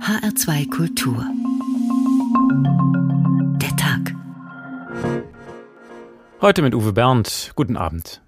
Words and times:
HR2 0.00 0.70
Kultur. 0.70 1.24
Der 3.60 3.76
Tag. 3.76 4.14
Heute 6.40 6.62
mit 6.62 6.74
Uwe 6.74 6.92
Bernd. 6.92 7.52
Guten 7.54 7.76
Abend. 7.76 8.22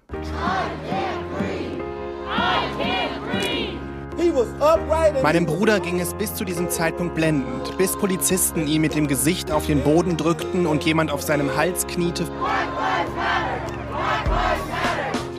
Meinem 5.23 5.45
Bruder 5.45 5.79
ging 5.79 5.99
es 5.99 6.13
bis 6.13 6.35
zu 6.35 6.45
diesem 6.45 6.69
Zeitpunkt 6.69 7.15
blendend, 7.15 7.77
bis 7.77 7.97
Polizisten 7.97 8.67
ihn 8.67 8.81
mit 8.81 8.95
dem 8.95 9.07
Gesicht 9.07 9.51
auf 9.51 9.65
den 9.65 9.81
Boden 9.81 10.17
drückten 10.17 10.67
und 10.67 10.85
jemand 10.85 11.09
auf 11.11 11.23
seinem 11.23 11.57
Hals 11.57 11.87
kniete. 11.87 12.25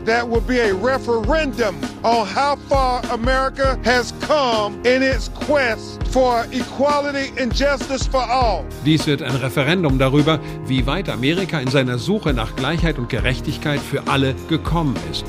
That 0.06 0.28
will 0.28 0.40
be 0.40 0.60
a 0.60 0.72
referendum 0.72 1.74
on 2.04 2.28
how 2.28 2.54
far 2.68 3.02
America 3.10 3.76
has 3.84 4.14
come 4.20 4.74
in 4.86 5.02
its 5.02 5.28
quest 5.30 6.00
for 6.12 6.46
equality 6.52 7.32
and 7.42 7.52
justice 7.52 8.06
for 8.06 8.22
all. 8.22 8.64
Dies 8.84 9.04
wird 9.08 9.20
ein 9.20 9.34
Referendum 9.34 9.98
darüber, 9.98 10.38
wie 10.66 10.86
weit 10.86 11.08
Amerika 11.08 11.58
in 11.58 11.68
seiner 11.68 11.98
Suche 11.98 12.32
nach 12.32 12.54
Gleichheit 12.54 12.98
und 12.98 13.08
Gerechtigkeit 13.08 13.80
für 13.80 14.06
alle 14.06 14.36
gekommen 14.48 14.94
ist. 15.10 15.24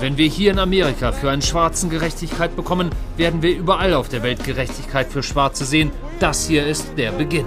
Wenn 0.00 0.16
wir 0.16 0.26
hier 0.26 0.50
in 0.50 0.58
Amerika 0.58 1.12
für 1.12 1.30
einen 1.30 1.42
Schwarzen 1.42 1.90
Gerechtigkeit 1.90 2.56
bekommen, 2.56 2.90
werden 3.16 3.40
wir 3.40 3.56
überall 3.56 3.94
auf 3.94 4.08
der 4.08 4.24
Welt 4.24 4.42
Gerechtigkeit 4.42 5.06
für 5.06 5.22
Schwarze 5.22 5.64
sehen. 5.64 5.92
Das 6.18 6.48
hier 6.48 6.66
ist 6.66 6.88
der 6.96 7.12
Beginn. 7.12 7.46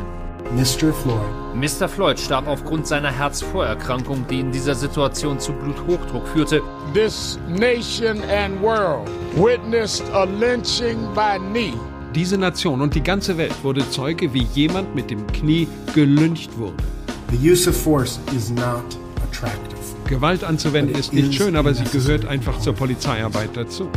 Mr. 0.55 0.93
Floyd. 0.93 1.46
Mr. 1.57 1.87
Floyd 1.87 2.19
starb 2.19 2.47
aufgrund 2.47 2.85
seiner 2.85 3.11
Herzvorerkrankung, 3.11 4.27
die 4.27 4.41
in 4.41 4.51
dieser 4.51 4.75
Situation 4.75 5.39
zu 5.39 5.53
Bluthochdruck 5.53 6.27
führte. 6.27 6.61
This 6.93 7.39
nation 7.47 8.21
and 8.29 8.61
world 8.61 9.09
witnessed 9.35 10.03
a 10.13 10.25
lynching 10.25 10.99
by 11.15 11.39
knee. 11.39 11.73
Diese 12.13 12.37
Nation 12.37 12.79
und 12.79 12.93
die 12.93 13.01
ganze 13.01 13.39
Welt 13.39 13.55
wurde 13.63 13.89
Zeuge, 13.89 14.31
wie 14.35 14.43
jemand 14.53 14.93
mit 14.93 15.09
dem 15.09 15.25
Knie 15.25 15.67
gelyncht 15.95 16.55
wurde. 16.59 16.77
The 17.31 17.51
use 17.51 17.67
of 17.67 17.75
force 17.75 18.19
is 18.35 18.51
not 18.51 18.85
attractive. 19.27 19.79
Gewalt 20.07 20.43
anzuwenden 20.43 20.95
ist 20.95 21.11
nicht 21.11 21.33
schön, 21.33 21.55
aber 21.55 21.73
sie 21.73 21.85
gehört 21.85 22.25
einfach 22.27 22.59
zur 22.59 22.73
Polizeiarbeit 22.73 23.49
dazu. 23.55 23.89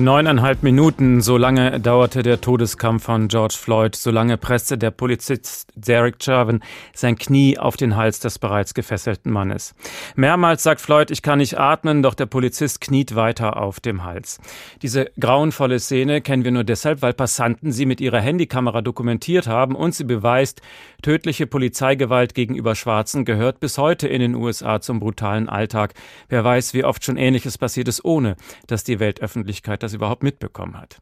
Neuneinhalb 0.00 0.62
Minuten, 0.62 1.20
so 1.20 1.36
lange 1.36 1.78
dauerte 1.78 2.22
der 2.22 2.40
Todeskampf 2.40 3.04
von 3.04 3.28
George 3.28 3.56
Floyd, 3.58 3.94
so 3.94 4.10
lange 4.10 4.38
presste 4.38 4.78
der 4.78 4.90
Polizist 4.90 5.68
Derek 5.74 6.22
Chauvin 6.22 6.60
sein 6.94 7.18
Knie 7.18 7.58
auf 7.58 7.76
den 7.76 7.96
Hals 7.96 8.18
des 8.18 8.38
bereits 8.38 8.72
gefesselten 8.72 9.30
Mannes. 9.30 9.74
Mehrmals 10.16 10.62
sagt 10.62 10.80
Floyd, 10.80 11.10
ich 11.10 11.20
kann 11.20 11.38
nicht 11.38 11.58
atmen, 11.58 12.02
doch 12.02 12.14
der 12.14 12.24
Polizist 12.24 12.80
kniet 12.80 13.14
weiter 13.14 13.58
auf 13.58 13.78
dem 13.78 14.02
Hals. 14.02 14.40
Diese 14.80 15.10
grauenvolle 15.20 15.78
Szene 15.78 16.22
kennen 16.22 16.44
wir 16.44 16.52
nur 16.52 16.64
deshalb, 16.64 17.02
weil 17.02 17.12
Passanten 17.12 17.70
sie 17.70 17.84
mit 17.84 18.00
ihrer 18.00 18.22
Handykamera 18.22 18.80
dokumentiert 18.80 19.48
haben 19.48 19.74
und 19.74 19.94
sie 19.94 20.04
beweist, 20.04 20.62
tödliche 21.02 21.46
Polizeigewalt 21.46 22.34
gegenüber 22.34 22.74
Schwarzen 22.74 23.26
gehört 23.26 23.60
bis 23.60 23.76
heute 23.76 24.08
in 24.08 24.20
den 24.20 24.34
USA 24.34 24.80
zum 24.80 24.98
brutalen 24.98 25.50
Alltag. 25.50 25.92
Wer 26.30 26.42
weiß, 26.42 26.72
wie 26.72 26.84
oft 26.84 27.04
schon 27.04 27.18
Ähnliches 27.18 27.58
passiert 27.58 27.88
ist, 27.88 28.02
ohne 28.02 28.36
dass 28.66 28.82
die 28.82 28.98
Weltöffentlichkeit 28.98 29.82
das 29.82 29.89
überhaupt 29.94 30.22
mitbekommen 30.22 30.78
hat. 30.78 31.00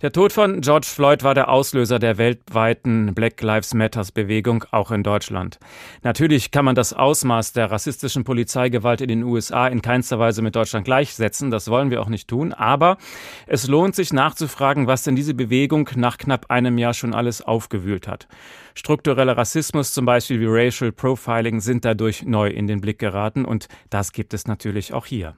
Der 0.00 0.12
Tod 0.12 0.32
von 0.32 0.60
George 0.60 0.86
Floyd 0.86 1.24
war 1.24 1.34
der 1.34 1.48
Auslöser 1.48 1.98
der 1.98 2.18
weltweiten 2.18 3.14
Black 3.14 3.42
Lives 3.42 3.74
Matters 3.74 4.12
Bewegung, 4.12 4.64
auch 4.70 4.92
in 4.92 5.02
Deutschland. 5.02 5.58
Natürlich 6.04 6.52
kann 6.52 6.64
man 6.64 6.76
das 6.76 6.92
Ausmaß 6.92 7.52
der 7.52 7.72
rassistischen 7.72 8.22
Polizeigewalt 8.22 9.00
in 9.00 9.08
den 9.08 9.24
USA 9.24 9.66
in 9.66 9.82
keinster 9.82 10.20
Weise 10.20 10.40
mit 10.40 10.54
Deutschland 10.54 10.84
gleichsetzen, 10.84 11.50
das 11.50 11.68
wollen 11.68 11.90
wir 11.90 12.00
auch 12.00 12.08
nicht 12.08 12.28
tun, 12.28 12.52
aber 12.52 12.96
es 13.48 13.66
lohnt 13.66 13.96
sich 13.96 14.12
nachzufragen, 14.12 14.86
was 14.86 15.02
denn 15.02 15.16
diese 15.16 15.34
Bewegung 15.34 15.90
nach 15.96 16.16
knapp 16.16 16.48
einem 16.48 16.78
Jahr 16.78 16.94
schon 16.94 17.12
alles 17.12 17.42
aufgewühlt 17.42 18.06
hat. 18.06 18.28
Struktureller 18.76 19.36
Rassismus, 19.36 19.92
zum 19.92 20.06
Beispiel 20.06 20.38
wie 20.38 20.46
Racial 20.46 20.92
Profiling, 20.92 21.58
sind 21.58 21.84
dadurch 21.84 22.22
neu 22.22 22.46
in 22.46 22.68
den 22.68 22.80
Blick 22.80 23.00
geraten 23.00 23.44
und 23.44 23.66
das 23.90 24.12
gibt 24.12 24.32
es 24.32 24.46
natürlich 24.46 24.92
auch 24.92 25.06
hier. 25.06 25.34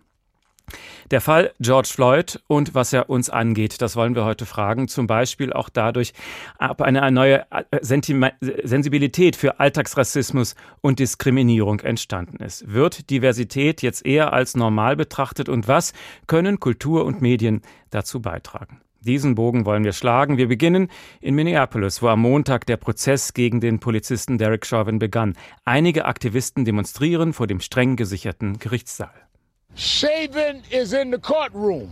Der 1.10 1.20
Fall 1.20 1.52
George 1.60 1.88
Floyd 1.92 2.40
und 2.46 2.74
was 2.74 2.92
er 2.92 3.10
uns 3.10 3.30
angeht, 3.30 3.82
das 3.82 3.96
wollen 3.96 4.14
wir 4.14 4.24
heute 4.24 4.46
fragen. 4.46 4.88
Zum 4.88 5.06
Beispiel 5.06 5.52
auch 5.52 5.68
dadurch, 5.68 6.12
ob 6.58 6.82
eine 6.82 7.10
neue 7.10 7.44
äh, 7.50 7.64
Sensibilität 7.82 9.36
für 9.36 9.60
Alltagsrassismus 9.60 10.54
und 10.80 10.98
Diskriminierung 10.98 11.80
entstanden 11.80 12.42
ist. 12.42 12.72
Wird 12.72 13.10
Diversität 13.10 13.82
jetzt 13.82 14.06
eher 14.06 14.32
als 14.32 14.56
normal 14.56 14.96
betrachtet 14.96 15.48
und 15.48 15.68
was 15.68 15.92
können 16.26 16.60
Kultur 16.60 17.04
und 17.04 17.20
Medien 17.20 17.62
dazu 17.90 18.20
beitragen? 18.20 18.80
Diesen 19.02 19.34
Bogen 19.34 19.64
wollen 19.64 19.82
wir 19.82 19.92
schlagen. 19.92 20.36
Wir 20.36 20.48
beginnen 20.48 20.88
in 21.22 21.34
Minneapolis, 21.34 22.02
wo 22.02 22.08
am 22.08 22.20
Montag 22.20 22.66
der 22.66 22.76
Prozess 22.76 23.32
gegen 23.32 23.60
den 23.60 23.80
Polizisten 23.80 24.36
Derek 24.36 24.66
Chauvin 24.66 24.98
begann. 24.98 25.36
Einige 25.64 26.04
Aktivisten 26.04 26.66
demonstrieren 26.66 27.32
vor 27.32 27.46
dem 27.46 27.60
streng 27.60 27.96
gesicherten 27.96 28.58
Gerichtssaal. 28.58 29.29
Shaven 29.74 30.62
is 30.70 30.92
in 30.92 31.10
the 31.10 31.18
courtroom, 31.18 31.90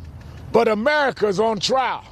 but 0.52 0.68
America's 0.68 1.40
on 1.40 1.58
trial. 1.60 2.02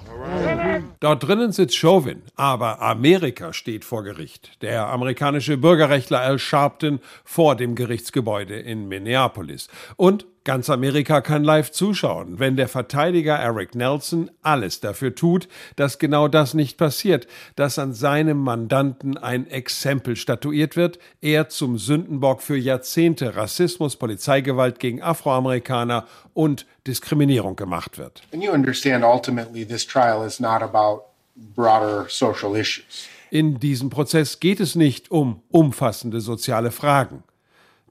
Dort 1.00 1.22
drinnen 1.22 1.52
sitzt 1.52 1.76
Chauvin, 1.76 2.22
aber 2.36 2.80
Amerika 2.80 3.52
steht 3.52 3.84
vor 3.84 4.02
Gericht. 4.02 4.62
Der 4.62 4.86
amerikanische 4.88 5.56
Bürgerrechtler 5.58 6.20
Al 6.20 6.38
Sharpton 6.38 7.00
vor 7.24 7.54
dem 7.56 7.74
Gerichtsgebäude 7.74 8.58
in 8.58 8.88
Minneapolis. 8.88 9.68
Und 9.96 10.26
ganz 10.46 10.70
Amerika 10.70 11.20
kann 11.20 11.44
live 11.44 11.70
zuschauen, 11.72 12.38
wenn 12.38 12.56
der 12.56 12.68
Verteidiger 12.68 13.34
Eric 13.34 13.74
Nelson 13.74 14.30
alles 14.42 14.80
dafür 14.80 15.14
tut, 15.14 15.48
dass 15.74 15.98
genau 15.98 16.28
das 16.28 16.54
nicht 16.54 16.78
passiert, 16.78 17.26
dass 17.56 17.78
an 17.78 17.92
seinem 17.92 18.38
Mandanten 18.38 19.18
ein 19.18 19.46
Exempel 19.50 20.16
statuiert 20.16 20.76
wird, 20.76 20.98
er 21.20 21.48
zum 21.48 21.76
Sündenbock 21.76 22.40
für 22.40 22.56
Jahrzehnte 22.56 23.36
Rassismus, 23.36 23.96
Polizeigewalt 23.96 24.78
gegen 24.78 25.02
Afroamerikaner 25.02 26.06
und 26.32 26.64
Diskriminierung 26.86 27.56
gemacht 27.56 27.98
wird. 27.98 28.22
And 28.32 28.42
you 28.42 28.52
understand 28.52 29.04
ultimately 29.04 29.66
this 29.66 29.84
trial 29.84 30.24
is 30.24 30.38
not 30.38 30.62
about 30.62 31.02
broader 31.34 32.06
social 32.08 32.56
issues. 32.56 33.08
In 33.30 33.58
diesem 33.58 33.90
Prozess 33.90 34.38
geht 34.38 34.60
es 34.60 34.76
nicht 34.76 35.10
um 35.10 35.42
umfassende 35.50 36.20
soziale 36.20 36.70
Fragen. 36.70 37.24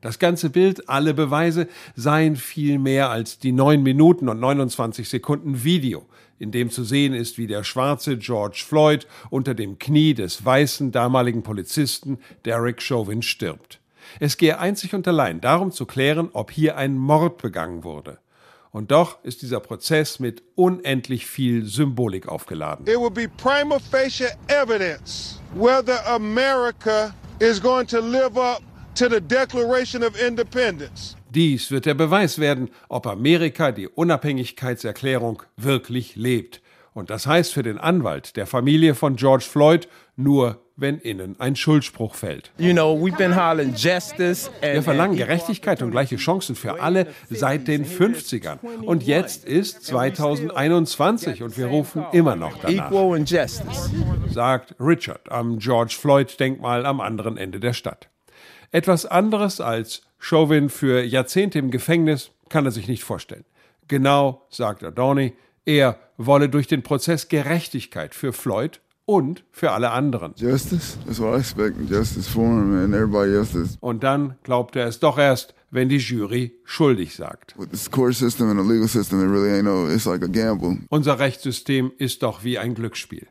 Das 0.05 0.19
ganze 0.19 0.51
Bild, 0.51 0.87
alle 0.87 1.15
Beweise 1.15 1.67
seien 1.95 2.35
viel 2.35 2.77
mehr 2.77 3.09
als 3.09 3.39
die 3.39 3.51
9 3.51 3.81
Minuten 3.81 4.29
und 4.29 4.39
29 4.39 5.09
Sekunden 5.09 5.63
Video, 5.63 6.05
in 6.37 6.51
dem 6.51 6.69
zu 6.69 6.83
sehen 6.83 7.15
ist, 7.15 7.39
wie 7.39 7.47
der 7.47 7.63
schwarze 7.63 8.15
George 8.15 8.63
Floyd 8.67 9.07
unter 9.31 9.55
dem 9.55 9.79
Knie 9.79 10.13
des 10.13 10.45
weißen 10.45 10.91
damaligen 10.91 11.41
Polizisten 11.41 12.19
Derek 12.45 12.83
Chauvin 12.83 13.23
stirbt. 13.23 13.79
Es 14.19 14.37
gehe 14.37 14.59
einzig 14.59 14.93
und 14.93 15.07
allein 15.07 15.41
darum 15.41 15.71
zu 15.71 15.87
klären, 15.87 16.29
ob 16.33 16.51
hier 16.51 16.77
ein 16.77 16.95
Mord 16.95 17.41
begangen 17.41 17.83
wurde. 17.83 18.19
Und 18.69 18.91
doch 18.91 19.23
ist 19.23 19.41
dieser 19.41 19.59
Prozess 19.59 20.19
mit 20.19 20.43
unendlich 20.53 21.25
viel 21.25 21.65
Symbolik 21.65 22.27
aufgeladen. 22.27 22.85
It 22.85 22.99
will 22.99 23.09
be 23.09 23.27
prima 23.27 23.79
facie 23.79 24.27
evidence 24.49 25.41
whether 25.55 25.99
America 26.05 27.11
is 27.39 27.59
going 27.59 27.87
to 27.87 27.99
live 27.99 28.37
up 28.37 28.61
to 28.95 29.09
the 29.09 29.19
Declaration 29.19 30.03
of 30.03 30.19
Independence. 30.21 31.15
Dies 31.29 31.69
wird 31.69 31.85
der 31.85 31.95
Beweis 31.95 32.39
werden, 32.39 32.69
ob 32.87 33.05
Amerika 33.07 33.71
die 33.71 33.89
Unabhängigkeitserklärung 33.89 35.43
wirklich 35.57 36.15
lebt. 36.15 36.61
Und 36.93 37.09
das 37.09 37.27
heißt 37.27 37.53
für 37.53 37.63
den 37.63 37.77
Anwalt 37.77 38.37
der 38.37 38.47
Familie 38.47 38.95
von 38.95 39.17
George 39.17 39.43
Floyd 39.43 39.89
nur, 40.15 40.61
wenn 40.77 40.97
innen 40.99 41.35
ein 41.39 41.57
Schuldspruch 41.57 42.15
fällt. 42.15 42.51
You 42.57 42.71
know, 42.71 42.95
we've 42.95 43.17
been 43.17 43.35
hollering 43.35 43.73
justice 43.75 44.49
Wir 44.61 44.81
verlangen 44.81 45.17
Gerechtigkeit 45.17 45.81
und 45.81 45.91
gleiche 45.91 46.15
Chancen 46.15 46.55
für 46.55 46.81
alle 46.81 47.07
seit 47.29 47.67
den 47.67 47.85
50ern. 47.85 48.59
Und 48.85 49.03
jetzt 49.03 49.43
ist 49.43 49.83
2021 49.83 51.43
und 51.43 51.57
wir 51.57 51.67
rufen 51.67 52.05
immer 52.13 52.37
noch 52.37 52.59
danach, 52.59 52.91
sagt 54.29 54.75
Richard 54.79 55.29
am 55.29 55.59
George 55.59 55.95
Floyd 55.99 56.39
Denkmal 56.39 56.85
am 56.85 57.01
anderen 57.01 57.35
Ende 57.35 57.59
der 57.59 57.73
Stadt. 57.73 58.09
Etwas 58.75 59.05
anderes 59.05 59.61
als 59.61 60.01
Chauvin 60.19 60.67
für 60.67 61.01
Jahrzehnte 61.01 61.59
im 61.59 61.71
Gefängnis 61.71 62.31
kann 62.49 62.65
er 62.65 62.71
sich 62.71 62.89
nicht 62.89 63.05
vorstellen. 63.05 63.45
Genau, 63.87 64.45
sagt 64.49 64.83
Adorni, 64.83 65.31
er 65.63 65.97
wolle 66.17 66.49
durch 66.49 66.67
den 66.67 66.83
Prozess 66.83 67.29
Gerechtigkeit 67.29 68.13
für 68.13 68.33
Floyd 68.33 68.81
und 69.05 69.45
für 69.53 69.71
alle 69.71 69.91
anderen. 69.91 70.33
Justice, 70.35 70.97
that's 71.05 71.21
what 71.21 71.37
I 71.37 71.39
expect. 71.39 71.89
Justice 71.89 72.29
for 72.29 72.43
him 72.43 72.77
and 72.83 72.93
everybody 72.93 73.33
else 73.33 73.57
is. 73.57 73.77
Und 73.79 74.03
dann 74.03 74.35
glaubt 74.43 74.75
er 74.75 74.87
es 74.87 74.99
doch 74.99 75.17
erst, 75.17 75.55
wenn 75.71 75.87
die 75.87 75.99
Jury 75.99 76.51
schuldig 76.65 77.15
sagt. 77.15 77.55
System 77.71 78.11
system, 78.11 79.31
really 79.31 79.63
no, 79.63 79.87
like. 79.87 80.79
Unser 80.89 81.19
Rechtssystem 81.19 81.93
ist 81.97 82.23
doch 82.23 82.43
wie 82.43 82.59
ein 82.59 82.73
Glücksspiel. 82.73 83.27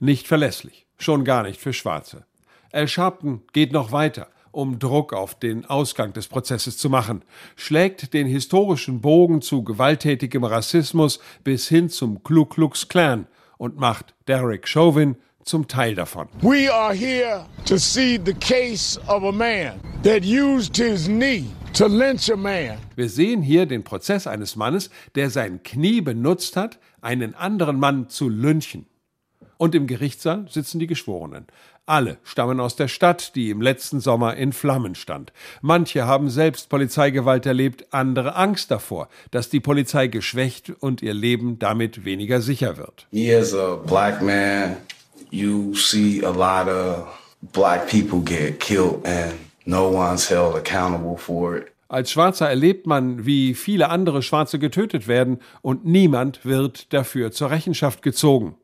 Nicht 0.00 0.26
verlässlich, 0.26 0.86
schon 0.96 1.24
gar 1.24 1.42
nicht 1.42 1.60
für 1.60 1.74
Schwarze. 1.74 2.24
Al 2.72 2.88
Sharpton 2.88 3.42
geht 3.52 3.72
noch 3.72 3.92
weiter 3.92 4.28
um 4.52 4.78
Druck 4.78 5.12
auf 5.12 5.34
den 5.34 5.64
Ausgang 5.64 6.12
des 6.12 6.28
Prozesses 6.28 6.78
zu 6.78 6.88
machen, 6.88 7.24
schlägt 7.56 8.14
den 8.14 8.26
historischen 8.26 9.00
Bogen 9.00 9.42
zu 9.42 9.64
gewalttätigem 9.64 10.44
Rassismus 10.44 11.18
bis 11.42 11.68
hin 11.68 11.88
zum 11.88 12.22
Ku 12.22 12.44
Klux 12.44 12.88
Klan 12.88 13.26
und 13.58 13.76
macht 13.78 14.14
Derek 14.28 14.68
Chauvin 14.68 15.16
zum 15.44 15.66
Teil 15.66 15.94
davon. 15.94 16.28
We 16.40 16.72
are 16.72 16.94
here 16.94 17.46
to 17.64 17.76
see 17.76 18.20
the 18.24 18.34
case 18.34 19.00
of 19.08 19.24
a 19.24 19.32
man 19.32 19.80
that 20.02 20.22
used 20.24 20.76
his 20.76 21.06
knee 21.06 21.46
to 21.74 21.86
lynch 21.86 22.30
a 22.30 22.36
man. 22.36 22.78
Wir 22.94 23.08
sehen 23.08 23.42
hier 23.42 23.66
den 23.66 23.82
Prozess 23.82 24.26
eines 24.26 24.56
Mannes, 24.56 24.90
der 25.14 25.30
sein 25.30 25.62
Knie 25.62 26.00
benutzt 26.00 26.56
hat, 26.56 26.78
einen 27.00 27.34
anderen 27.34 27.78
Mann 27.78 28.08
zu 28.08 28.28
lynchen. 28.28 28.86
Und 29.56 29.76
im 29.76 29.86
Gerichtssaal 29.86 30.46
sitzen 30.48 30.80
die 30.80 30.88
Geschworenen. 30.88 31.46
Alle 31.86 32.18
stammen 32.22 32.60
aus 32.60 32.76
der 32.76 32.86
Stadt, 32.86 33.34
die 33.34 33.50
im 33.50 33.60
letzten 33.60 33.98
Sommer 33.98 34.36
in 34.36 34.52
Flammen 34.52 34.94
stand. 34.94 35.32
Manche 35.62 36.06
haben 36.06 36.30
selbst 36.30 36.68
Polizeigewalt 36.68 37.44
erlebt, 37.44 37.86
andere 37.90 38.36
Angst 38.36 38.70
davor, 38.70 39.08
dass 39.32 39.50
die 39.50 39.58
Polizei 39.58 40.06
geschwächt 40.06 40.70
und 40.78 41.02
ihr 41.02 41.12
Leben 41.12 41.58
damit 41.58 42.04
weniger 42.04 42.40
sicher 42.40 42.76
wird. 42.76 43.08
As 43.12 43.52
a 43.52 43.74
black 43.74 44.22
man, 44.22 44.76
you 45.30 45.74
see 45.74 46.24
a 46.24 46.30
lot 46.30 46.72
of 46.72 47.08
black 47.52 47.88
people 47.88 48.20
get 48.20 48.60
killed 48.60 49.04
and 49.04 49.34
no 49.64 49.88
one's 49.90 50.30
held 50.30 50.54
accountable 50.54 51.18
for 51.18 51.56
it. 51.56 51.72
Als 51.88 52.12
Schwarzer 52.12 52.48
erlebt 52.48 52.86
man, 52.86 53.26
wie 53.26 53.54
viele 53.54 53.90
andere 53.90 54.22
Schwarze 54.22 54.60
getötet 54.60 55.08
werden 55.08 55.40
und 55.62 55.84
niemand 55.84 56.44
wird 56.44 56.92
dafür 56.92 57.32
zur 57.32 57.50
Rechenschaft 57.50 58.02
gezogen. 58.02 58.54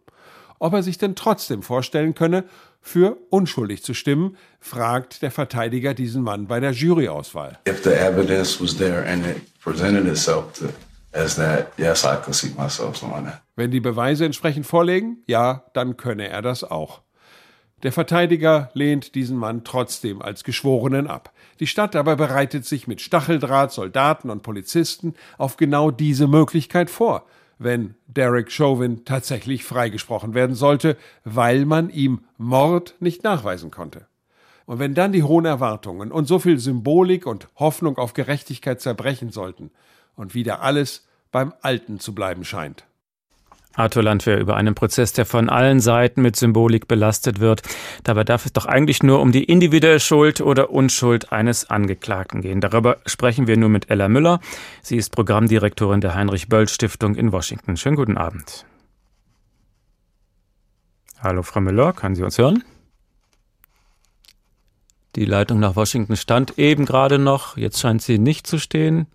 Ob 0.61 0.73
er 0.73 0.83
sich 0.83 0.99
denn 0.99 1.15
trotzdem 1.15 1.63
vorstellen 1.63 2.15
könne, 2.15 2.45
für 2.81 3.19
unschuldig 3.31 3.83
zu 3.83 3.95
stimmen, 3.95 4.37
fragt 4.61 5.23
der 5.23 5.31
Verteidiger 5.31 5.95
diesen 5.95 6.23
Mann 6.23 6.47
bei 6.47 6.61
der 6.61 6.73
Juryauswahl. 6.73 7.59
If 7.69 7.83
the 7.85 7.91
evidence 7.91 8.61
was 8.61 8.77
there 8.77 9.05
and 9.07 9.27
it 9.27 9.43
presented 9.61 10.07
itself 10.07 10.53
to, 10.59 10.67
as 11.13 11.37
that, 11.37 11.73
yes, 11.77 12.05
I 12.05 12.17
could 12.23 12.35
see 12.35 12.51
myself 12.57 13.01
doing 13.01 13.25
that. 13.25 13.43
Wenn 13.57 13.71
die 13.71 13.81
Beweise 13.81 14.25
entsprechend 14.25 14.67
vorlegen, 14.67 15.23
ja, 15.27 15.65
dann 15.75 15.97
könne 15.97 16.29
er 16.29 16.43
das 16.43 16.65
auch. 16.65 17.03
Der 17.83 17.93
Verteidiger 17.93 18.71
lehnt 18.75 19.15
diesen 19.15 19.37
Mann 19.37 19.63
trotzdem 19.63 20.21
als 20.21 20.43
Geschworenen 20.43 21.07
ab. 21.07 21.33
Die 21.61 21.69
Stadt 21.69 21.95
aber 21.95 22.17
bereitet 22.17 22.65
sich 22.65 22.89
mit 22.89 23.01
Stacheldraht, 23.01 23.73
Soldaten 23.73 24.31
und 24.31 24.43
Polizisten 24.43 25.15
auf 25.37 25.57
genau 25.57 25.93
diese 25.93 26.27
Möglichkeit 26.27 26.91
vor 26.91 27.27
wenn 27.59 27.95
Derek 28.07 28.51
Chauvin 28.51 29.05
tatsächlich 29.05 29.65
freigesprochen 29.65 30.35
werden 30.35 30.55
sollte, 30.55 30.97
weil 31.25 31.65
man 31.65 31.91
ihm 31.91 32.21
Mord 32.37 32.95
nicht 33.01 33.25
nachweisen 33.25 33.71
konnte. 33.71 34.07
Und 34.67 34.79
wenn 34.79 34.95
dann 34.95 35.13
die 35.13 35.23
hohen 35.23 35.45
Erwartungen 35.45 36.13
und 36.13 36.27
so 36.27 36.39
viel 36.39 36.59
Symbolik 36.59 37.27
und 37.27 37.49
Hoffnung 37.57 37.97
auf 37.99 38.13
Gerechtigkeit 38.13 38.81
zerbrechen 38.81 39.31
sollten 39.31 39.71
und 40.15 40.35
wieder 40.35 40.61
alles 40.63 41.07
beim 41.33 41.53
Alten 41.63 42.01
zu 42.01 42.15
bleiben 42.15 42.45
scheint. 42.45 42.88
Arthur 43.79 44.03
Landwehr 44.03 44.39
über 44.39 44.57
einen 44.57 44.75
Prozess, 44.75 45.13
der 45.13 45.27
von 45.27 45.49
allen 45.49 45.81
Seiten 45.81 46.23
mit 46.23 46.37
Symbolik 46.37 46.89
belastet 46.89 47.41
wird. 47.41 47.63
Dabei 48.05 48.25
darf 48.25 48.45
es 48.45 48.53
doch 48.53 48.67
eigentlich 48.67 49.03
nur 49.03 49.21
um 49.21 49.33
die 49.33 49.45
individuelle 49.45 50.01
Schuld 50.01 50.41
oder 50.41 50.71
Unschuld 50.71 51.33
eines 51.33 51.71
Angeklagten 51.71 52.43
gehen. 52.43 52.61
Darüber 52.61 52.99
sprechen 53.07 53.47
wir 53.47 53.57
nur 53.57 53.69
mit 53.69 53.91
Ella 53.91 54.09
Müller. 54.09 54.41
Sie 54.83 54.97
ist 54.97 55.11
Programmdirektorin 55.11 56.01
der 56.01 56.15
Heinrich-Böll-Stiftung 56.15 57.15
in 57.15 57.33
Washington. 57.33 57.77
Schönen 57.77 57.97
guten 57.97 58.17
Abend. 58.17 58.67
Hallo, 61.21 61.43
Frau 61.43 61.61
Müller, 61.61 61.93
können 61.93 62.15
Sie 62.15 62.23
uns 62.23 62.39
hören? 62.39 62.63
Die 65.17 65.25
Leitung 65.25 65.59
nach 65.59 65.75
Washington 65.75 66.17
stand 66.17 66.59
eben 66.59 66.85
gerade 66.85 67.19
noch. 67.19 67.57
Jetzt 67.57 67.81
scheint 67.81 68.03
sie 68.03 68.19
nicht 68.19 68.47
zu 68.47 68.59
stehen. 68.59 69.07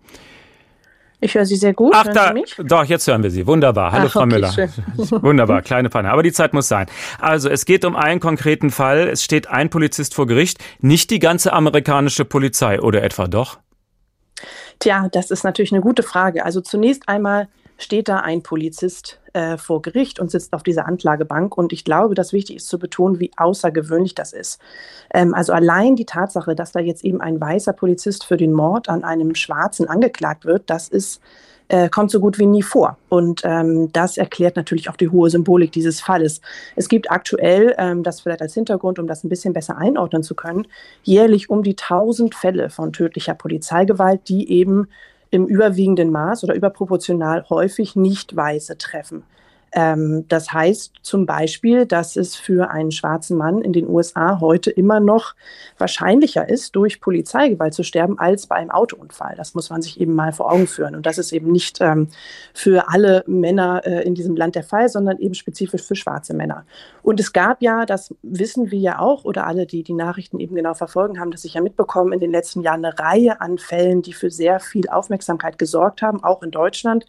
Ich 1.24 1.34
höre 1.34 1.46
Sie 1.46 1.56
sehr 1.56 1.72
gut. 1.72 1.94
Ach, 1.96 2.06
da, 2.12 2.34
doch, 2.58 2.84
jetzt 2.84 3.06
hören 3.06 3.22
wir 3.22 3.30
Sie. 3.30 3.46
Wunderbar. 3.46 3.92
Hallo, 3.92 4.08
Ach, 4.08 4.12
Frau 4.12 4.20
okay, 4.24 4.34
Müller. 4.34 4.52
Schön. 4.52 4.68
Wunderbar, 5.22 5.62
kleine 5.62 5.88
Panne. 5.88 6.10
Aber 6.10 6.22
die 6.22 6.32
Zeit 6.32 6.52
muss 6.52 6.68
sein. 6.68 6.86
Also, 7.18 7.48
es 7.48 7.64
geht 7.64 7.86
um 7.86 7.96
einen 7.96 8.20
konkreten 8.20 8.70
Fall. 8.70 9.08
Es 9.08 9.24
steht 9.24 9.48
ein 9.48 9.70
Polizist 9.70 10.14
vor 10.14 10.26
Gericht, 10.26 10.62
nicht 10.80 11.08
die 11.08 11.20
ganze 11.20 11.54
amerikanische 11.54 12.26
Polizei 12.26 12.78
oder 12.78 13.02
etwa 13.02 13.26
doch? 13.26 13.58
Tja, 14.80 15.08
das 15.12 15.30
ist 15.30 15.44
natürlich 15.44 15.72
eine 15.72 15.80
gute 15.80 16.02
Frage. 16.02 16.44
Also 16.44 16.60
zunächst 16.60 17.08
einmal 17.08 17.48
steht 17.78 18.10
da 18.10 18.18
ein 18.18 18.42
Polizist 18.42 19.18
äh, 19.34 19.58
vor 19.58 19.82
Gericht 19.82 20.18
und 20.18 20.30
sitzt 20.30 20.52
auf 20.54 20.62
dieser 20.62 20.86
Anklagebank. 20.86 21.56
Und 21.56 21.72
ich 21.72 21.84
glaube, 21.84 22.14
dass 22.14 22.32
wichtig 22.32 22.56
ist 22.56 22.68
zu 22.68 22.78
betonen, 22.78 23.20
wie 23.20 23.30
außergewöhnlich 23.36 24.14
das 24.14 24.32
ist. 24.32 24.60
Ähm, 25.12 25.34
also 25.34 25.52
allein 25.52 25.96
die 25.96 26.06
Tatsache, 26.06 26.54
dass 26.54 26.72
da 26.72 26.80
jetzt 26.80 27.04
eben 27.04 27.20
ein 27.20 27.40
weißer 27.40 27.72
Polizist 27.72 28.24
für 28.24 28.36
den 28.36 28.52
Mord 28.52 28.88
an 28.88 29.04
einem 29.04 29.34
Schwarzen 29.34 29.88
angeklagt 29.88 30.44
wird, 30.44 30.70
das 30.70 30.88
ist 30.88 31.20
äh, 31.68 31.88
kommt 31.88 32.10
so 32.10 32.20
gut 32.20 32.38
wie 32.38 32.46
nie 32.46 32.62
vor. 32.62 32.98
Und 33.08 33.42
ähm, 33.44 33.90
das 33.92 34.16
erklärt 34.16 34.56
natürlich 34.56 34.90
auch 34.90 34.96
die 34.96 35.08
hohe 35.08 35.30
Symbolik 35.30 35.72
dieses 35.72 36.00
Falles. 36.00 36.40
Es 36.76 36.88
gibt 36.88 37.10
aktuell, 37.10 37.74
ähm, 37.78 38.02
das 38.02 38.20
vielleicht 38.20 38.42
als 38.42 38.54
Hintergrund, 38.54 38.98
um 38.98 39.06
das 39.06 39.24
ein 39.24 39.28
bisschen 39.28 39.54
besser 39.54 39.78
einordnen 39.78 40.22
zu 40.22 40.34
können, 40.34 40.66
jährlich 41.02 41.50
um 41.50 41.62
die 41.62 41.76
1000 41.76 42.34
Fälle 42.34 42.70
von 42.70 42.92
tödlicher 42.92 43.34
Polizeigewalt, 43.34 44.28
die 44.28 44.50
eben 44.50 44.88
im 45.30 45.46
überwiegenden 45.46 46.10
Maß 46.10 46.44
oder 46.44 46.54
überproportional 46.54 47.48
häufig 47.50 47.96
nicht 47.96 48.34
Weiße 48.34 48.78
treffen. 48.78 49.24
Ähm, 49.74 50.24
das 50.28 50.52
heißt 50.52 50.92
zum 51.02 51.26
Beispiel, 51.26 51.84
dass 51.84 52.16
es 52.16 52.36
für 52.36 52.70
einen 52.70 52.92
schwarzen 52.92 53.36
Mann 53.36 53.60
in 53.60 53.72
den 53.72 53.88
USA 53.88 54.38
heute 54.40 54.70
immer 54.70 55.00
noch 55.00 55.34
wahrscheinlicher 55.78 56.48
ist, 56.48 56.76
durch 56.76 57.00
Polizeigewalt 57.00 57.74
zu 57.74 57.82
sterben, 57.82 58.18
als 58.18 58.46
bei 58.46 58.54
einem 58.54 58.70
Autounfall. 58.70 59.34
Das 59.36 59.54
muss 59.54 59.70
man 59.70 59.82
sich 59.82 60.00
eben 60.00 60.14
mal 60.14 60.32
vor 60.32 60.52
Augen 60.52 60.68
führen. 60.68 60.94
Und 60.94 61.06
das 61.06 61.18
ist 61.18 61.32
eben 61.32 61.50
nicht 61.50 61.80
ähm, 61.80 62.08
für 62.54 62.88
alle 62.88 63.24
Männer 63.26 63.82
äh, 63.84 64.04
in 64.04 64.14
diesem 64.14 64.36
Land 64.36 64.54
der 64.54 64.62
Fall, 64.62 64.88
sondern 64.88 65.18
eben 65.18 65.34
spezifisch 65.34 65.82
für 65.82 65.96
schwarze 65.96 66.34
Männer. 66.34 66.64
Und 67.02 67.18
es 67.18 67.32
gab 67.32 67.60
ja, 67.60 67.84
das 67.84 68.14
wissen 68.22 68.70
wir 68.70 68.78
ja 68.78 69.00
auch, 69.00 69.24
oder 69.24 69.44
alle, 69.46 69.66
die 69.66 69.82
die 69.82 69.92
Nachrichten 69.92 70.38
eben 70.38 70.54
genau 70.54 70.74
verfolgen, 70.74 71.18
haben 71.18 71.32
das 71.32 71.42
sicher 71.42 71.60
mitbekommen, 71.60 72.12
in 72.12 72.20
den 72.20 72.30
letzten 72.30 72.60
Jahren 72.60 72.84
eine 72.84 72.96
Reihe 72.96 73.40
an 73.40 73.58
Fällen, 73.58 74.02
die 74.02 74.12
für 74.12 74.30
sehr 74.30 74.60
viel 74.60 74.88
Aufmerksamkeit 74.88 75.58
gesorgt 75.58 76.00
haben, 76.00 76.22
auch 76.22 76.44
in 76.44 76.52
Deutschland 76.52 77.06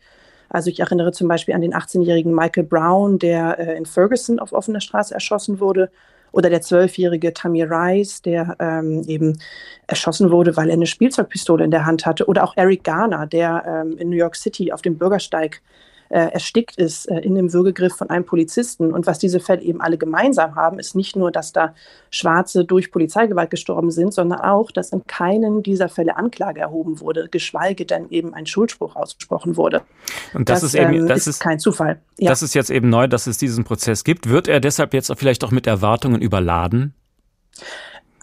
also 0.49 0.69
ich 0.69 0.79
erinnere 0.79 1.11
zum 1.11 1.27
Beispiel 1.27 1.53
an 1.53 1.61
den 1.61 1.73
18-jährigen 1.73 2.33
Michael 2.33 2.63
Brown, 2.63 3.19
der 3.19 3.59
äh, 3.59 3.77
in 3.77 3.85
Ferguson 3.85 4.39
auf 4.39 4.53
offener 4.53 4.81
Straße 4.81 5.13
erschossen 5.13 5.59
wurde. 5.59 5.89
Oder 6.31 6.49
der 6.49 6.61
zwölfjährige 6.61 7.33
Tamir 7.33 7.71
Rice, 7.71 8.21
der 8.21 8.57
ähm, 8.59 9.03
eben 9.07 9.39
erschossen 9.87 10.31
wurde, 10.31 10.57
weil 10.57 10.67
er 10.67 10.73
eine 10.73 10.85
Spielzeugpistole 10.85 11.63
in 11.63 11.71
der 11.71 11.85
Hand 11.85 12.05
hatte. 12.05 12.25
Oder 12.25 12.43
auch 12.43 12.57
Eric 12.57 12.83
Garner, 12.83 13.25
der 13.25 13.63
ähm, 13.65 13.97
in 13.97 14.09
New 14.09 14.17
York 14.17 14.35
City 14.35 14.73
auf 14.73 14.81
dem 14.81 14.97
Bürgersteig 14.97 15.61
äh, 16.15 16.31
erstickt 16.31 16.77
ist 16.77 17.11
äh, 17.11 17.19
in 17.19 17.35
dem 17.35 17.51
Würgegriff 17.51 17.93
von 17.93 18.09
einem 18.09 18.23
Polizisten. 18.23 18.93
Und 18.93 19.05
was 19.05 19.19
diese 19.19 19.41
Fälle 19.41 19.61
eben 19.61 19.81
alle 19.81 19.97
gemeinsam 19.97 20.55
haben, 20.55 20.79
ist 20.79 20.95
nicht 20.95 21.17
nur, 21.17 21.29
dass 21.29 21.51
da 21.51 21.75
Schwarze 22.09 22.63
durch 22.63 22.89
Polizeigewalt 22.89 23.49
gestorben 23.49 23.91
sind, 23.91 24.13
sondern 24.13 24.39
auch, 24.39 24.71
dass 24.71 24.93
in 24.93 25.05
keinem 25.07 25.61
dieser 25.61 25.89
Fälle 25.89 26.15
Anklage 26.15 26.61
erhoben 26.61 27.01
wurde, 27.01 27.27
geschweige 27.29 27.85
denn 27.85 28.09
eben 28.11 28.33
ein 28.33 28.45
Schuldspruch 28.45 28.95
ausgesprochen 28.95 29.57
wurde. 29.57 29.81
Und 30.33 30.47
das, 30.47 30.61
das 30.61 30.73
ist 30.73 30.79
eben 30.79 30.93
ähm, 30.93 31.07
das 31.07 31.27
ist, 31.27 31.41
kein 31.41 31.59
Zufall. 31.59 31.99
Ja. 32.17 32.29
Das 32.29 32.41
ist 32.41 32.53
jetzt 32.53 32.69
eben 32.69 32.87
neu, 32.87 33.09
dass 33.09 33.27
es 33.27 33.37
diesen 33.37 33.65
Prozess 33.65 34.05
gibt. 34.05 34.29
Wird 34.29 34.47
er 34.47 34.61
deshalb 34.61 34.93
jetzt 34.93 35.11
vielleicht 35.17 35.43
auch 35.43 35.51
mit 35.51 35.67
Erwartungen 35.67 36.21
überladen? 36.21 36.93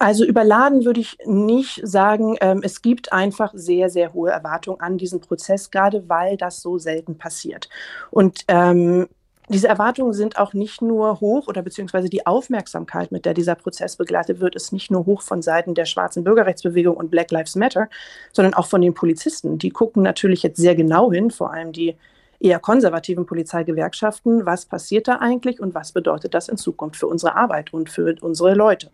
Also 0.02 0.24
überladen 0.24 0.84
würde 0.84 0.98
ich 0.98 1.16
nicht 1.26 1.80
sagen. 1.84 2.36
Ähm, 2.40 2.60
es 2.64 2.82
gibt 2.82 3.12
einfach 3.12 3.52
sehr, 3.54 3.88
sehr 3.88 4.12
hohe 4.12 4.30
Erwartungen 4.30 4.80
an 4.80 4.98
diesen 4.98 5.20
Prozess, 5.20 5.70
gerade 5.70 6.08
weil 6.08 6.36
das 6.36 6.60
so 6.60 6.76
selten 6.76 7.18
passiert. 7.18 7.68
Und 8.10 8.40
ähm, 8.48 9.06
diese 9.48 9.68
Erwartungen 9.68 10.12
sind 10.12 10.38
auch 10.38 10.54
nicht 10.54 10.82
nur 10.82 11.20
hoch 11.20 11.46
oder 11.46 11.62
beziehungsweise 11.62 12.08
die 12.08 12.26
Aufmerksamkeit, 12.26 13.12
mit 13.12 13.24
der 13.26 13.34
dieser 13.34 13.54
Prozess 13.54 13.94
begleitet 13.94 14.40
wird, 14.40 14.56
ist 14.56 14.72
nicht 14.72 14.90
nur 14.90 15.06
hoch 15.06 15.22
von 15.22 15.40
Seiten 15.40 15.74
der 15.74 15.84
schwarzen 15.84 16.24
Bürgerrechtsbewegung 16.24 16.96
und 16.96 17.12
Black 17.12 17.30
Lives 17.30 17.54
Matter, 17.54 17.88
sondern 18.32 18.54
auch 18.54 18.66
von 18.66 18.80
den 18.80 18.94
Polizisten. 18.94 19.58
Die 19.58 19.70
gucken 19.70 20.02
natürlich 20.02 20.42
jetzt 20.42 20.58
sehr 20.60 20.74
genau 20.74 21.12
hin, 21.12 21.30
vor 21.30 21.52
allem 21.52 21.70
die 21.70 21.94
eher 22.40 22.58
konservativen 22.58 23.24
Polizeigewerkschaften, 23.24 24.46
was 24.46 24.66
passiert 24.66 25.06
da 25.06 25.18
eigentlich 25.18 25.60
und 25.60 25.76
was 25.76 25.92
bedeutet 25.92 26.34
das 26.34 26.48
in 26.48 26.56
Zukunft 26.56 26.96
für 26.96 27.06
unsere 27.06 27.36
Arbeit 27.36 27.72
und 27.72 27.88
für 27.88 28.16
unsere 28.20 28.54
Leute. 28.54 28.90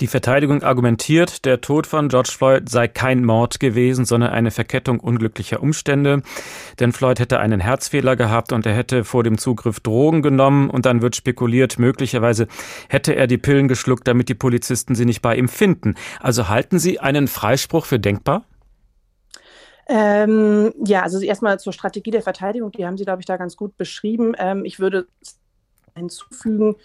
Die 0.00 0.06
Verteidigung 0.06 0.62
argumentiert, 0.62 1.44
der 1.44 1.60
Tod 1.60 1.86
von 1.86 2.08
George 2.08 2.30
Floyd 2.36 2.68
sei 2.68 2.88
kein 2.88 3.24
Mord 3.24 3.60
gewesen, 3.60 4.04
sondern 4.04 4.30
eine 4.30 4.50
Verkettung 4.50 5.00
unglücklicher 5.00 5.62
Umstände. 5.62 6.22
Denn 6.80 6.92
Floyd 6.92 7.20
hätte 7.20 7.40
einen 7.40 7.60
Herzfehler 7.60 8.16
gehabt 8.16 8.52
und 8.52 8.66
er 8.66 8.74
hätte 8.74 9.04
vor 9.04 9.22
dem 9.22 9.38
Zugriff 9.38 9.80
Drogen 9.80 10.22
genommen 10.22 10.70
und 10.70 10.86
dann 10.86 11.02
wird 11.02 11.16
spekuliert, 11.16 11.78
möglicherweise 11.78 12.48
hätte 12.88 13.14
er 13.14 13.26
die 13.26 13.38
Pillen 13.38 13.68
geschluckt, 13.68 14.08
damit 14.08 14.28
die 14.28 14.34
Polizisten 14.34 14.94
sie 14.94 15.04
nicht 15.04 15.22
bei 15.22 15.36
ihm 15.36 15.48
finden. 15.48 15.94
Also 16.20 16.48
halten 16.48 16.78
Sie 16.78 17.00
einen 17.00 17.28
Freispruch 17.28 17.86
für 17.86 17.98
denkbar? 17.98 18.44
Ähm, 19.88 20.72
ja, 20.84 21.02
also 21.02 21.20
erstmal 21.20 21.58
zur 21.58 21.72
Strategie 21.72 22.10
der 22.10 22.22
Verteidigung, 22.22 22.72
die 22.72 22.86
haben 22.86 22.96
Sie, 22.96 23.04
glaube 23.04 23.20
ich, 23.20 23.26
da 23.26 23.36
ganz 23.36 23.56
gut 23.56 23.76
beschrieben. 23.76 24.32
Ähm, 24.38 24.64
ich 24.64 24.78
würde 24.78 25.06
hinzufügen, 25.94 26.76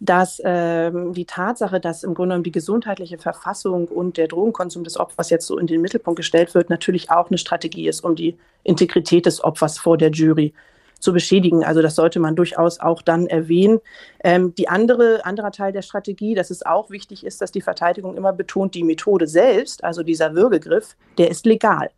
dass 0.00 0.40
ähm, 0.44 1.12
die 1.12 1.26
Tatsache, 1.26 1.78
dass 1.78 2.02
im 2.02 2.14
Grunde 2.14 2.30
genommen 2.30 2.44
die 2.44 2.52
gesundheitliche 2.52 3.18
Verfassung 3.18 3.86
und 3.86 4.16
der 4.16 4.28
Drogenkonsum 4.28 4.82
des 4.82 4.98
Opfers 4.98 5.28
jetzt 5.28 5.46
so 5.46 5.58
in 5.58 5.66
den 5.66 5.82
Mittelpunkt 5.82 6.16
gestellt 6.16 6.54
wird, 6.54 6.70
natürlich 6.70 7.10
auch 7.10 7.28
eine 7.28 7.36
Strategie 7.36 7.86
ist, 7.86 8.02
um 8.02 8.16
die 8.16 8.36
Integrität 8.64 9.26
des 9.26 9.44
Opfers 9.44 9.78
vor 9.78 9.98
der 9.98 10.10
Jury 10.10 10.54
zu 11.00 11.12
beschädigen. 11.12 11.64
Also 11.64 11.82
das 11.82 11.96
sollte 11.96 12.18
man 12.18 12.34
durchaus 12.34 12.80
auch 12.80 13.02
dann 13.02 13.26
erwähnen. 13.26 13.80
Ähm, 14.24 14.54
die 14.54 14.68
andere, 14.68 15.24
anderer 15.24 15.52
Teil 15.52 15.72
der 15.72 15.82
Strategie, 15.82 16.34
dass 16.34 16.50
es 16.50 16.64
auch 16.64 16.90
wichtig 16.90 17.24
ist, 17.24 17.40
dass 17.42 17.52
die 17.52 17.62
Verteidigung 17.62 18.16
immer 18.16 18.32
betont, 18.32 18.74
die 18.74 18.84
Methode 18.84 19.26
selbst, 19.26 19.84
also 19.84 20.02
dieser 20.02 20.34
Würgegriff, 20.34 20.96
der 21.18 21.30
ist 21.30 21.44
legal. 21.44 21.90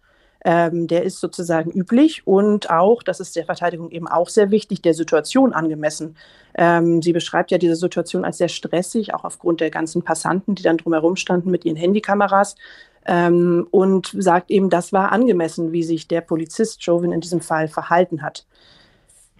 Ähm, 0.44 0.88
der 0.88 1.04
ist 1.04 1.20
sozusagen 1.20 1.70
üblich 1.70 2.26
und 2.26 2.68
auch, 2.68 3.02
das 3.02 3.20
ist 3.20 3.36
der 3.36 3.44
Verteidigung 3.44 3.90
eben 3.90 4.08
auch 4.08 4.28
sehr 4.28 4.50
wichtig, 4.50 4.82
der 4.82 4.94
Situation 4.94 5.52
angemessen. 5.52 6.16
Ähm, 6.54 7.00
sie 7.00 7.12
beschreibt 7.12 7.52
ja 7.52 7.58
diese 7.58 7.76
Situation 7.76 8.24
als 8.24 8.38
sehr 8.38 8.48
stressig, 8.48 9.14
auch 9.14 9.24
aufgrund 9.24 9.60
der 9.60 9.70
ganzen 9.70 10.02
Passanten, 10.02 10.56
die 10.56 10.64
dann 10.64 10.78
drumherum 10.78 11.14
standen 11.16 11.50
mit 11.50 11.64
ihren 11.64 11.76
Handykameras. 11.76 12.56
Ähm, 13.04 13.66
und 13.70 14.14
sagt 14.16 14.50
eben, 14.50 14.70
das 14.70 14.92
war 14.92 15.12
angemessen, 15.12 15.72
wie 15.72 15.82
sich 15.82 16.06
der 16.06 16.20
Polizist 16.20 16.82
Chauvin 16.82 17.12
in 17.12 17.20
diesem 17.20 17.40
Fall 17.40 17.68
verhalten 17.68 18.22
hat. 18.22 18.46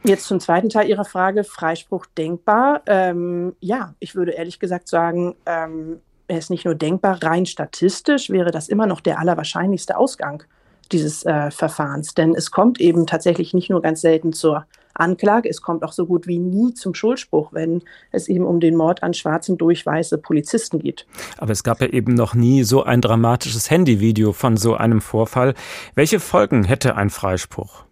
Jetzt 0.04 0.26
zum 0.26 0.40
zweiten 0.40 0.68
Teil 0.68 0.88
Ihrer 0.88 1.04
Frage, 1.04 1.44
Freispruch 1.44 2.06
denkbar. 2.06 2.82
Ähm, 2.86 3.54
ja, 3.60 3.94
ich 4.00 4.16
würde 4.16 4.32
ehrlich 4.32 4.58
gesagt 4.58 4.88
sagen, 4.88 5.36
ähm, 5.46 6.00
er 6.26 6.38
ist 6.38 6.50
nicht 6.50 6.64
nur 6.64 6.74
denkbar, 6.74 7.22
rein 7.22 7.46
statistisch 7.46 8.30
wäre 8.30 8.50
das 8.50 8.68
immer 8.68 8.86
noch 8.86 9.00
der 9.00 9.20
allerwahrscheinlichste 9.20 9.96
Ausgang 9.96 10.44
dieses 10.90 11.24
äh, 11.24 11.50
Verfahrens. 11.50 12.14
Denn 12.14 12.34
es 12.34 12.50
kommt 12.50 12.80
eben 12.80 13.06
tatsächlich 13.06 13.54
nicht 13.54 13.70
nur 13.70 13.82
ganz 13.82 14.00
selten 14.00 14.32
zur 14.32 14.66
Anklage, 14.94 15.48
es 15.48 15.62
kommt 15.62 15.84
auch 15.84 15.92
so 15.92 16.06
gut 16.06 16.26
wie 16.26 16.38
nie 16.38 16.74
zum 16.74 16.94
Schuldspruch, 16.94 17.52
wenn 17.52 17.82
es 18.10 18.28
eben 18.28 18.44
um 18.44 18.60
den 18.60 18.76
Mord 18.76 19.02
an 19.02 19.14
schwarzen 19.14 19.56
durch 19.56 19.86
weiße 19.86 20.18
Polizisten 20.18 20.78
geht. 20.80 21.06
Aber 21.38 21.52
es 21.52 21.64
gab 21.64 21.80
ja 21.80 21.88
eben 21.88 22.14
noch 22.14 22.34
nie 22.34 22.64
so 22.64 22.82
ein 22.82 23.00
dramatisches 23.00 23.70
Handyvideo 23.70 24.32
von 24.32 24.56
so 24.56 24.74
einem 24.74 25.00
Vorfall. 25.00 25.54
Welche 25.94 26.20
Folgen 26.20 26.64
hätte 26.64 26.96
ein 26.96 27.10
Freispruch? 27.10 27.84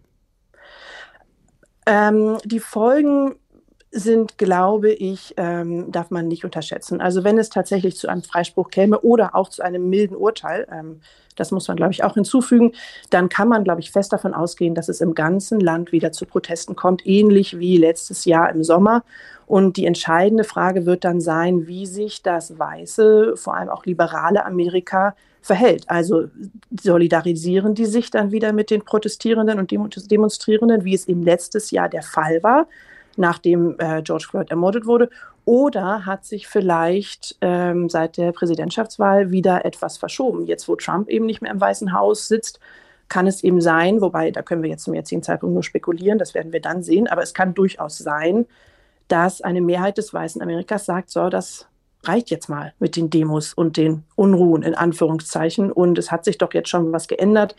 Ähm, 1.86 2.36
die 2.44 2.60
Folgen 2.60 3.36
sind, 3.92 4.38
glaube 4.38 4.92
ich, 4.92 5.34
ähm, 5.36 5.90
darf 5.90 6.10
man 6.10 6.28
nicht 6.28 6.44
unterschätzen. 6.44 7.00
Also 7.00 7.24
wenn 7.24 7.38
es 7.38 7.50
tatsächlich 7.50 7.96
zu 7.96 8.08
einem 8.08 8.22
Freispruch 8.22 8.70
käme 8.70 9.00
oder 9.00 9.34
auch 9.34 9.48
zu 9.48 9.62
einem 9.62 9.90
milden 9.90 10.16
Urteil, 10.16 10.66
ähm, 10.70 11.00
das 11.36 11.50
muss 11.50 11.66
man, 11.66 11.76
glaube 11.76 11.92
ich, 11.92 12.04
auch 12.04 12.14
hinzufügen, 12.14 12.72
dann 13.08 13.28
kann 13.28 13.48
man, 13.48 13.64
glaube 13.64 13.80
ich, 13.80 13.90
fest 13.90 14.12
davon 14.12 14.34
ausgehen, 14.34 14.74
dass 14.74 14.88
es 14.88 15.00
im 15.00 15.14
ganzen 15.14 15.58
Land 15.58 15.90
wieder 15.90 16.12
zu 16.12 16.26
Protesten 16.26 16.76
kommt, 16.76 17.06
ähnlich 17.06 17.58
wie 17.58 17.78
letztes 17.78 18.26
Jahr 18.26 18.50
im 18.50 18.62
Sommer. 18.62 19.02
Und 19.46 19.76
die 19.76 19.86
entscheidende 19.86 20.44
Frage 20.44 20.86
wird 20.86 21.04
dann 21.04 21.20
sein, 21.20 21.66
wie 21.66 21.86
sich 21.86 22.22
das 22.22 22.58
weiße, 22.58 23.36
vor 23.36 23.56
allem 23.56 23.70
auch 23.70 23.86
liberale 23.86 24.44
Amerika 24.44 25.16
verhält. 25.40 25.84
Also 25.88 26.28
solidarisieren 26.80 27.74
die 27.74 27.86
sich 27.86 28.10
dann 28.10 28.30
wieder 28.30 28.52
mit 28.52 28.70
den 28.70 28.84
Protestierenden 28.84 29.58
und 29.58 29.72
Demonstrierenden, 29.72 30.84
wie 30.84 30.94
es 30.94 31.08
eben 31.08 31.22
letztes 31.22 31.70
Jahr 31.72 31.88
der 31.88 32.02
Fall 32.02 32.42
war 32.42 32.68
nachdem 33.20 33.76
äh, 33.78 34.02
George 34.02 34.26
Floyd 34.28 34.50
ermordet 34.50 34.86
wurde? 34.86 35.10
Oder 35.44 36.06
hat 36.06 36.24
sich 36.24 36.48
vielleicht 36.48 37.36
ähm, 37.40 37.88
seit 37.88 38.16
der 38.16 38.32
Präsidentschaftswahl 38.32 39.30
wieder 39.30 39.64
etwas 39.64 39.98
verschoben? 39.98 40.46
Jetzt, 40.46 40.68
wo 40.68 40.76
Trump 40.76 41.08
eben 41.08 41.26
nicht 41.26 41.42
mehr 41.42 41.52
im 41.52 41.60
Weißen 41.60 41.92
Haus 41.92 42.28
sitzt, 42.28 42.60
kann 43.08 43.26
es 43.26 43.42
eben 43.42 43.60
sein, 43.60 44.00
wobei 44.00 44.30
da 44.30 44.42
können 44.42 44.62
wir 44.62 44.70
jetzt 44.70 44.84
zum 44.84 44.94
jetzigen 44.94 45.22
Zeitpunkt 45.22 45.52
nur 45.52 45.64
spekulieren, 45.64 46.18
das 46.18 46.34
werden 46.34 46.52
wir 46.52 46.60
dann 46.60 46.82
sehen, 46.82 47.08
aber 47.08 47.22
es 47.22 47.34
kann 47.34 47.54
durchaus 47.54 47.98
sein, 47.98 48.46
dass 49.08 49.40
eine 49.40 49.60
Mehrheit 49.60 49.98
des 49.98 50.14
weißen 50.14 50.40
Amerikas 50.40 50.86
sagt, 50.86 51.10
so, 51.10 51.28
das 51.28 51.66
reicht 52.04 52.30
jetzt 52.30 52.48
mal 52.48 52.72
mit 52.78 52.94
den 52.94 53.10
Demos 53.10 53.52
und 53.52 53.76
den 53.76 54.04
Unruhen 54.14 54.62
in 54.62 54.76
Anführungszeichen 54.76 55.72
und 55.72 55.98
es 55.98 56.12
hat 56.12 56.24
sich 56.24 56.38
doch 56.38 56.54
jetzt 56.54 56.68
schon 56.68 56.92
was 56.92 57.08
geändert 57.08 57.56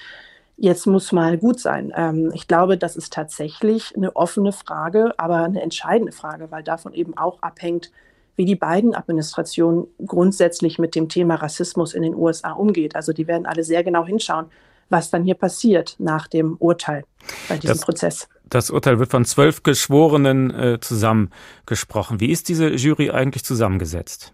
jetzt 0.58 0.88
muss 0.88 1.12
mal 1.12 1.38
gut 1.38 1.60
sein. 1.60 1.91
Ähm, 1.96 2.31
ich 2.34 2.48
glaube, 2.48 2.77
das 2.77 2.96
ist 2.96 3.13
tatsächlich 3.13 3.96
eine 3.96 4.15
offene 4.15 4.51
Frage, 4.51 5.13
aber 5.17 5.38
eine 5.38 5.62
entscheidende 5.62 6.12
Frage, 6.12 6.51
weil 6.51 6.63
davon 6.63 6.93
eben 6.93 7.17
auch 7.17 7.41
abhängt, 7.41 7.91
wie 8.36 8.46
die 8.46 8.55
beiden 8.55 8.96
Administrationen 8.96 9.88
grundsätzlich 10.05 10.79
mit 10.79 10.96
dem 10.96 11.10
Thema 11.10 11.36
Rassismus 11.36 11.93
in 11.93 12.03
den 12.03 12.15
USA 12.15 12.53
umgeht. 12.53 12.96
Also 12.96 13.13
die 13.13 13.27
werden 13.27 13.46
alle 13.46 13.63
sehr 13.63 13.84
genau 13.84 14.05
hinschauen, 14.05 14.48
was 14.89 15.10
dann 15.10 15.24
hier 15.24 15.36
passiert 15.36 15.96
nach 16.00 16.27
dem 16.27 16.55
Urteil 16.58 17.03
bei 17.50 17.58
diesem 17.58 17.77
das, 17.77 17.86
Prozess. 17.86 18.29
Das 18.46 18.70
Urteil 18.70 19.00
wird 19.00 19.12
von 19.12 19.25
zwölf 19.25 19.63
Geschworenen 19.63 20.51
äh, 20.51 20.79
zusammengesprochen. 20.79 22.20
Wie 22.20 22.31
ist 22.31 22.50
diese 22.50 22.70
Jury 22.70 23.12
eigentlich 23.12 23.43
zusammengesetzt? 23.43 24.34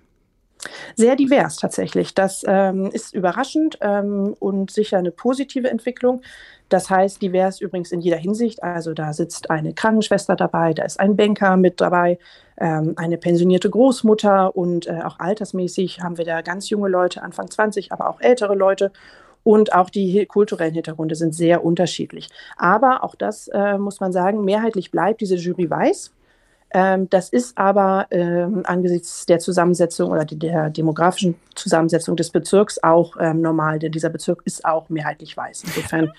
Sehr 0.96 1.16
divers 1.16 1.58
tatsächlich. 1.58 2.14
Das 2.14 2.44
ähm, 2.48 2.90
ist 2.92 3.14
überraschend 3.14 3.78
ähm, 3.82 4.36
und 4.40 4.72
sicher 4.72 4.98
eine 4.98 5.12
positive 5.12 5.70
Entwicklung. 5.70 6.22
Das 6.70 6.90
heißt, 6.90 7.22
divers 7.22 7.62
übrigens 7.62 7.92
in 7.92 8.02
jeder 8.02 8.18
Hinsicht. 8.18 8.62
Also 8.62 8.94
da 8.94 9.14
sitzt 9.14 9.50
eine 9.50 9.74
Krankenschwester 9.74 10.36
dabei, 10.36 10.74
da 10.74 10.84
ist 10.84 11.00
ein 11.00 11.16
Banker 11.16 11.56
mit 11.56 11.80
dabei, 11.80 12.20
ähm, 12.60 12.94
eine 12.98 13.18
pensionierte 13.18 13.70
Großmutter 13.70 14.56
und 14.56 14.88
äh, 14.88 15.02
auch 15.04 15.20
altersmäßig 15.20 16.02
haben 16.02 16.18
wir 16.18 16.26
da 16.26 16.42
ganz 16.42 16.70
junge 16.70 16.90
Leute, 16.90 17.24
Anfang 17.24 17.50
20, 17.50 17.92
aber 17.92 18.10
auch 18.10 18.20
ältere 18.20 18.56
Leute. 18.56 18.92
Und 19.44 19.74
auch 19.74 19.90
die 19.90 20.26
kulturellen 20.26 20.74
Hintergründe 20.74 21.16
sind 21.16 21.34
sehr 21.34 21.64
unterschiedlich. 21.64 22.28
Aber 22.58 23.06
auch 23.06 23.16
das 23.16 23.48
äh, 23.48 23.78
muss 23.78 24.02
man 24.02 24.12
sagen, 24.12 24.44
mehrheitlich 24.44 24.92
bleibt 24.92 25.22
diese 25.22 25.36
Jury 25.36 25.70
weiß. 25.70 26.12
Ähm, 26.72 27.10
das 27.10 27.30
ist 27.30 27.58
aber 27.58 28.08
ähm, 28.12 28.64
angesichts 28.66 29.26
der 29.26 29.40
Zusammensetzung 29.40 30.12
oder 30.12 30.26
der 30.26 30.70
demografischen 30.70 31.36
Zusammensetzung 31.56 32.16
des 32.16 32.30
Bezirks 32.32 32.82
auch 32.84 33.16
ähm, 33.20 33.42
normal, 33.42 33.80
denn 33.80 33.92
dieser 33.92 34.10
Bezirk 34.10 34.42
ist 34.46 34.66
auch 34.66 34.90
mehrheitlich 34.90 35.36
weiß. 35.36 35.64
Insofern, 35.64 36.12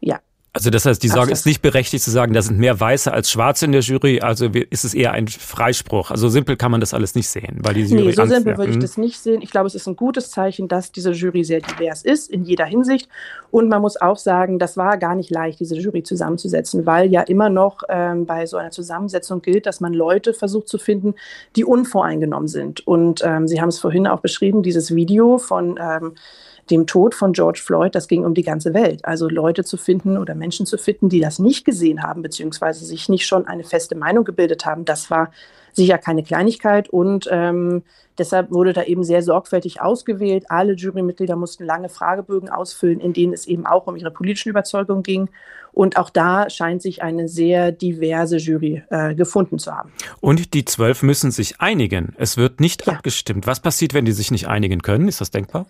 ja. 0.00 0.20
Also 0.54 0.70
das 0.70 0.86
heißt, 0.86 1.02
die 1.02 1.08
Sorge 1.08 1.30
ist 1.30 1.44
nicht 1.44 1.60
berechtigt 1.60 2.02
zu 2.02 2.10
sagen, 2.10 2.32
da 2.32 2.40
sind 2.40 2.58
mehr 2.58 2.80
Weiße 2.80 3.12
als 3.12 3.30
Schwarze 3.30 3.66
in 3.66 3.72
der 3.72 3.82
Jury, 3.82 4.20
also 4.20 4.46
ist 4.46 4.84
es 4.84 4.94
eher 4.94 5.12
ein 5.12 5.28
Freispruch. 5.28 6.10
Also 6.10 6.28
simpel 6.30 6.56
kann 6.56 6.70
man 6.70 6.80
das 6.80 6.94
alles 6.94 7.14
nicht 7.14 7.28
sehen, 7.28 7.58
weil 7.60 7.74
die 7.74 7.82
Jury 7.82 8.06
Nee, 8.06 8.12
so 8.12 8.24
simpel 8.24 8.56
würde 8.56 8.72
ich 8.72 8.78
das 8.78 8.96
nicht 8.96 9.20
sehen. 9.20 9.42
Ich 9.42 9.50
glaube, 9.50 9.66
es 9.66 9.74
ist 9.74 9.86
ein 9.86 9.94
gutes 9.94 10.30
Zeichen, 10.30 10.66
dass 10.66 10.90
diese 10.90 11.12
Jury 11.12 11.44
sehr 11.44 11.60
divers 11.60 12.02
ist 12.02 12.30
in 12.30 12.44
jeder 12.44 12.64
Hinsicht. 12.64 13.08
Und 13.50 13.68
man 13.68 13.82
muss 13.82 14.00
auch 14.00 14.16
sagen, 14.16 14.58
das 14.58 14.76
war 14.76 14.96
gar 14.96 15.14
nicht 15.14 15.30
leicht, 15.30 15.60
diese 15.60 15.76
Jury 15.76 16.02
zusammenzusetzen, 16.02 16.86
weil 16.86 17.10
ja 17.10 17.20
immer 17.22 17.50
noch 17.50 17.82
ähm, 17.88 18.24
bei 18.24 18.46
so 18.46 18.56
einer 18.56 18.70
Zusammensetzung 18.70 19.42
gilt, 19.42 19.66
dass 19.66 19.80
man 19.80 19.92
Leute 19.92 20.32
versucht 20.32 20.68
zu 20.68 20.78
finden, 20.78 21.14
die 21.56 21.64
unvoreingenommen 21.64 22.48
sind. 22.48 22.86
Und 22.86 23.22
ähm, 23.22 23.48
Sie 23.48 23.60
haben 23.60 23.68
es 23.68 23.78
vorhin 23.78 24.06
auch 24.06 24.20
beschrieben, 24.20 24.62
dieses 24.62 24.94
Video 24.94 25.38
von 25.38 25.78
ähm, 25.80 26.14
dem 26.70 26.86
Tod 26.86 27.14
von 27.14 27.32
George 27.32 27.60
Floyd, 27.64 27.94
das 27.94 28.08
ging 28.08 28.24
um 28.24 28.34
die 28.34 28.42
ganze 28.42 28.74
Welt. 28.74 29.04
Also 29.04 29.28
Leute 29.28 29.64
zu 29.64 29.76
finden 29.76 30.16
oder 30.16 30.34
Menschen 30.34 30.66
zu 30.66 30.78
finden, 30.78 31.08
die 31.08 31.20
das 31.20 31.38
nicht 31.38 31.64
gesehen 31.64 32.02
haben, 32.02 32.22
beziehungsweise 32.22 32.84
sich 32.84 33.08
nicht 33.08 33.26
schon 33.26 33.46
eine 33.46 33.64
feste 33.64 33.94
Meinung 33.94 34.24
gebildet 34.24 34.66
haben, 34.66 34.84
das 34.84 35.10
war 35.10 35.30
sicher 35.72 35.98
keine 35.98 36.22
Kleinigkeit 36.22 36.88
und 36.88 37.28
ähm, 37.30 37.82
deshalb 38.18 38.50
wurde 38.50 38.72
da 38.72 38.82
eben 38.82 39.04
sehr 39.04 39.22
sorgfältig 39.22 39.80
ausgewählt. 39.80 40.44
Alle 40.48 40.72
Jurymitglieder 40.74 41.36
mussten 41.36 41.64
lange 41.64 41.88
Fragebögen 41.88 42.48
ausfüllen, 42.48 43.00
in 43.00 43.12
denen 43.12 43.32
es 43.32 43.46
eben 43.46 43.64
auch 43.64 43.86
um 43.86 43.96
ihre 43.96 44.10
politischen 44.10 44.50
Überzeugungen 44.50 45.02
ging. 45.02 45.28
Und 45.72 45.96
auch 45.96 46.10
da 46.10 46.50
scheint 46.50 46.82
sich 46.82 47.02
eine 47.02 47.28
sehr 47.28 47.70
diverse 47.70 48.38
Jury 48.38 48.82
äh, 48.90 49.14
gefunden 49.14 49.60
zu 49.60 49.72
haben. 49.72 49.92
Und 50.20 50.52
die 50.54 50.64
zwölf 50.64 51.02
müssen 51.02 51.30
sich 51.30 51.60
einigen. 51.60 52.14
Es 52.18 52.36
wird 52.36 52.58
nicht 52.58 52.86
ja. 52.86 52.94
abgestimmt. 52.94 53.46
Was 53.46 53.60
passiert, 53.60 53.94
wenn 53.94 54.04
die 54.04 54.12
sich 54.12 54.32
nicht 54.32 54.48
einigen 54.48 54.82
können? 54.82 55.06
Ist 55.06 55.20
das 55.20 55.30
denkbar? 55.30 55.66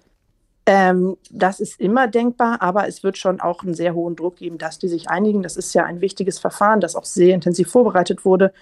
Ähm, 0.70 1.16
das 1.30 1.60
ist 1.60 1.80
immer 1.80 2.08
denkbar, 2.08 2.60
aber 2.60 2.86
es 2.86 3.02
wird 3.02 3.16
schon 3.16 3.40
auch 3.40 3.62
einen 3.62 3.72
sehr 3.72 3.94
hohen 3.94 4.16
Druck 4.16 4.36
geben, 4.36 4.58
dass 4.58 4.78
die 4.78 4.88
sich 4.88 5.08
einigen. 5.08 5.42
Das 5.42 5.56
ist 5.56 5.72
ja 5.72 5.84
ein 5.84 6.02
wichtiges 6.02 6.38
Verfahren, 6.38 6.82
das 6.82 6.94
auch 6.94 7.06
sehr 7.06 7.34
intensiv 7.34 7.70
vorbereitet 7.70 8.26
wurde. 8.26 8.52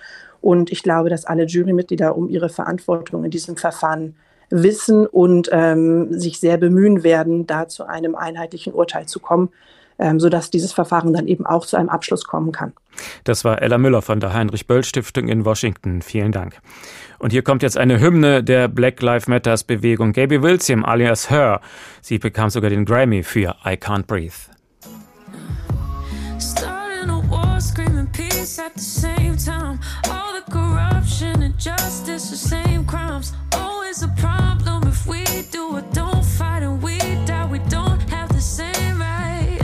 Und 0.41 0.71
ich 0.71 0.85
glaube, 0.85 1.11
dass 1.11 1.25
alle 1.25 1.47
Jurymitglieder 1.47 2.17
um 2.17 2.29
ihre 2.29 2.49
Verantwortung 2.49 3.25
in 3.25 3.33
diesem 3.33 3.57
Verfahren 3.57 4.15
wissen 4.51 5.05
und 5.05 5.49
ähm, 5.51 6.17
sich 6.17 6.39
sehr 6.39 6.59
bemühen 6.59 7.03
werden, 7.03 7.49
da 7.49 7.67
zu 7.67 7.89
einem 7.89 8.15
einheitlichen 8.15 8.73
Urteil 8.73 9.07
zu 9.07 9.19
kommen 9.19 9.51
ähm, 9.99 10.21
sodass 10.21 10.51
dieses 10.51 10.73
Verfahren 10.73 11.13
dann 11.13 11.27
eben 11.27 11.47
auch 11.47 11.67
zu 11.67 11.77
einem 11.77 11.89
Abschluss 11.89 12.25
kommen 12.25 12.53
kann. 12.53 12.73
Das 13.25 13.45
war 13.45 13.63
Ella 13.63 13.79
Müller 13.79 14.03
von 14.03 14.21
der 14.21 14.33
Heinrich 14.33 14.67
Böll 14.67 14.85
Stiftung 14.85 15.29
in 15.29 15.45
Washington. 15.45 16.03
Vielen 16.03 16.33
Dank. 16.33 16.59
Und 17.19 17.33
hier 17.33 17.43
kommt 17.43 17.63
jetzt 17.63 17.77
eine 17.77 18.01
Hymne 18.01 18.43
der 18.43 18.69
Black 18.69 19.01
Lives 19.03 19.27
Matters 19.27 19.65
Bewegung. 19.65 20.13
Gaby 20.13 20.43
Wilson 20.43 20.85
alias 20.85 21.31
Her. 21.31 21.61
Sie 22.01 22.19
bekam 22.19 22.51
sogar 22.51 22.71
den 22.71 22.85
Grammy 22.85 23.23
für 23.23 23.57
I 23.65 23.77
Can't 23.77 24.07
Breathe. 24.07 24.35
at 28.59 28.75
the 28.75 28.81
same 28.81 29.37
time. 29.37 29.79
All 30.09 30.33
the 30.35 30.51
corruption 30.51 31.43
and 31.43 31.59
justice, 31.59 32.31
the 32.31 32.37
same 32.37 32.85
crimes. 32.85 33.33
Always 33.53 34.03
a 34.03 34.09
problem 34.09 34.87
if 34.89 35.07
we 35.07 35.25
do 35.51 35.77
it, 35.77 35.93
don't 35.93 36.25
fight 36.25 36.63
and 36.63 36.83
we 36.83 36.99
die. 37.27 37.47
We 37.47 37.59
don't 37.69 38.01
have 38.11 38.29
the 38.29 38.41
same 38.41 39.01
right. 39.01 39.61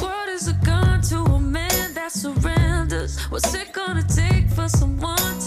What 0.00 0.28
is 0.28 0.48
a 0.48 0.54
gun 0.64 1.02
to 1.02 1.18
a 1.22 1.40
man 1.40 1.94
that 1.94 2.12
surrenders? 2.12 3.18
What's 3.30 3.54
it 3.54 3.72
gonna 3.72 4.02
take 4.02 4.48
for 4.50 4.68
someone 4.68 5.38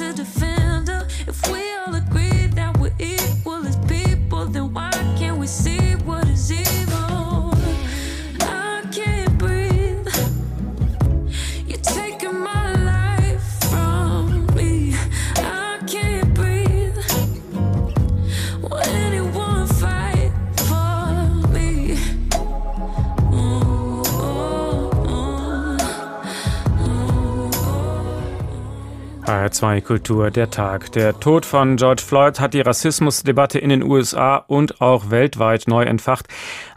HR2 29.27 29.81
Kultur 29.81 30.31
der 30.31 30.50
Tag. 30.50 30.93
Der 30.93 31.19
Tod 31.19 31.46
von 31.46 31.75
George 31.75 32.01
Floyd 32.01 32.39
hat 32.39 32.53
die 32.53 32.62
Rassismusdebatte 32.62 33.60
in 33.60 33.69
den 33.69 33.84
USA 33.84 34.38
und 34.38 34.79
auch 34.79 35.10
weltweit 35.10 35.65
neu 35.67 35.84
entfacht. 35.84 36.27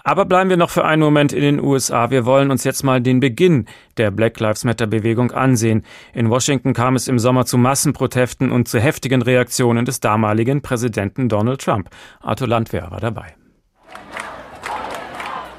Aber 0.02 0.25
bleiben 0.25 0.50
wir 0.50 0.57
noch 0.57 0.71
für 0.71 0.85
einen 0.85 1.00
Moment 1.00 1.33
in 1.33 1.42
den 1.42 1.61
USA. 1.61 2.11
Wir 2.11 2.26
wollen 2.26 2.50
uns 2.50 2.64
jetzt 2.64 2.83
mal 2.83 3.00
den 3.00 3.21
Beginn 3.21 3.66
der 3.99 4.11
Black 4.11 4.40
Lives 4.40 4.64
Matter 4.64 4.88
Bewegung 4.88 5.30
ansehen. 5.30 5.85
In 6.12 6.28
Washington 6.28 6.75
kam 6.75 6.97
es 6.97 7.07
im 7.07 7.21
Sommer 7.21 7.47
zu 7.47 7.57
Massenprotesten 7.57 8.50
und 8.50 8.66
zu 8.66 8.80
heftigen 8.80 9.23
Reaktionen 9.23 9.85
des 9.85 10.00
damaligen 10.00 10.61
Präsidenten 10.61 11.28
Donald 11.28 11.61
Trump. 11.61 11.88
Arthur 12.21 12.49
Landwehr 12.49 12.90
war 12.90 13.00
dabei. 13.00 13.39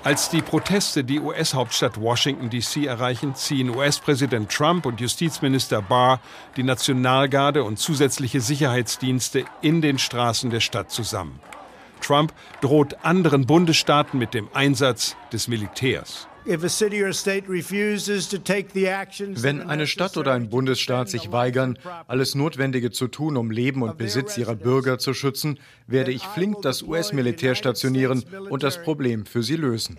Als 0.03 0.29
die 0.29 0.41
Proteste 0.41 1.03
die 1.03 1.19
US-Hauptstadt 1.19 2.01
Washington, 2.01 2.49
D.C. 2.49 2.87
erreichen, 2.87 3.35
ziehen 3.35 3.69
US-Präsident 3.69 4.51
Trump 4.51 4.87
und 4.87 4.99
Justizminister 4.99 5.83
Barr 5.83 6.19
die 6.57 6.63
Nationalgarde 6.63 7.63
und 7.63 7.77
zusätzliche 7.77 8.41
Sicherheitsdienste 8.41 9.45
in 9.61 9.79
den 9.79 9.99
Straßen 9.99 10.49
der 10.49 10.59
Stadt 10.59 10.89
zusammen. 10.89 11.39
Trump 12.01 12.33
droht 12.61 12.97
anderen 13.03 13.45
Bundesstaaten 13.45 14.17
mit 14.17 14.33
dem 14.33 14.49
Einsatz 14.53 15.15
des 15.31 15.47
Militärs. 15.47 16.27
Wenn 19.43 19.61
eine 19.61 19.87
Stadt 19.87 20.17
oder 20.17 20.33
ein 20.33 20.49
Bundesstaat 20.49 21.09
sich 21.09 21.31
weigern, 21.31 21.77
alles 22.07 22.35
Notwendige 22.35 22.91
zu 22.91 23.07
tun, 23.07 23.37
um 23.37 23.51
Leben 23.51 23.83
und 23.83 23.97
Besitz 23.97 24.37
ihrer 24.37 24.55
Bürger 24.55 24.97
zu 24.97 25.13
schützen, 25.13 25.59
werde 25.87 26.11
ich 26.11 26.23
flink 26.23 26.61
das 26.61 26.81
US-Militär 26.81 27.55
stationieren 27.55 28.23
und 28.49 28.63
das 28.63 28.81
Problem 28.81 29.25
für 29.25 29.43
sie 29.43 29.55
lösen. 29.55 29.97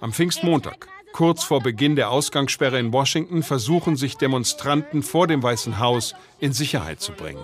Am 0.00 0.12
Pfingstmontag 0.12 0.88
Kurz 1.12 1.42
vor 1.42 1.60
Beginn 1.60 1.96
der 1.96 2.10
Ausgangssperre 2.10 2.78
in 2.78 2.92
Washington 2.92 3.42
versuchen 3.42 3.96
sich 3.96 4.16
Demonstranten 4.16 5.02
vor 5.02 5.26
dem 5.26 5.42
Weißen 5.42 5.78
Haus 5.78 6.14
in 6.38 6.52
Sicherheit 6.52 7.00
zu 7.00 7.12
bringen. 7.12 7.40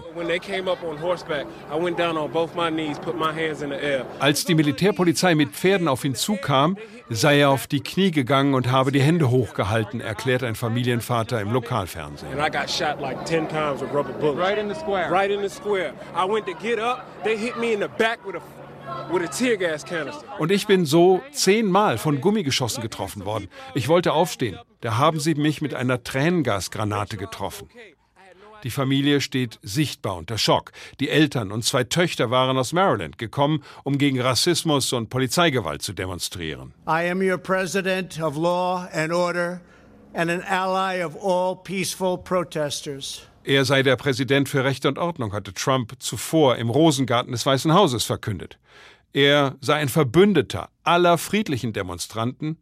Als 4.21 4.44
die 4.44 4.54
Militärpolizei 4.54 5.35
mit 5.35 5.50
Pferden 5.50 5.88
auf 5.88 6.04
ihn 6.04 6.14
zukam, 6.14 6.76
sei 7.09 7.40
er 7.40 7.50
auf 7.50 7.66
die 7.66 7.80
Knie 7.80 8.11
gegangen 8.11 8.54
und 8.54 8.71
habe 8.71 8.92
die 8.92 9.02
Hände 9.02 9.30
hochgehalten, 9.30 10.00
erklärt 10.00 10.44
ein 10.44 10.54
Familienvater 10.54 11.40
im 11.40 11.52
Lokalfernsehen. 11.52 12.38
Right 12.38 12.54
in 14.59 14.68
the 14.68 14.75
square. 14.75 15.11
Right 15.11 15.30
in 15.30 15.42
the 15.42 15.49
square. 15.49 15.94
I 16.14 16.30
went 16.30 16.47
to 16.47 16.54
get 16.54 16.78
up, 16.78 17.04
they 17.25 17.37
hit 17.37 17.59
me 17.59 17.73
in 17.73 17.80
the 17.80 17.88
back 17.99 18.25
with 18.25 18.37
a 18.37 18.63
und 20.38 20.50
ich 20.50 20.67
bin 20.67 20.87
so 20.87 21.23
zehnmal 21.33 21.99
von 21.99 22.21
Gummigeschossen 22.21 22.83
getroffen 22.83 23.25
worden. 23.25 23.49
Ich 23.75 23.88
wollte 23.88 24.12
aufstehen. 24.12 24.59
Da 24.81 24.99
haben 24.99 25.21
sie 25.21 25.35
mich 25.35 25.62
mit 25.62 25.75
einer 25.75 26.03
Tränengasgranate 26.03 27.17
getroffen. 27.17 27.69
Die 28.64 28.71
Familie 28.71 29.21
steht 29.21 29.59
sichtbar 29.62 30.17
unter 30.17 30.38
Schock. 30.38 30.73
Die 30.99 31.11
Eltern 31.11 31.53
und 31.53 31.64
zwei 31.64 31.85
Töchter 31.85 32.31
waren 32.31 32.57
aus 32.57 32.73
Maryland 32.73 33.19
gekommen, 33.19 33.62
um 33.83 33.99
gegen 33.99 34.21
Rassismus 34.21 34.93
und 34.95 35.11
Polizeigewalt 35.11 35.83
zu 35.83 35.93
demonstrieren. 35.93 36.73
I 36.87 37.11
am 37.11 37.21
your 37.21 37.37
president 37.37 38.20
of 38.23 38.37
law 38.37 38.88
and 38.90 39.12
order 39.12 39.61
and 40.14 40.31
an 40.31 40.42
ally 40.42 41.05
of 41.05 41.14
all 41.23 41.57
peaceful 41.57 42.16
protesters. 42.16 43.29
Er 43.44 43.66
sei 43.66 43.83
der 43.83 43.96
Präsident 43.96 44.48
für 44.48 44.64
Recht 44.64 44.87
und 44.87 44.98
Ordnung, 44.98 45.35
hatte 45.35 45.52
Trump 45.52 45.92
zuvor 45.98 46.57
im 46.57 46.70
Rosengarten 46.70 47.30
des 47.30 47.44
Weißen 47.44 47.74
Hauses 47.74 48.04
verkündet. 48.04 48.59
Er 49.12 49.57
sei 49.61 49.74
ein 49.74 49.90
Verbündeter 49.90 50.70
aller 50.83 51.18
friedlichen 51.18 51.74
Demonstranten, 51.74 52.57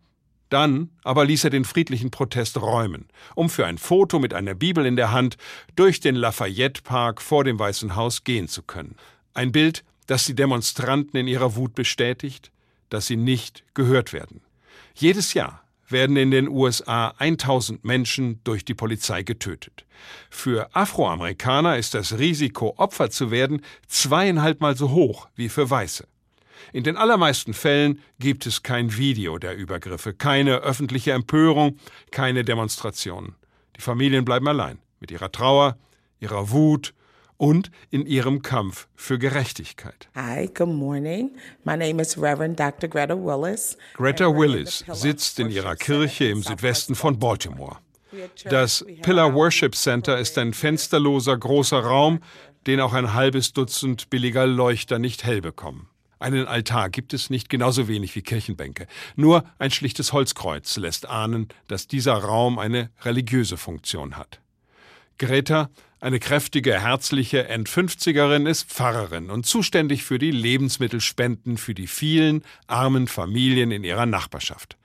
dann 0.49 0.91
aber 1.05 1.25
ließ 1.25 1.45
er 1.45 1.51
den 1.51 1.65
friedlichen 1.65 2.11
Protest 2.11 2.61
räumen, 2.61 3.07
um 3.37 3.49
für 3.49 3.65
ein 3.65 3.79
Foto 3.79 4.19
mit 4.19 4.35
einer 4.35 4.55
Bibel 4.55 4.85
in 4.85 4.97
der 4.97 5.13
Hand 5.13 5.37
durch 5.77 6.01
den 6.01 6.17
Lafayette 6.17 6.83
Park 6.83 7.23
vor 7.23 7.45
dem 7.45 7.61
Weißen 7.61 7.95
Haus 7.95 8.25
gehen 8.25 8.49
zu 8.49 8.63
können. 8.63 8.97
Ein 9.35 9.53
Bild, 9.53 9.85
das 10.09 10.27
die 10.27 10.35
Demonstranten 10.35 11.17
in 11.17 11.29
ihrer 11.29 11.55
Wut 11.55 11.77
bestätigt, 11.77 12.51
dass 12.91 13.07
sie 13.07 13.17
nicht 13.17 13.63
gehört 13.75 14.13
werden. 14.13 14.43
Jedes 14.95 15.33
Jahr 15.33 15.62
werden 15.93 16.17
in 16.17 16.31
den 16.31 16.49
USA 16.49 17.15
1000 17.19 17.85
Menschen 17.85 18.41
durch 18.45 18.65
die 18.65 18.75
Polizei 18.75 19.23
getötet. 19.23 19.85
Für 20.31 20.75
Afroamerikaner 20.75 21.77
ist 21.77 21.95
das 21.95 22.19
Risiko, 22.19 22.75
Opfer 22.77 23.11
zu 23.11 23.31
werden, 23.31 23.63
zweieinhalb 23.87 24.61
Mal 24.61 24.77
so 24.77 24.91
hoch 24.91 25.29
wie 25.37 25.49
für 25.49 25.69
Weiße. 25.69 26.07
In 26.73 26.85
den 26.85 26.97
allermeisten 26.97 27.55
Fällen 27.55 28.01
gibt 28.19 28.47
es 28.47 28.63
kein 28.63 28.97
Video 28.97 29.39
der 29.39 29.57
Übergriffe, 29.57 30.15
keine 30.15 30.57
öffentliche 30.57 31.13
Empörung, 31.13 31.79
keine 32.11 32.45
Demonstrationen. 32.45 33.35
Die 33.77 33.81
Familien 33.81 34.25
bleiben 34.25 34.49
allein 34.49 34.79
mit 35.01 35.11
ihrer 35.11 35.31
Trauer, 35.31 35.77
ihrer 36.21 36.51
Wut 36.51 36.95
und 37.43 37.73
in 37.91 38.07
ihrem 38.07 38.41
Kampf 38.43 38.87
für 38.95 39.19
Gerechtigkeit. 39.19 40.09
Hi, 40.15 40.47
good 40.47 40.69
morning. 40.69 41.33
My 41.65 41.77
name 41.77 42.01
is 42.01 42.17
Reverend 42.17 42.61
Dr. 42.61 42.89
Greta 42.89 43.17
Willis. 43.17 43.77
Greta 43.95 44.27
Willis 44.27 44.85
sitzt 44.93 45.41
in 45.41 45.51
ihrer 45.51 45.75
Kirche 45.75 46.27
im 46.27 46.45
Südwesten 46.45 46.95
von 46.95 47.19
Baltimore. 47.19 47.79
Das 48.45 48.87
Pillar 49.03 49.35
Worship 49.35 49.75
Center 49.75 50.19
ist 50.19 50.39
ein 50.39 50.55
fensterloser 50.55 51.37
großer 51.37 51.81
Raum, 51.81 52.21
den 52.69 52.79
auch 52.79 52.93
ein 52.93 53.13
halbes 53.13 53.53
Dutzend 53.53 54.09
billiger 54.09 54.47
Leuchter 54.47 55.01
nicht 55.01 55.25
hell 55.25 55.41
bekommen. 55.41 55.89
Einen 56.21 56.47
Altar 56.47 56.91
gibt 56.91 57.13
es 57.13 57.29
nicht, 57.29 57.49
genauso 57.49 57.89
wenig 57.89 58.15
wie 58.15 58.23
Kirchenbänke. 58.23 58.87
Nur 59.17 59.43
ein 59.59 59.73
schlichtes 59.73 60.13
Holzkreuz 60.13 60.77
lässt 60.77 61.09
ahnen, 61.09 61.49
dass 61.67 61.89
dieser 61.89 62.15
Raum 62.15 62.61
eine 62.61 62.91
religiöse 63.01 63.57
Funktion 63.57 64.17
hat. 64.17 64.39
Greta 65.19 65.71
eine 66.03 66.19
kräftige, 66.19 66.81
herzliche 66.81 67.49
End-50erin 67.49 68.49
ist 68.49 68.65
Pfarrerin 68.65 69.31
und 69.31 69.47
zuständig 69.47 70.03
für 70.03 70.19
die 70.19 70.33
Lebensmittelspenden 70.33 71.59
für 71.59 71.75
die 71.75 71.87
vielen 71.87 72.43
armen 72.67 73.07
Familien 73.07 73.71
in 73.71 73.85
ihrer 73.85 74.07
Nachbarschaft. 74.07 74.77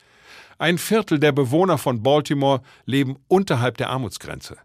Ein 0.60 0.78
Viertel 0.78 1.20
der 1.20 1.32
Bewohner 1.32 1.80
von 1.80 2.04
Baltimore 2.04 2.62
leben 2.86 3.18
unterhalb 3.28 3.78
der 3.78 3.90
Armutsgrenze. 3.90 4.58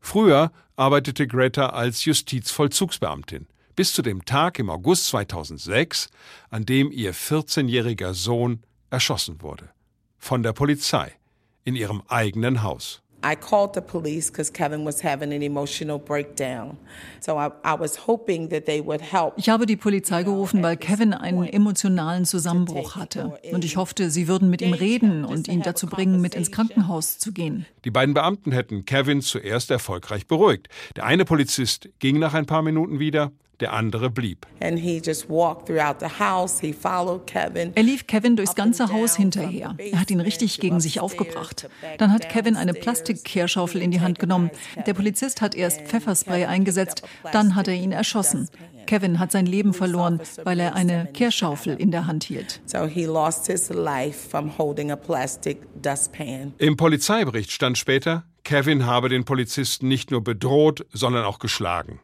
Früher 0.00 0.50
arbeitete 0.74 1.28
Greta 1.28 1.68
als 1.68 2.04
Justizvollzugsbeamtin, 2.04 3.46
bis 3.76 3.92
zu 3.92 4.02
dem 4.02 4.24
Tag 4.24 4.58
im 4.58 4.70
August 4.70 5.06
2006, 5.06 6.10
an 6.50 6.66
dem 6.66 6.90
ihr 6.90 7.14
14-jähriger 7.14 8.14
Sohn 8.14 8.64
erschossen 8.90 9.42
wurde. 9.42 9.70
Von 10.18 10.42
der 10.42 10.54
Polizei 10.54 11.12
in 11.62 11.76
ihrem 11.76 12.02
eigenen 12.08 12.64
Haus. 12.64 13.03
I 13.24 13.34
called 13.34 13.74
the 13.74 13.80
police 13.80 14.30
because 14.30 14.52
Kevin 14.52 14.84
was 14.84 15.02
having 15.02 15.32
an 15.32 15.42
emotional 15.42 15.98
breakdown. 15.98 16.76
So 17.20 17.38
I, 17.38 17.50
I 17.64 17.74
was 17.78 18.06
hoping 18.06 18.50
that 18.50 18.66
they 18.66 18.84
would 18.84 19.00
help. 19.00 19.34
Ich 19.38 19.48
habe 19.48 19.64
die 19.64 19.76
Polizei 19.76 20.22
gerufen, 20.22 20.62
weil 20.62 20.76
Kevin 20.76 21.14
einen 21.14 21.44
emotionalen 21.44 22.26
Zusammenbruch 22.26 22.96
hatte. 22.96 23.38
Und 23.50 23.64
ich 23.64 23.76
hoffte, 23.78 24.10
sie 24.10 24.28
würden 24.28 24.50
mit 24.50 24.60
ihm 24.60 24.74
reden 24.74 25.24
und 25.24 25.48
ihn 25.48 25.62
dazu 25.62 25.86
bringen, 25.86 26.20
mit 26.20 26.34
ins 26.34 26.50
Krankenhaus 26.50 27.18
zu 27.18 27.32
gehen. 27.32 27.64
Die 27.86 27.90
beiden 27.90 28.14
Beamten 28.14 28.52
hätten 28.52 28.84
Kevin 28.84 29.22
zuerst 29.22 29.70
erfolgreich 29.70 30.26
beruhigt. 30.26 30.68
Der 30.96 31.06
eine 31.06 31.24
Polizist 31.24 31.88
ging 32.00 32.18
nach 32.18 32.34
ein 32.34 32.44
paar 32.44 32.62
Minuten 32.62 32.98
wieder, 32.98 33.32
der 33.60 33.72
andere 33.72 34.10
blieb. 34.10 34.46
Er 37.74 37.82
lief 37.82 38.06
Kevin 38.06 38.36
durchs 38.36 38.54
ganze 38.54 38.92
Haus 38.92 39.16
hinterher. 39.16 39.74
Er 39.78 40.00
hat 40.00 40.10
ihn 40.10 40.20
richtig 40.20 40.60
gegen 40.60 40.80
sich 40.80 41.00
aufgebracht. 41.00 41.68
Dann 41.98 42.12
hat 42.12 42.28
Kevin 42.28 42.56
eine 42.56 42.74
Plastikkehrschaufel 42.74 43.82
in 43.82 43.90
die 43.90 44.00
Hand 44.00 44.18
genommen. 44.18 44.50
Der 44.86 44.94
Polizist 44.94 45.40
hat 45.40 45.54
erst 45.54 45.82
Pfefferspray 45.82 46.44
eingesetzt, 46.46 47.02
dann 47.32 47.54
hat 47.54 47.68
er 47.68 47.74
ihn 47.74 47.92
erschossen. 47.92 48.48
Kevin 48.86 49.18
hat 49.18 49.32
sein 49.32 49.46
Leben 49.46 49.72
verloren, 49.72 50.20
weil 50.42 50.60
er 50.60 50.74
eine 50.74 51.08
Kehrschaufel 51.12 51.76
in 51.76 51.90
der 51.90 52.06
Hand 52.06 52.24
hielt. 52.24 52.60
Im 56.58 56.76
Polizeibericht 56.76 57.50
stand 57.50 57.78
später, 57.78 58.24
Kevin 58.44 58.86
habe 58.86 59.08
den 59.08 59.24
Polizisten 59.24 59.88
nicht 59.88 60.10
nur 60.10 60.22
bedroht, 60.22 60.86
sondern 60.92 61.24
auch 61.24 61.38
geschlagen. 61.38 62.00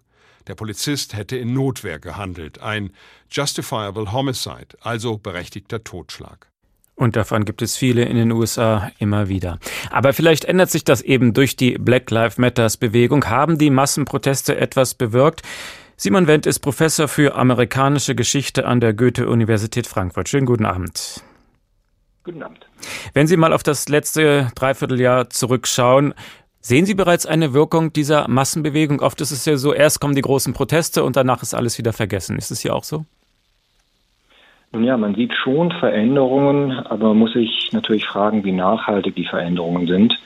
Der 0.50 0.56
Polizist 0.56 1.14
hätte 1.14 1.36
in 1.36 1.52
Notwehr 1.52 2.00
gehandelt, 2.00 2.60
ein 2.60 2.90
justifiable 3.30 4.10
homicide, 4.10 4.76
also 4.80 5.16
berechtigter 5.16 5.84
Totschlag. 5.84 6.48
Und 6.96 7.14
davon 7.14 7.44
gibt 7.44 7.62
es 7.62 7.76
viele 7.76 8.04
in 8.04 8.16
den 8.16 8.32
USA 8.32 8.90
immer 8.98 9.28
wieder. 9.28 9.60
Aber 9.92 10.12
vielleicht 10.12 10.44
ändert 10.44 10.72
sich 10.72 10.82
das 10.82 11.02
eben 11.02 11.34
durch 11.34 11.54
die 11.54 11.78
Black 11.78 12.10
Lives 12.10 12.36
Matters 12.36 12.78
Bewegung. 12.78 13.26
Haben 13.26 13.58
die 13.58 13.70
Massenproteste 13.70 14.56
etwas 14.56 14.94
bewirkt? 14.94 15.42
Simon 15.96 16.26
Wendt 16.26 16.46
ist 16.46 16.58
Professor 16.58 17.06
für 17.06 17.36
amerikanische 17.36 18.16
Geschichte 18.16 18.66
an 18.66 18.80
der 18.80 18.92
Goethe-Universität 18.92 19.86
Frankfurt. 19.86 20.28
Schönen 20.28 20.46
guten 20.46 20.66
Abend. 20.66 21.22
Guten 22.24 22.42
Abend. 22.42 22.66
Wenn 23.14 23.26
Sie 23.26 23.36
mal 23.36 23.52
auf 23.52 23.62
das 23.62 23.88
letzte 23.88 24.50
Dreivierteljahr 24.54 25.30
zurückschauen, 25.30 26.12
Sehen 26.62 26.85
Sie 26.85 26.94
bereits 26.94 27.25
eine 27.25 27.55
Wirkung 27.55 27.92
dieser 27.92 28.29
Massenbewegung? 28.29 29.01
Oft 29.01 29.20
ist 29.23 29.31
es 29.31 29.46
ja 29.46 29.57
so, 29.57 29.73
erst 29.73 29.99
kommen 29.99 30.14
die 30.14 30.20
großen 30.20 30.53
Proteste 30.53 31.03
und 31.03 31.16
danach 31.16 31.42
ist 31.42 31.55
alles 31.55 31.79
wieder 31.79 31.94
vergessen. 31.94 32.37
Ist 32.37 32.51
es 32.51 32.61
hier 32.61 32.75
auch 32.75 32.85
so? 32.85 33.07
Nun 34.73 34.85
ja, 34.85 34.99
man 34.99 35.14
sieht 35.14 35.35
schon 35.35 35.73
Veränderungen, 35.73 36.73
aber 36.73 37.09
man 37.09 37.18
muss 37.18 37.33
sich 37.33 37.70
natürlich 37.73 38.05
fragen, 38.05 38.44
wie 38.44 38.53
nachhaltig 38.53 39.16
die 39.16 39.25
Veränderungen 39.25 39.87
sind. 39.87 40.16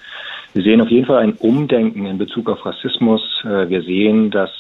Wir 0.55 0.65
sehen 0.65 0.81
auf 0.81 0.89
jeden 0.89 1.07
Fall 1.07 1.19
ein 1.19 1.33
Umdenken 1.35 2.05
in 2.05 2.19
Bezug 2.19 2.51
auf 2.51 2.67
Rassismus. 2.67 3.23
Äh, 3.45 3.69
wir 3.69 3.83
sehen, 3.83 4.31
dass 4.31 4.51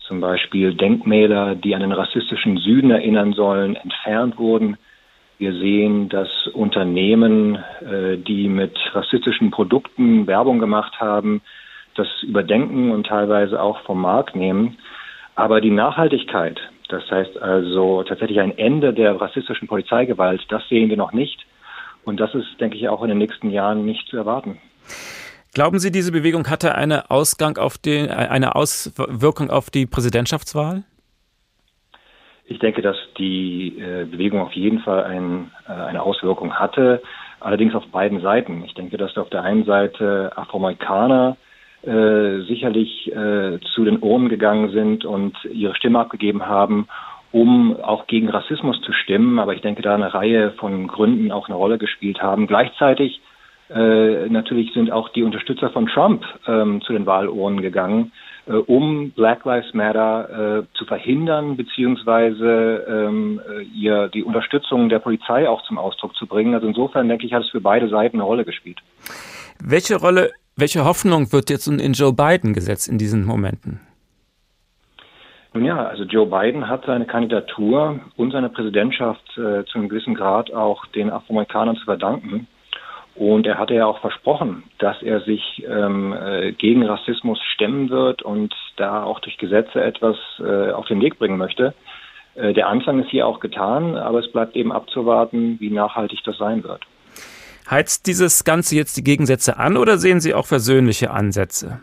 zum 0.00 0.20
Beispiel 0.20 0.74
Denkmäler, 0.74 1.54
die 1.54 1.74
an 1.74 1.80
den 1.80 1.92
rassistischen 1.92 2.58
Süden 2.58 2.90
erinnern 2.90 3.32
sollen, 3.32 3.76
entfernt 3.76 4.36
wurden. 4.36 4.76
Wir 5.38 5.52
sehen, 5.52 6.08
dass 6.08 6.28
Unternehmen, 6.52 7.56
äh, 7.56 8.16
die 8.16 8.48
mit 8.48 8.78
rassistischen 8.92 9.50
Produkten 9.50 10.26
Werbung 10.26 10.58
gemacht 10.58 11.00
haben, 11.00 11.42
das 11.96 12.08
überdenken 12.22 12.90
und 12.90 13.06
teilweise 13.06 13.60
auch 13.60 13.80
vom 13.82 14.00
Markt 14.00 14.36
nehmen. 14.36 14.78
Aber 15.34 15.60
die 15.60 15.70
Nachhaltigkeit, 15.70 16.60
das 16.88 17.10
heißt 17.10 17.40
also 17.40 18.02
tatsächlich 18.04 18.40
ein 18.40 18.56
Ende 18.56 18.92
der 18.92 19.20
rassistischen 19.20 19.66
Polizeigewalt, 19.66 20.44
das 20.48 20.68
sehen 20.68 20.88
wir 20.88 20.96
noch 20.96 21.12
nicht. 21.12 21.44
Und 22.04 22.20
das 22.20 22.34
ist, 22.34 22.60
denke 22.60 22.76
ich, 22.76 22.88
auch 22.88 23.02
in 23.02 23.08
den 23.08 23.18
nächsten 23.18 23.50
Jahren 23.50 23.84
nicht 23.84 24.06
zu 24.08 24.16
erwarten. 24.16 24.58
Glauben 25.54 25.78
Sie, 25.78 25.90
diese 25.90 26.12
Bewegung 26.12 26.50
hatte 26.50 26.74
eine, 26.74 27.10
Ausgang 27.10 27.56
auf 27.58 27.78
den, 27.78 28.10
eine 28.10 28.56
Auswirkung 28.56 29.50
auf 29.50 29.70
die 29.70 29.86
Präsidentschaftswahl? 29.86 30.82
Ich 32.46 32.58
denke, 32.58 32.82
dass 32.82 32.96
die 33.18 33.78
äh, 33.78 34.04
Bewegung 34.04 34.40
auf 34.40 34.52
jeden 34.52 34.80
Fall 34.80 35.04
ein, 35.04 35.50
äh, 35.66 35.72
eine 35.72 36.02
Auswirkung 36.02 36.54
hatte, 36.54 37.02
allerdings 37.40 37.74
auf 37.74 37.86
beiden 37.86 38.20
Seiten. 38.20 38.62
Ich 38.64 38.74
denke, 38.74 38.96
dass 38.96 39.16
auf 39.16 39.30
der 39.30 39.42
einen 39.42 39.64
Seite 39.64 40.32
Afroamerikaner 40.36 41.36
äh, 41.82 42.40
sicherlich 42.42 43.10
äh, 43.12 43.58
zu 43.74 43.84
den 43.84 44.00
Ohren 44.00 44.28
gegangen 44.28 44.70
sind 44.70 45.04
und 45.04 45.36
ihre 45.44 45.74
Stimme 45.74 46.00
abgegeben 46.00 46.46
haben, 46.46 46.86
um 47.32 47.76
auch 47.80 48.06
gegen 48.06 48.28
Rassismus 48.28 48.80
zu 48.82 48.92
stimmen. 48.92 49.38
Aber 49.38 49.54
ich 49.54 49.62
denke, 49.62 49.82
da 49.82 49.94
eine 49.94 50.12
Reihe 50.12 50.52
von 50.52 50.86
Gründen 50.86 51.32
auch 51.32 51.48
eine 51.48 51.56
Rolle 51.56 51.78
gespielt 51.78 52.22
haben. 52.22 52.46
Gleichzeitig 52.46 53.20
äh, 53.70 54.28
natürlich 54.28 54.72
sind 54.72 54.90
auch 54.90 55.08
die 55.10 55.22
Unterstützer 55.22 55.70
von 55.70 55.86
Trump 55.86 56.24
ähm, 56.46 56.82
zu 56.82 56.92
den 56.92 57.06
Wahlurnen 57.06 57.62
gegangen, 57.62 58.12
um 58.52 59.10
Black 59.10 59.44
Lives 59.44 59.72
Matter 59.72 60.60
äh, 60.60 60.76
zu 60.76 60.84
verhindern, 60.84 61.56
beziehungsweise 61.56 62.84
ähm, 62.88 63.40
äh, 63.48 63.62
ihr 63.62 64.08
die 64.08 64.22
Unterstützung 64.22 64.88
der 64.88 64.98
Polizei 64.98 65.48
auch 65.48 65.62
zum 65.62 65.78
Ausdruck 65.78 66.14
zu 66.16 66.26
bringen. 66.26 66.54
Also 66.54 66.66
insofern 66.66 67.08
denke 67.08 67.26
ich, 67.26 67.32
hat 67.32 67.42
es 67.42 67.50
für 67.50 67.60
beide 67.60 67.88
Seiten 67.88 68.16
eine 68.16 68.24
Rolle 68.24 68.44
gespielt. 68.44 68.80
Welche 69.62 69.96
Rolle 69.96 70.30
welche 70.56 70.84
Hoffnung 70.84 71.32
wird 71.32 71.50
jetzt 71.50 71.66
in 71.66 71.92
Joe 71.94 72.12
Biden 72.12 72.52
gesetzt 72.52 72.88
in 72.88 72.96
diesen 72.96 73.24
Momenten? 73.24 73.80
Nun 75.52 75.64
ja, 75.64 75.84
also 75.84 76.04
Joe 76.04 76.26
Biden 76.26 76.68
hat 76.68 76.84
seine 76.86 77.06
Kandidatur 77.06 78.00
und 78.16 78.32
seine 78.32 78.50
Präsidentschaft 78.50 79.22
äh, 79.36 79.64
zu 79.64 79.78
einem 79.78 79.88
gewissen 79.88 80.14
Grad 80.14 80.52
auch 80.52 80.86
den 80.86 81.10
Afroamerikanern 81.10 81.76
zu 81.76 81.84
verdanken. 81.84 82.46
Und 83.14 83.46
er 83.46 83.58
hatte 83.58 83.74
ja 83.74 83.86
auch 83.86 84.00
versprochen, 84.00 84.64
dass 84.78 85.00
er 85.02 85.20
sich 85.20 85.64
ähm, 85.68 86.12
äh, 86.12 86.52
gegen 86.52 86.84
Rassismus 86.84 87.38
stemmen 87.54 87.88
wird 87.88 88.22
und 88.22 88.52
da 88.76 89.04
auch 89.04 89.20
durch 89.20 89.38
Gesetze 89.38 89.82
etwas 89.82 90.16
äh, 90.40 90.72
auf 90.72 90.86
den 90.86 91.00
Weg 91.00 91.18
bringen 91.18 91.38
möchte. 91.38 91.74
Äh, 92.34 92.52
der 92.54 92.68
Anfang 92.68 92.98
ist 92.98 93.10
hier 93.10 93.26
auch 93.26 93.38
getan, 93.38 93.96
aber 93.96 94.18
es 94.18 94.30
bleibt 94.32 94.56
eben 94.56 94.72
abzuwarten, 94.72 95.60
wie 95.60 95.70
nachhaltig 95.70 96.20
das 96.24 96.36
sein 96.38 96.64
wird. 96.64 96.82
Heizt 97.70 98.06
dieses 98.08 98.44
Ganze 98.44 98.74
jetzt 98.76 98.96
die 98.96 99.04
Gegensätze 99.04 99.58
an 99.58 99.76
oder 99.76 99.96
sehen 99.96 100.20
Sie 100.20 100.34
auch 100.34 100.46
versöhnliche 100.46 101.10
Ansätze? 101.10 101.80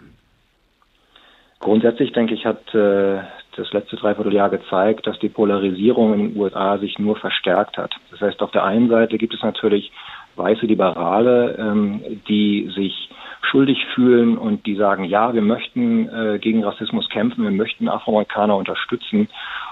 Grundsätzlich 1.60 2.12
denke 2.12 2.34
ich, 2.34 2.46
hat 2.46 2.74
äh, 2.76 3.20
das 3.56 3.72
letzte 3.72 3.96
Dreivierteljahr 3.96 4.50
gezeigt, 4.50 5.08
dass 5.08 5.18
die 5.20 5.30
Polarisierung 5.30 6.14
in 6.14 6.20
den 6.30 6.38
USA 6.40 6.78
sich 6.78 7.00
nur 7.00 7.16
verstärkt 7.16 7.78
hat. 7.78 7.94
Das 8.12 8.22
heißt, 8.22 8.42
auf 8.42 8.52
der 8.52 8.64
einen 8.64 8.90
Seite 8.90 9.18
gibt 9.18 9.34
es 9.34 9.42
natürlich 9.42 9.92
weiße 10.36 10.66
Liberale, 10.66 11.56
ähm, 11.60 12.02
die 12.28 12.72
sich 12.76 13.10
schuldig 13.50 13.86
fühlen 13.96 14.38
und 14.38 14.66
die 14.66 14.76
sagen, 14.76 15.04
ja, 15.04 15.34
wir 15.34 15.42
möchten 15.42 16.08
äh, 16.08 16.40
gegen 16.40 16.64
Rassismus 16.64 17.10
kämpfen, 17.10 17.44
wir 17.44 17.52
möchten 17.52 17.90
Afroamerikaner 17.90 18.56
unterstützen. 18.56 19.28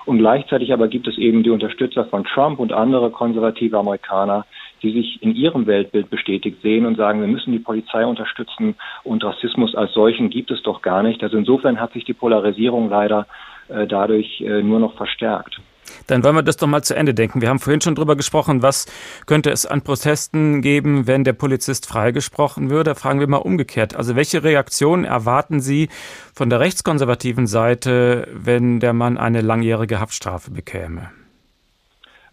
Und 0.05 0.17
gleichzeitig 0.17 0.73
aber 0.73 0.87
gibt 0.87 1.07
es 1.07 1.17
eben 1.17 1.43
die 1.43 1.49
Unterstützer 1.49 2.05
von 2.05 2.23
Trump 2.25 2.59
und 2.59 2.73
andere 2.73 3.11
konservative 3.11 3.77
Amerikaner, 3.77 4.45
die 4.81 4.91
sich 4.91 5.21
in 5.21 5.35
ihrem 5.35 5.67
Weltbild 5.67 6.09
bestätigt 6.09 6.61
sehen 6.61 6.85
und 6.85 6.97
sagen, 6.97 7.21
wir 7.21 7.27
müssen 7.27 7.51
die 7.51 7.59
Polizei 7.59 8.05
unterstützen 8.05 8.75
und 9.03 9.23
Rassismus 9.23 9.75
als 9.75 9.93
solchen 9.93 10.29
gibt 10.29 10.51
es 10.51 10.61
doch 10.63 10.81
gar 10.81 11.03
nicht. 11.03 11.21
Also 11.23 11.37
insofern 11.37 11.79
hat 11.79 11.93
sich 11.93 12.05
die 12.05 12.13
Polarisierung 12.13 12.89
leider 12.89 13.27
äh, 13.67 13.85
dadurch 13.87 14.41
äh, 14.41 14.63
nur 14.63 14.79
noch 14.79 14.95
verstärkt. 14.95 15.59
Dann 16.09 16.23
wollen 16.23 16.35
wir 16.35 16.43
das 16.43 16.57
doch 16.57 16.67
mal 16.67 16.81
zu 16.81 16.95
Ende 16.95 17.13
denken. 17.13 17.41
Wir 17.41 17.49
haben 17.49 17.59
vorhin 17.59 17.81
schon 17.81 17.93
darüber 17.93 18.15
gesprochen, 18.15 18.63
was 18.63 18.87
könnte 19.27 19.51
es 19.51 19.65
an 19.67 19.83
Protesten 19.83 20.61
geben, 20.61 21.05
wenn 21.05 21.23
der 21.23 21.33
Polizist 21.33 21.87
freigesprochen 21.87 22.71
würde. 22.71 22.95
Fragen 22.95 23.19
wir 23.19 23.27
mal 23.27 23.37
umgekehrt. 23.37 23.95
Also 23.95 24.15
welche 24.15 24.43
Reaktionen 24.43 25.05
erwarten 25.05 25.59
Sie 25.59 25.89
von 26.33 26.49
der 26.49 26.59
rechtskonservativen 26.59 27.45
Seite, 27.45 28.27
wenn 28.33 28.79
der 28.79 28.93
Mann 28.93 29.17
eine 29.17 29.41
langjährige 29.41 29.99
Haftstrafe 29.99 30.49
bekäme? 30.49 31.11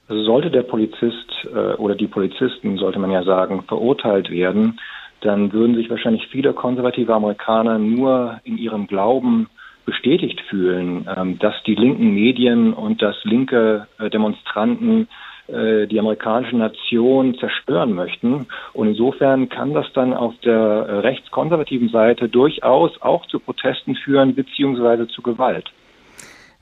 Also 0.09 0.23
sollte 0.23 0.51
der 0.51 0.63
Polizist 0.63 1.31
äh, 1.45 1.75
oder 1.75 1.97
die 1.97 2.07
Polizisten, 2.07 2.79
sollte 2.79 2.99
man 2.99 3.11
ja 3.11 3.25
sagen, 3.25 3.63
verurteilt 3.69 4.31
werden, 4.31 4.79
dann 5.21 5.53
würden 5.53 5.75
sich 5.77 5.91
wahrscheinlich 5.91 6.29
viele 6.29 6.55
konservative 6.55 7.13
Amerikaner 7.13 7.79
nur 7.79 8.41
in 8.45 8.57
ihrem 8.57 8.87
Glauben 8.87 9.49
bestätigt 9.87 10.41
fühlen, 10.51 11.09
ähm, 11.17 11.39
dass 11.39 11.55
die 11.67 11.75
linken 11.75 12.13
Medien 12.13 12.75
und 12.75 13.01
dass 13.01 13.17
linke 13.25 13.87
äh, 13.99 14.11
Demonstranten 14.11 15.09
äh, 15.49 15.87
die 15.87 15.99
amerikanische 16.01 16.57
Nation 16.57 17.39
zerstören 17.39 17.95
möchten. 17.95 18.47
Und 18.73 18.89
insofern 18.89 19.49
kann 19.49 19.73
das 19.73 19.87
dann 19.95 20.13
auf 20.13 20.35
der 20.45 20.55
äh, 20.55 20.99
rechtskonservativen 20.99 21.89
Seite 21.89 22.29
durchaus 22.29 23.01
auch 23.01 23.25
zu 23.27 23.39
Protesten 23.39 23.95
führen, 23.95 24.35
beziehungsweise 24.35 25.07
zu 25.07 25.23
Gewalt. 25.23 25.71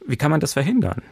Wie 0.06 0.16
kann 0.16 0.30
man 0.30 0.40
das 0.40 0.52
verhindern? 0.52 1.02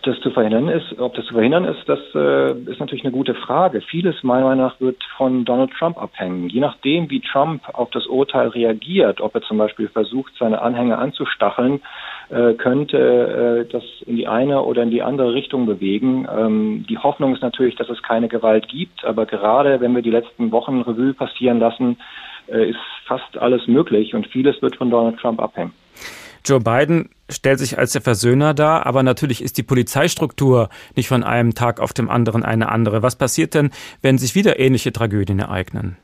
Ob 0.00 0.14
das 0.14 0.20
zu 0.22 0.30
verhindern 0.30 0.68
ist, 0.68 0.98
ob 0.98 1.14
das 1.14 1.26
zu 1.26 1.34
verhindern 1.34 1.66
ist, 1.66 1.86
das 1.86 1.98
äh, 2.14 2.52
ist 2.70 2.80
natürlich 2.80 3.04
eine 3.04 3.12
gute 3.12 3.34
Frage. 3.34 3.82
Vieles 3.82 4.22
meiner 4.22 4.46
Meinung 4.46 4.64
nach 4.64 4.80
wird 4.80 4.96
von 5.18 5.44
Donald 5.44 5.72
Trump 5.78 5.98
abhängen. 5.98 6.48
Je 6.48 6.60
nachdem, 6.60 7.10
wie 7.10 7.20
Trump 7.20 7.68
auf 7.74 7.90
das 7.90 8.06
Urteil 8.06 8.48
reagiert, 8.48 9.20
ob 9.20 9.34
er 9.34 9.42
zum 9.42 9.58
Beispiel 9.58 9.88
versucht, 9.88 10.32
seine 10.38 10.62
Anhänger 10.62 10.98
anzustacheln, 10.98 11.82
äh, 12.30 12.54
könnte 12.54 13.66
äh, 13.68 13.70
das 13.70 13.82
in 14.06 14.16
die 14.16 14.26
eine 14.26 14.62
oder 14.62 14.84
in 14.84 14.90
die 14.90 15.02
andere 15.02 15.34
Richtung 15.34 15.66
bewegen. 15.66 16.26
Ähm, 16.34 16.86
die 16.88 16.96
Hoffnung 16.96 17.34
ist 17.34 17.42
natürlich, 17.42 17.76
dass 17.76 17.90
es 17.90 18.02
keine 18.02 18.28
Gewalt 18.28 18.68
gibt, 18.68 19.04
aber 19.04 19.26
gerade 19.26 19.82
wenn 19.82 19.94
wir 19.94 20.00
die 20.00 20.10
letzten 20.10 20.50
Wochen 20.50 20.80
Revue 20.80 21.12
passieren 21.12 21.58
lassen, 21.58 21.98
äh, 22.46 22.70
ist 22.70 22.78
fast 23.04 23.36
alles 23.36 23.66
möglich 23.66 24.14
und 24.14 24.26
vieles 24.28 24.62
wird 24.62 24.76
von 24.76 24.88
Donald 24.88 25.18
Trump 25.18 25.42
abhängen. 25.42 25.74
Joe 26.46 26.58
Biden 26.58 27.10
stellt 27.30 27.58
sich 27.58 27.78
als 27.78 27.92
der 27.92 28.02
Versöhner 28.02 28.54
dar, 28.54 28.86
aber 28.86 29.02
natürlich 29.02 29.42
ist 29.42 29.58
die 29.58 29.62
Polizeistruktur 29.62 30.68
nicht 30.96 31.08
von 31.08 31.24
einem 31.24 31.54
Tag 31.54 31.80
auf 31.80 31.92
dem 31.92 32.10
anderen 32.10 32.44
eine 32.44 32.70
andere. 32.70 33.02
Was 33.02 33.16
passiert 33.16 33.54
denn, 33.54 33.70
wenn 34.02 34.18
sich 34.18 34.34
wieder 34.34 34.58
ähnliche 34.58 34.92
Tragödien 34.92 35.38
ereignen? 35.38 35.96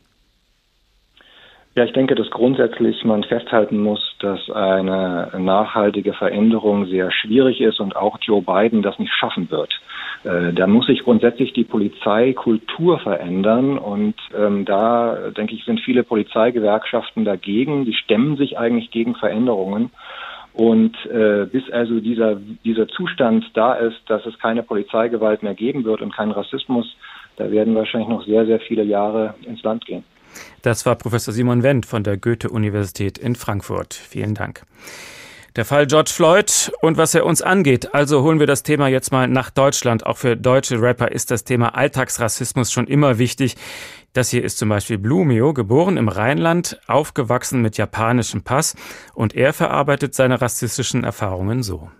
Ja, 1.76 1.84
ich 1.84 1.92
denke, 1.92 2.14
dass 2.14 2.30
grundsätzlich 2.30 3.04
man 3.04 3.22
festhalten 3.22 3.82
muss, 3.82 4.16
dass 4.20 4.50
eine 4.50 5.30
nachhaltige 5.38 6.14
Veränderung 6.14 6.86
sehr 6.86 7.10
schwierig 7.12 7.60
ist 7.60 7.80
und 7.80 7.96
auch 7.96 8.18
Joe 8.22 8.40
Biden 8.40 8.80
das 8.80 8.98
nicht 8.98 9.12
schaffen 9.12 9.50
wird. 9.50 9.78
Äh, 10.24 10.54
da 10.54 10.66
muss 10.66 10.86
sich 10.86 11.04
grundsätzlich 11.04 11.52
die 11.52 11.64
Polizeikultur 11.64 12.98
verändern 13.00 13.76
und 13.76 14.14
ähm, 14.34 14.64
da, 14.64 15.30
denke 15.36 15.54
ich, 15.54 15.66
sind 15.66 15.80
viele 15.80 16.02
Polizeigewerkschaften 16.02 17.26
dagegen. 17.26 17.84
Die 17.84 17.92
stemmen 17.92 18.38
sich 18.38 18.58
eigentlich 18.58 18.90
gegen 18.90 19.14
Veränderungen. 19.14 19.90
Und 20.56 20.96
äh, 21.04 21.44
bis 21.44 21.70
also 21.70 22.00
dieser, 22.00 22.36
dieser 22.64 22.88
Zustand 22.88 23.44
da 23.52 23.74
ist, 23.74 24.00
dass 24.06 24.24
es 24.24 24.38
keine 24.38 24.62
Polizeigewalt 24.62 25.42
mehr 25.42 25.54
geben 25.54 25.84
wird 25.84 26.00
und 26.00 26.16
keinen 26.16 26.32
Rassismus, 26.32 26.96
da 27.36 27.50
werden 27.50 27.74
wahrscheinlich 27.74 28.08
noch 28.08 28.24
sehr, 28.24 28.46
sehr 28.46 28.58
viele 28.60 28.82
Jahre 28.82 29.34
ins 29.42 29.62
Land 29.62 29.84
gehen. 29.84 30.02
Das 30.62 30.86
war 30.86 30.96
Professor 30.96 31.34
Simon 31.34 31.62
Wendt 31.62 31.84
von 31.84 32.04
der 32.04 32.16
Goethe-Universität 32.16 33.18
in 33.18 33.34
Frankfurt. 33.34 33.92
Vielen 33.92 34.34
Dank. 34.34 34.62
Der 35.56 35.66
Fall 35.66 35.86
George 35.86 36.10
Floyd 36.14 36.72
und 36.80 36.96
was 36.96 37.14
er 37.14 37.26
uns 37.26 37.42
angeht. 37.42 37.94
Also 37.94 38.22
holen 38.22 38.40
wir 38.40 38.46
das 38.46 38.62
Thema 38.62 38.88
jetzt 38.88 39.12
mal 39.12 39.28
nach 39.28 39.50
Deutschland. 39.50 40.06
Auch 40.06 40.16
für 40.16 40.36
deutsche 40.36 40.80
Rapper 40.80 41.12
ist 41.12 41.30
das 41.30 41.44
Thema 41.44 41.74
Alltagsrassismus 41.74 42.72
schon 42.72 42.86
immer 42.86 43.18
wichtig. 43.18 43.56
Das 44.16 44.30
hier 44.30 44.42
ist 44.42 44.56
zum 44.56 44.70
Beispiel 44.70 44.96
Blumio, 44.96 45.52
geboren 45.52 45.98
im 45.98 46.08
Rheinland, 46.08 46.80
aufgewachsen 46.86 47.60
mit 47.60 47.76
japanischem 47.76 48.40
Pass 48.40 48.74
und 49.12 49.34
er 49.34 49.52
verarbeitet 49.52 50.14
seine 50.14 50.40
rassistischen 50.40 51.04
Erfahrungen 51.04 51.62
so. 51.62 51.90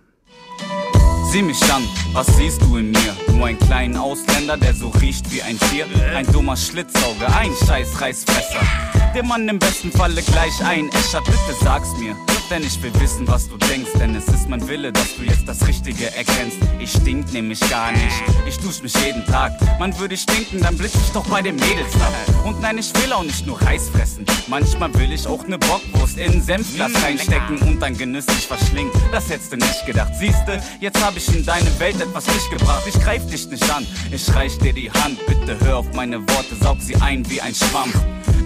Sieh 1.31 1.43
mich 1.43 1.61
an, 1.71 1.83
was 2.13 2.25
siehst 2.35 2.59
du 2.63 2.77
in 2.77 2.89
mir? 2.89 3.15
Nur 3.31 3.45
einen 3.45 3.59
kleinen 3.59 3.97
Ausländer, 3.97 4.57
der 4.57 4.73
so 4.73 4.89
riecht 4.99 5.31
wie 5.31 5.43
ein 5.43 5.59
Tier. 5.59 5.85
Ein 6.15 6.25
dummer 6.31 6.57
Schlitzauge, 6.57 7.27
ein 7.39 7.51
scheiß 7.53 8.01
Reißfresser. 8.01 8.65
Der 9.13 9.23
Mann 9.23 9.47
im 9.47 9.59
besten 9.59 9.91
Falle 9.91 10.23
gleich 10.23 10.59
ein 10.65 10.89
Eschert, 10.89 11.25
bitte 11.25 11.53
sag's 11.61 11.95
mir. 11.99 12.15
Denn 12.49 12.63
ich 12.63 12.81
will 12.81 12.93
wissen, 13.01 13.27
was 13.27 13.49
du 13.49 13.57
denkst, 13.57 13.91
denn 13.99 14.15
es 14.15 14.25
ist 14.29 14.47
mein 14.47 14.65
Wille, 14.69 14.93
dass 14.93 15.17
du 15.17 15.23
jetzt 15.23 15.47
das 15.47 15.67
Richtige 15.67 16.05
erkennst. 16.15 16.57
Ich 16.79 16.91
stink 16.91 17.33
nämlich 17.33 17.59
gar 17.69 17.91
nicht, 17.91 18.23
ich 18.47 18.57
dusch 18.59 18.81
mich 18.81 18.93
jeden 19.05 19.25
Tag. 19.25 19.51
Man 19.79 19.97
würde 19.99 20.15
stinken, 20.15 20.61
dann 20.61 20.77
blitz 20.77 20.95
ich 20.95 21.11
doch 21.11 21.25
bei 21.27 21.41
den 21.41 21.55
Mädels 21.55 21.93
ab. 21.95 22.13
Und 22.45 22.61
nein, 22.61 22.77
ich 22.77 22.93
will 23.01 23.11
auch 23.11 23.23
nicht 23.23 23.45
nur 23.45 23.61
Reis 23.61 23.89
fressen. 23.89 24.25
Manchmal 24.47 24.93
will 24.93 25.11
ich 25.11 25.27
auch 25.27 25.45
ne 25.45 25.57
Bockwurst 25.57 26.17
in 26.17 26.41
Senfglas 26.41 26.93
mm, 26.93 26.95
reinstecken 27.03 27.57
und 27.63 27.81
dann 27.81 27.97
genüsslich 27.97 28.47
verschlingen. 28.47 28.93
Das 29.11 29.29
hättest 29.29 29.51
du 29.51 29.57
nicht 29.57 29.85
gedacht. 29.85 30.13
Siehste, 30.15 30.61
jetzt 30.79 31.03
hab 31.03 31.17
ich 31.17 31.27
in 31.35 31.45
deine 31.45 31.77
Welt 31.79 31.99
etwas 31.99 32.27
Licht 32.27 32.49
gebracht. 32.49 32.83
Ich 32.87 32.97
greif 33.01 33.27
dich 33.27 33.49
nicht 33.49 33.69
an, 33.69 33.85
ich 34.09 34.33
reich 34.33 34.57
dir 34.59 34.71
die 34.71 34.89
Hand. 34.89 35.19
Bitte 35.27 35.57
hör 35.65 35.77
auf 35.77 35.93
meine 35.93 36.21
Worte, 36.21 36.55
saug 36.61 36.77
sie 36.79 36.95
ein 36.95 37.29
wie 37.29 37.41
ein 37.41 37.53
Schwamm. 37.53 37.91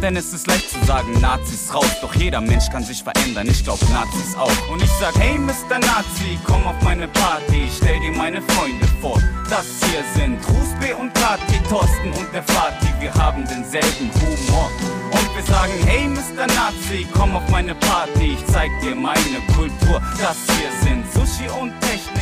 Denn 0.01 0.15
es 0.15 0.33
ist 0.33 0.47
leicht 0.47 0.71
zu 0.71 0.83
sagen, 0.85 1.21
Nazis 1.21 1.71
raus. 1.71 1.85
Doch 2.01 2.15
jeder 2.15 2.41
Mensch 2.41 2.69
kann 2.71 2.83
sich 2.83 3.03
verändern, 3.03 3.47
ich 3.47 3.63
glaub 3.63 3.79
Nazis 3.91 4.35
auch. 4.35 4.69
Und 4.69 4.81
ich 4.81 4.91
sag, 4.99 5.13
hey 5.19 5.37
Mr. 5.37 5.79
Nazi, 5.79 6.39
komm 6.43 6.65
auf 6.65 6.81
meine 6.81 7.07
Party, 7.07 7.69
stell 7.75 7.99
dir 7.99 8.11
meine 8.11 8.41
Freunde 8.41 8.87
vor. 9.01 9.19
Das 9.49 9.65
hier 9.83 10.03
sind 10.15 10.39
Rusbe 10.47 10.95
und 10.95 11.13
Kati, 11.13 11.59
Thorsten 11.69 12.11
und 12.13 12.33
der 12.33 12.43
Fatih, 12.43 12.93
wir 12.99 13.13
haben 13.13 13.45
denselben 13.47 14.09
Humor. 14.21 14.71
Und 15.11 15.35
wir 15.35 15.43
sagen, 15.43 15.73
hey 15.85 16.07
Mr. 16.07 16.47
Nazi, 16.47 17.05
komm 17.13 17.35
auf 17.35 17.47
meine 17.49 17.75
Party, 17.75 18.37
ich 18.37 18.45
zeig 18.47 18.69
dir 18.81 18.95
meine 18.95 19.39
Kultur. 19.55 20.01
Das 20.19 20.37
hier 20.55 20.71
sind 20.83 21.03
Sushi 21.13 21.49
und 21.59 21.73
Technik. 21.81 22.20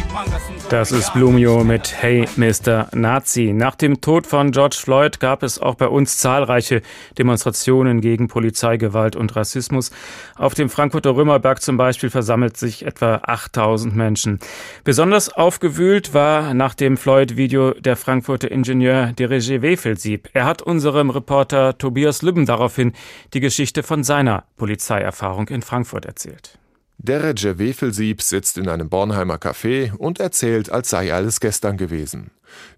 Das 0.70 0.92
ist 0.92 1.14
Blumio 1.14 1.64
mit 1.64 2.02
Hey 2.02 2.26
Mr. 2.36 2.88
Nazi. 2.94 3.54
Nach 3.54 3.76
dem 3.76 4.02
Tod 4.02 4.28
von 4.28 4.52
George 4.52 4.78
Floyd 4.80 5.20
gab 5.20 5.44
es 5.44 5.60
auch 5.60 5.76
bei 5.76 5.88
uns 5.88 6.18
zahlreiche 6.18 6.82
Demonstrationen 7.18 8.02
gegen 8.02 8.28
Polizeigewalt 8.28 9.16
und 9.16 9.36
Rassismus. 9.36 9.92
Auf 10.36 10.54
dem 10.54 10.70
Frankfurter 10.70 11.16
Römerberg 11.16 11.62
zum 11.62 11.78
Beispiel 11.78 12.10
versammelt 12.10 12.58
sich 12.58 12.86
etwa 12.86 13.22
8000 13.24 13.96
Menschen. 13.96 14.40
Besonders 14.84 15.30
aufgewühlt 15.30 16.14
war 16.14 16.54
nach 16.54 16.74
dem 16.74 16.98
Floyd-Video 16.98 17.74
der 17.74 17.96
Frankfurter 17.96 18.52
Ingenieur 18.52 19.14
Dirigé 19.18 19.62
Wefelsieb. 19.62 20.30
Er 20.34 20.46
hat 20.46 20.62
unserem 20.62 21.10
Reporter 21.10 21.78
Tobias 21.78 22.22
Lübben 22.22 22.46
daraufhin 22.46 22.94
die 23.34 23.40
Geschichte 23.40 23.84
von 23.84 24.04
seiner 24.04 24.44
Polizeierfahrung 24.58 25.48
in 25.50 25.62
Frankfurt 25.62 26.06
erzählt. 26.06 26.60
Derece 27.02 27.58
Wefelsieb 27.58 28.22
sitzt 28.22 28.58
in 28.58 28.68
einem 28.68 28.90
Bornheimer 28.90 29.38
Café 29.38 29.96
und 29.96 30.20
erzählt, 30.20 30.70
als 30.70 30.90
sei 30.90 31.14
alles 31.14 31.40
gestern 31.40 31.78
gewesen. 31.78 32.32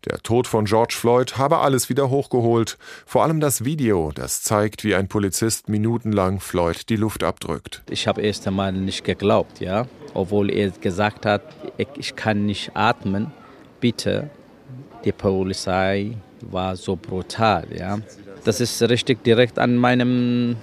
Der 0.05 0.19
Tod 0.19 0.45
von 0.45 0.65
George 0.65 0.93
Floyd 0.95 1.39
habe 1.39 1.57
alles 1.57 1.89
wieder 1.89 2.11
hochgeholt, 2.11 2.77
vor 3.07 3.23
allem 3.23 3.39
das 3.39 3.65
Video, 3.65 4.11
das 4.13 4.43
zeigt, 4.43 4.83
wie 4.83 4.93
ein 4.93 5.07
Polizist 5.07 5.69
minutenlang 5.69 6.39
Floyd 6.39 6.87
die 6.89 6.97
Luft 6.97 7.23
abdrückt. 7.23 7.81
Ich 7.89 8.07
habe 8.07 8.21
erst 8.21 8.45
einmal 8.47 8.71
nicht 8.73 9.03
geglaubt, 9.03 9.59
ja, 9.59 9.87
obwohl 10.13 10.51
er 10.51 10.69
gesagt 10.69 11.25
hat, 11.25 11.41
ich 11.97 12.15
kann 12.15 12.45
nicht 12.45 12.75
atmen. 12.75 13.31
Bitte, 13.79 14.29
die 15.03 15.13
Polizei 15.13 16.15
war 16.41 16.75
so 16.75 16.95
brutal, 16.95 17.65
ja. 17.75 17.97
Das 18.43 18.61
ist 18.61 18.79
richtig 18.83 19.23
direkt 19.23 19.57
an 19.57 19.77
meinem 19.77 20.57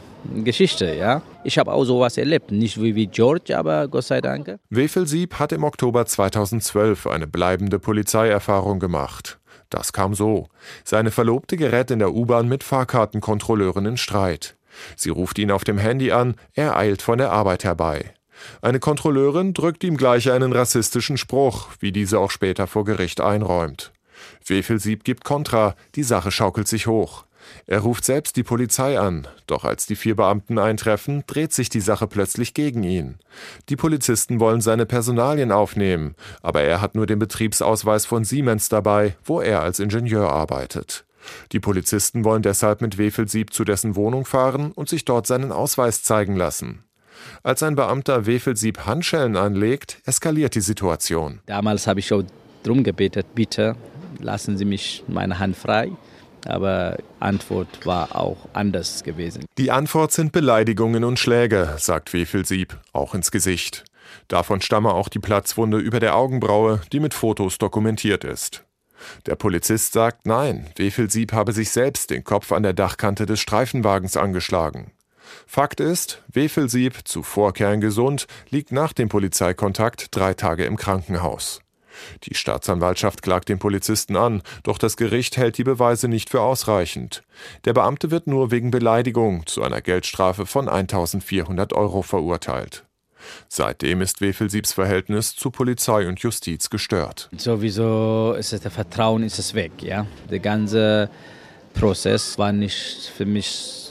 Geschichte, 0.45 0.95
ja. 0.95 1.23
Ich 1.45 1.59
habe 1.59 1.73
auch 1.73 1.85
sowas 1.85 2.17
erlebt, 2.17 2.51
nicht 2.51 2.81
wie, 2.81 2.95
wie 2.95 3.07
George, 3.07 3.57
aber 3.57 3.89
Gott 3.89 4.05
sei 4.05 4.21
Dank. 4.21 4.59
Wefelsieb 4.71 5.35
hat 5.39 5.53
im 5.53 5.65
Oktober 5.65 6.07
2012 6.07 7.07
eine 7.07 7.27
bleibende 7.27 7.79
Polizeierfahrung 7.79 8.79
gemacht. 8.79 9.39
Das 9.71 9.93
kam 9.93 10.15
so. 10.15 10.49
Seine 10.85 11.11
Verlobte 11.11 11.57
gerät 11.57 11.91
in 11.91 11.99
der 11.99 12.15
U-Bahn 12.15 12.49
mit 12.49 12.65
Fahrkartenkontrolleuren 12.65 13.87
in 13.87 13.97
Streit. 13.97 14.57
Sie 14.97 15.11
ruft 15.11 15.39
ihn 15.39 15.51
auf 15.51 15.65
dem 15.65 15.79
Handy 15.79 16.13
an, 16.13 16.37
er 16.55 16.77
eilt 16.77 17.03
von 17.03 17.19
der 17.19 17.33
Arbeit 17.33 17.65
herbei. 17.65 18.13
Eine 18.63 18.79
Kontrolleurin 18.79 19.53
drückt 19.53 19.83
ihm 19.85 19.97
gleich 19.97 20.31
einen 20.31 20.53
rassistischen 20.53 21.17
Spruch, 21.17 21.69
wie 21.81 21.93
diese 21.93 22.19
auch 22.21 22.31
später 22.31 22.67
vor 22.67 22.85
Gericht 22.85 23.21
einräumt. 23.21 23.93
Wefelsieb 24.47 25.05
gibt 25.05 25.25
Kontra, 25.25 25.75
die 25.95 26.03
Sache 26.03 26.31
schaukelt 26.31 26.69
sich 26.69 26.87
hoch. 26.87 27.25
Er 27.71 27.81
ruft 27.81 28.07
selbst 28.07 28.37
die 28.37 28.45
Polizei 28.45 28.99
an, 28.99 29.29
doch 29.47 29.63
als 29.63 29.85
die 29.85 29.95
vier 29.95 30.17
Beamten 30.17 30.59
eintreffen, 30.59 31.25
dreht 31.27 31.53
sich 31.53 31.69
die 31.69 31.83
Sache 31.83 32.07
plötzlich 32.07 32.55
gegen 32.55 32.83
ihn. 32.83 33.19
Die 33.69 33.77
Polizisten 33.77 34.41
wollen 34.41 34.63
seine 34.63 34.87
Personalien 34.87 35.53
aufnehmen, 35.53 36.15
aber 36.41 36.63
er 36.63 36.81
hat 36.81 36.95
nur 36.95 37.07
den 37.07 37.19
Betriebsausweis 37.19 38.07
von 38.07 38.25
Siemens 38.25 38.71
dabei, 38.71 39.17
wo 39.23 39.43
er 39.43 39.61
als 39.61 39.81
Ingenieur 39.81 40.31
arbeitet. 40.31 41.05
Die 41.53 41.61
Polizisten 41.61 42.25
wollen 42.25 42.41
deshalb 42.41 42.81
mit 42.81 42.97
Wefelsieb 42.97 43.53
zu 43.53 43.65
dessen 43.65 43.97
Wohnung 43.97 44.25
fahren 44.25 44.73
und 44.73 44.89
sich 44.89 45.05
dort 45.05 45.27
seinen 45.27 45.53
Ausweis 45.53 46.03
zeigen 46.03 46.37
lassen. 46.37 46.85
Als 47.43 47.63
ein 47.63 47.75
Beamter 47.75 48.25
Wefelsieb 48.25 48.87
Handschellen 48.87 49.37
anlegt, 49.37 50.01
eskaliert 50.07 50.55
die 50.55 50.63
Situation. 50.63 51.41
Damals 51.45 51.87
habe 51.87 52.01
ich 52.01 52.07
schon 52.07 52.29
drum 52.63 52.83
gebetet, 52.83 53.27
bitte 53.35 53.77
lassen 54.21 54.57
Sie 54.57 54.65
mich 54.65 55.05
meine 55.07 55.39
Hand 55.39 55.55
frei 55.55 55.91
aber 56.49 56.97
Antwort 57.21 57.85
war 57.85 58.17
auch 58.17 58.49
anders 58.53 59.05
gewesen. 59.05 59.45
Die 59.59 59.71
Antwort 59.71 60.13
sind 60.13 60.33
Beleidigungen 60.33 61.05
und 61.05 61.19
Schläge, 61.19 61.75
sagt 61.79 62.13
Wefelsieb, 62.13 62.77
auch 62.93 63.15
ins 63.15 63.31
Gesicht. 63.31 63.85
Davon 64.29 64.61
stamme 64.61 64.93
auch 64.93 65.09
die 65.09 65.19
Platzwunde 65.19 65.79
über 65.79 66.01
der 66.01 66.17
Augenbraue, 66.17 66.81
die 66.93 67.01
mit 67.01 67.15
Fotos 67.15 67.59
dokumentiert 67.59 68.25
ist. 68.25 68.65
Der 69.27 69.37
Polizist 69.37 69.93
sagt 69.93 70.27
nein, 70.27 70.69
Wefelsieb 70.77 71.33
habe 71.33 71.53
sich 71.53 71.71
selbst 71.71 72.11
den 72.11 72.25
Kopf 72.25 72.53
an 72.53 72.63
der 72.63 72.73
Dachkante 72.73 73.27
des 73.27 73.41
Streifenwagens 73.41 74.17
angeschlagen. 74.17 74.93
Fakt 75.47 75.81
ist, 75.81 76.23
Wefelsieb, 76.33 77.07
zuvor 77.07 77.53
kerngesund, 77.53 78.27
liegt 78.51 78.73
nach 78.73 78.93
dem 78.93 79.09
Polizeikontakt 79.09 80.09
drei 80.11 80.35
Tage 80.35 80.65
im 80.65 80.77
Krankenhaus. 80.77 81.61
Die 82.25 82.35
Staatsanwaltschaft 82.35 83.23
klagt 83.23 83.49
den 83.49 83.59
Polizisten 83.59 84.17
an, 84.17 84.43
doch 84.63 84.79
das 84.79 84.97
Gericht 84.97 85.37
hält 85.37 85.59
die 85.59 85.65
Beweise 85.65 86.09
nicht 86.09 86.31
für 86.31 86.41
ausreichend. 86.41 87.23
Der 87.65 87.73
Beamte 87.73 88.11
wird 88.11 88.27
nur 88.27 88.51
wegen 88.51 88.71
Beleidigung 88.71 89.47
zu 89.47 89.63
einer 89.63 89.81
Geldstrafe 89.81 90.47
von 90.47 90.69
1400 90.69 91.73
Euro 91.73 92.03
verurteilt. 92.03 92.85
Seitdem 93.49 94.01
ist 94.01 94.21
Wefelsiebs 94.21 94.73
Verhältnis 94.73 95.35
zu 95.35 95.51
Polizei 95.51 96.09
und 96.09 96.21
Justiz 96.21 96.71
gestört. 96.71 97.29
Sowieso 97.37 98.35
ist 98.39 98.53
der 98.53 98.71
Vertrauen 98.71 99.23
ist 99.23 99.39
es 99.39 99.55
weg, 99.55 99.73
ja. 99.83 100.07
Der 100.31 100.39
ganze 100.39 101.11
Prozess 101.75 102.39
war 102.39 102.53
nicht 102.53 103.13
für 103.17 103.27
mich 103.27 103.91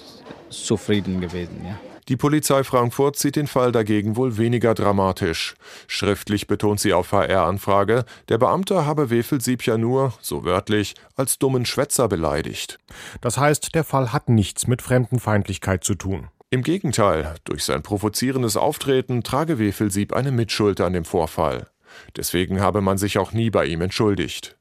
zufrieden 0.50 1.22
gewesen, 1.22 1.62
ja. 1.66 1.80
Die 2.08 2.16
Polizei 2.16 2.64
Frankfurt 2.64 3.18
sieht 3.18 3.36
den 3.36 3.48
Fall 3.48 3.74
dagegen 3.74 4.16
wohl 4.16 4.38
weniger 4.38 4.74
dramatisch. 4.74 5.56
Schriftlich 5.88 6.48
betont 6.48 6.80
sie 6.80 6.94
auf 6.94 7.12
HR-Anfrage, 7.12 8.06
der 8.30 8.38
Beamte 8.38 8.86
habe 8.86 9.10
Wefelsieb 9.10 9.66
ja 9.66 9.78
nur, 9.78 10.14
so 10.22 10.46
wörtlich, 10.46 10.96
als 11.16 11.38
dummen 11.38 11.66
Schwätzer 11.66 12.08
beleidigt. 12.08 12.80
Das 13.20 13.38
heißt, 13.38 13.76
der 13.76 13.84
Fall 13.84 14.14
hat 14.14 14.30
nichts 14.30 14.68
mit 14.68 14.82
Fremdenfeindlichkeit 14.82 15.84
zu 15.84 15.96
tun. 15.96 16.30
Im 16.50 16.64
Gegenteil, 16.64 17.36
durch 17.44 17.66
sein 17.66 17.84
provozierendes 17.84 18.56
Auftreten 18.56 19.22
trage 19.22 19.60
Wefelsieb 19.60 20.14
eine 20.14 20.32
Mitschuld 20.32 20.80
an 20.80 20.94
dem 20.94 21.04
Vorfall. 21.04 21.68
Deswegen 22.16 22.62
habe 22.62 22.80
man 22.80 22.98
sich 22.98 23.18
auch 23.18 23.34
nie 23.34 23.50
bei 23.50 23.66
ihm 23.66 23.82
entschuldigt. 23.82 24.57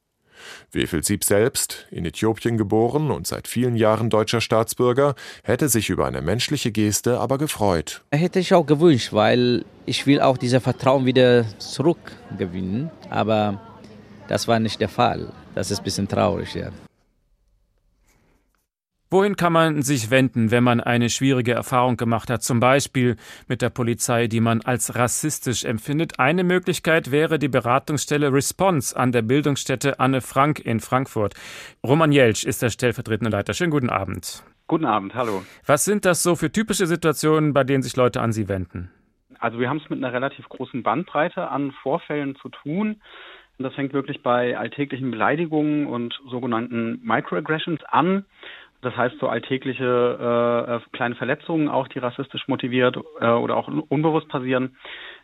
Wefelsieb 0.71 1.23
selbst, 1.23 1.87
in 1.91 2.05
Äthiopien 2.05 2.57
geboren 2.57 3.11
und 3.11 3.27
seit 3.27 3.47
vielen 3.47 3.75
Jahren 3.75 4.09
deutscher 4.09 4.41
Staatsbürger, 4.41 5.15
hätte 5.43 5.69
sich 5.69 5.89
über 5.89 6.05
eine 6.05 6.21
menschliche 6.21 6.71
Geste 6.71 7.19
aber 7.19 7.37
gefreut. 7.37 8.03
Hätte 8.11 8.39
ich 8.39 8.53
auch 8.53 8.65
gewünscht, 8.65 9.13
weil 9.13 9.65
ich 9.85 10.05
will 10.05 10.21
auch 10.21 10.37
dieses 10.37 10.61
Vertrauen 10.61 11.05
wieder 11.05 11.45
zurückgewinnen. 11.59 12.89
Aber 13.09 13.61
das 14.27 14.47
war 14.47 14.59
nicht 14.59 14.79
der 14.79 14.89
Fall. 14.89 15.31
Das 15.55 15.71
ist 15.71 15.79
ein 15.79 15.83
bisschen 15.83 16.07
traurig, 16.07 16.53
ja. 16.53 16.71
Wohin 19.09 19.37
kann 19.37 19.53
man 19.53 19.83
sich 19.83 20.11
wenden, 20.11 20.51
wenn 20.51 20.65
man 20.65 20.81
eine 20.81 21.09
schwierige 21.09 21.53
Erfahrung 21.53 21.95
gemacht 21.95 22.29
hat, 22.29 22.43
zum 22.43 22.59
Beispiel 22.59 23.15
mit 23.47 23.61
der 23.61 23.69
Polizei, 23.69 24.27
die 24.27 24.41
man 24.41 24.59
als 24.63 24.95
rassistisch 24.95 25.63
empfindet? 25.63 26.19
Eine 26.19 26.43
Möglichkeit 26.43 27.09
wäre 27.09 27.39
die 27.39 27.47
Beratungsstelle 27.47 28.33
Response 28.33 28.97
an 28.97 29.13
der 29.13 29.21
Bildungsstätte 29.21 30.01
Anne 30.01 30.19
Frank 30.19 30.59
in 30.59 30.81
Frankfurt. 30.81 31.35
Roman 31.85 32.11
Jelsch 32.11 32.43
ist 32.43 32.61
der 32.61 32.69
stellvertretende 32.69 33.31
Leiter. 33.31 33.53
Schönen 33.53 33.71
guten 33.71 33.89
Abend. 33.89 34.43
Guten 34.67 34.83
Abend, 34.83 35.15
hallo. 35.15 35.41
Was 35.65 35.85
sind 35.85 36.03
das 36.03 36.21
so 36.21 36.35
für 36.35 36.51
typische 36.51 36.85
Situationen, 36.85 37.53
bei 37.53 37.63
denen 37.63 37.83
sich 37.83 37.95
Leute 37.95 38.19
an 38.19 38.33
Sie 38.33 38.49
wenden? 38.49 38.91
Also 39.39 39.57
wir 39.57 39.69
haben 39.69 39.77
es 39.81 39.89
mit 39.89 40.03
einer 40.03 40.11
relativ 40.11 40.49
großen 40.49 40.83
Bandbreite 40.83 41.49
an 41.49 41.71
Vorfällen 41.81 42.35
zu 42.41 42.49
tun. 42.49 43.01
Das 43.59 43.73
fängt 43.73 43.93
wirklich 43.93 44.21
bei 44.21 44.57
alltäglichen 44.57 45.09
Beleidigungen 45.09 45.87
und 45.87 46.19
sogenannten 46.29 46.99
Microaggressions 47.03 47.83
an 47.85 48.25
Das 48.81 48.95
heißt, 48.95 49.17
so 49.19 49.27
alltägliche 49.27 49.83
äh, 49.85 50.75
äh 50.75 50.79
kleine 50.91 51.15
Verletzungen 51.15 51.67
auch, 51.67 51.87
die 51.87 51.99
rassistisch 51.99 52.47
motiviert 52.47 52.97
äh, 53.19 53.27
oder 53.27 53.57
auch 53.57 53.67
unbewusst 53.89 54.29
passieren. 54.29 54.75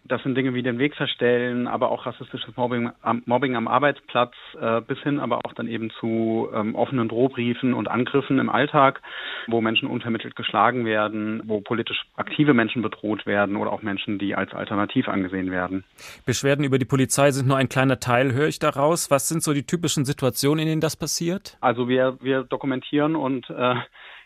Das 0.06 0.22
sind 0.24 0.36
Dinge 0.36 0.54
wie 0.54 0.63
den 0.63 0.80
Weg 0.80 0.96
verstellen, 0.96 1.66
aber 1.66 1.89
auch 1.89 2.06
rassistisches 2.06 2.58
Mobbing 2.58 2.92
am, 3.02 3.24
Mobbing 3.26 3.56
am 3.56 3.70
Arbeitsplatz, 3.70 4.34
äh, 4.60 4.82
bis 4.82 5.00
hin 5.00 5.20
aber 5.20 5.38
auch 5.46 5.54
dann 5.54 5.70
eben 5.70 5.92
zu 5.92 6.50
ähm, 6.54 6.76
offenen 6.76 7.08
Drohbriefen 7.08 7.74
und 7.74 7.88
Angriffen 7.88 8.38
im 8.38 8.50
Alltag, 8.50 9.02
wo 9.48 9.62
Menschen 9.62 9.88
unvermittelt 9.88 10.36
geschlagen 10.36 10.84
werden, 10.86 11.42
wo 11.46 11.62
politisch 11.62 12.04
aktive 12.18 12.54
Menschen 12.54 12.82
bedroht 12.82 13.26
werden 13.26 13.56
oder 13.56 13.72
auch 13.72 13.82
Menschen, 13.82 14.20
die 14.20 14.36
als 14.36 14.54
alternativ 14.54 15.08
angesehen 15.08 15.52
werden. 15.52 15.86
Beschwerden 16.26 16.66
über 16.66 16.80
die 16.80 16.86
Polizei 16.86 17.32
sind 17.32 17.48
nur 17.48 17.56
ein 17.56 17.70
kleiner 17.70 18.02
Teil, 18.02 18.34
höre 18.34 18.48
ich 18.48 18.60
daraus. 18.60 19.10
Was 19.10 19.30
sind 19.30 19.42
so 19.42 19.54
die 19.54 19.66
typischen 19.66 20.04
Situationen, 20.04 20.63
in 20.63 20.68
denen 20.68 20.82
das 20.82 20.98
passiert? 20.98 21.58
Also 21.62 21.88
wir, 21.88 22.18
wir 22.22 22.44
dokumentieren 22.44 23.16
und 23.16 23.50
äh, 23.54 23.76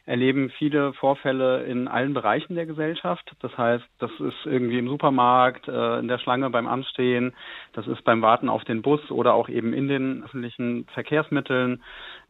erleben 0.08 0.50
viele 0.58 0.94
Vorfälle 0.94 1.66
in 1.66 1.88
allen 1.88 2.13
Bereichen 2.13 2.56
der 2.56 2.66
Gesellschaft. 2.66 3.30
Das 3.42 3.56
heißt, 3.58 3.84
das 4.00 4.12
ist 4.20 4.46
irgendwie 4.46 4.80
im 4.80 4.88
Supermarkt, 4.88 5.68
äh, 5.68 6.00
in 6.00 6.08
der 6.08 6.18
Schlange 6.18 6.50
beim 6.50 6.68
Anstehen, 6.68 7.34
das 7.74 7.88
ist 7.88 8.04
beim 8.06 8.22
Warten 8.22 8.50
auf 8.50 8.63
den 8.63 8.82
Bus 8.82 9.12
oder 9.12 9.34
auch 9.34 9.50
eben 9.50 9.74
in 9.74 9.90
den 9.90 10.24
öffentlichen 10.24 10.86
Verkehrsmitteln. 10.94 11.84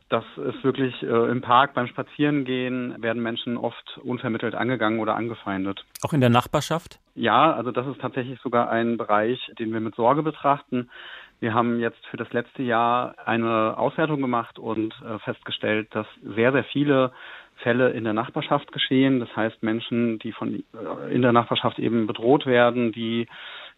Das 0.10 0.24
ist 0.38 0.64
wirklich 0.64 1.04
äh, 1.04 1.30
im 1.30 1.42
Park 1.42 1.74
beim 1.74 1.88
Spazierengehen 1.88 3.02
werden 3.02 3.22
Menschen 3.22 3.58
oft 3.58 4.00
unvermittelt 4.04 4.56
angegangen 4.56 5.00
oder 5.00 5.16
angefeindet. 5.16 5.86
Auch 6.02 6.14
in 6.14 6.22
der 6.22 6.30
Nachbarschaft? 6.30 7.00
Ja, 7.14 7.54
also 7.54 7.72
das 7.72 7.86
ist 7.88 8.00
tatsächlich 8.00 8.40
sogar 8.42 8.70
ein 8.70 8.98
Bereich, 8.98 9.40
den 9.60 9.74
wir 9.74 9.82
mit 9.82 9.96
Sorge 9.96 10.24
betrachten. 10.24 10.90
Wir 11.40 11.54
haben 11.54 11.80
jetzt 11.80 12.04
für 12.08 12.18
das 12.18 12.32
letzte 12.34 12.64
Jahr 12.64 13.16
eine 13.26 13.78
Auswertung 13.78 14.22
gemacht 14.22 14.58
und 14.58 14.94
äh, 15.06 15.20
festgestellt, 15.20 15.88
dass 15.92 16.08
sehr, 16.24 16.52
sehr 16.52 16.64
viele 16.64 17.12
Fälle 17.58 17.92
in 17.92 18.04
der 18.04 18.14
Nachbarschaft 18.14 18.72
geschehen. 18.72 19.20
Das 19.20 19.36
heißt 19.36 19.62
Menschen, 19.62 20.20
die 20.20 20.32
von 20.32 20.64
äh, 20.74 21.14
in 21.14 21.22
der 21.22 21.34
Nachbarschaft 21.34 21.78
eben 21.80 22.08
bedroht 22.08 22.46
werden, 22.46 22.92
die 22.92 23.28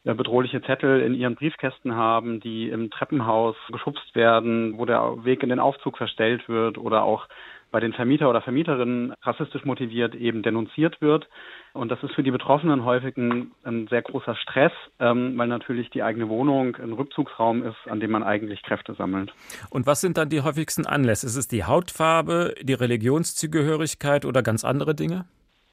äh, 0.05 0.13
bedrohliche 0.13 0.61
Zettel 0.61 1.01
in 1.01 1.13
ihren 1.13 1.35
Briefkästen 1.35 1.95
haben, 1.95 2.39
die 2.39 2.69
im 2.69 2.89
Treppenhaus 2.89 3.55
geschubst 3.71 4.15
werden, 4.15 4.77
wo 4.77 4.85
der 4.85 5.25
Weg 5.25 5.43
in 5.43 5.49
den 5.49 5.59
Aufzug 5.59 5.97
verstellt 5.97 6.47
wird 6.47 6.77
oder 6.77 7.03
auch 7.03 7.27
bei 7.71 7.79
den 7.79 7.93
Vermieter 7.93 8.29
oder 8.29 8.41
Vermieterinnen 8.41 9.13
rassistisch 9.21 9.65
motiviert 9.65 10.15
eben 10.15 10.41
denunziert 10.41 11.01
wird. 11.01 11.27
Und 11.73 11.89
das 11.89 12.01
ist 12.03 12.13
für 12.15 12.23
die 12.23 12.31
Betroffenen 12.31 12.83
häufig 12.83 13.15
ein, 13.17 13.51
ein 13.63 13.87
sehr 13.87 14.01
großer 14.01 14.35
Stress, 14.35 14.71
ähm, 14.99 15.37
weil 15.37 15.47
natürlich 15.47 15.89
die 15.89 16.03
eigene 16.03 16.29
Wohnung 16.29 16.75
ein 16.77 16.93
Rückzugsraum 16.93 17.63
ist, 17.63 17.77
an 17.87 17.99
dem 17.99 18.11
man 18.11 18.23
eigentlich 18.23 18.63
Kräfte 18.63 18.93
sammelt. 18.95 19.31
Und 19.69 19.85
was 19.85 20.01
sind 20.01 20.17
dann 20.17 20.29
die 20.29 20.41
häufigsten 20.41 20.85
Anlässe? 20.85 21.27
Ist 21.27 21.35
es 21.35 21.47
die 21.47 21.63
Hautfarbe, 21.63 22.55
die 22.61 22.73
Religionszugehörigkeit 22.73 24.25
oder 24.25 24.41
ganz 24.41 24.63
andere 24.63 24.95
Dinge? 24.95 25.25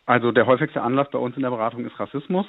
Also 0.06 0.30
der 0.30 0.46
häufigste 0.46 0.82
Anlass 0.82 1.10
bei 1.10 1.18
uns 1.18 1.34
in 1.36 1.42
der 1.42 1.50
Beratung 1.50 1.84
ist 1.84 1.98
Rassismus. 1.98 2.46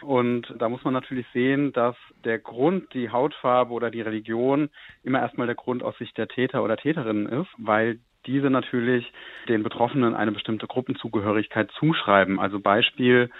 Und 0.00 0.52
da 0.58 0.70
muss 0.70 0.84
man 0.84 0.94
natürlich 0.94 1.26
sehen, 1.34 1.72
dass 1.72 1.96
der 2.24 2.38
Grund, 2.38 2.92
die 2.94 3.10
Hautfarbe 3.10 3.72
oder 3.72 3.90
die 3.90 4.00
Religion 4.00 4.70
immer 5.02 5.20
erstmal 5.20 5.46
der 5.46 5.56
Grund 5.56 5.82
aus 5.82 5.96
Sicht 5.98 6.16
der 6.16 6.28
Täter 6.28 6.62
oder 6.62 6.78
Täterinnen 6.78 7.26
ist, 7.26 7.48
weil 7.58 7.98
diese 8.26 8.50
natürlich 8.50 9.12
den 9.48 9.62
Betroffenen 9.62 10.14
eine 10.14 10.32
bestimmte 10.32 10.66
Gruppenzugehörigkeit 10.66 11.70
zuschreiben. 11.78 12.40
Also 12.40 12.60
Beispiel 12.60 13.30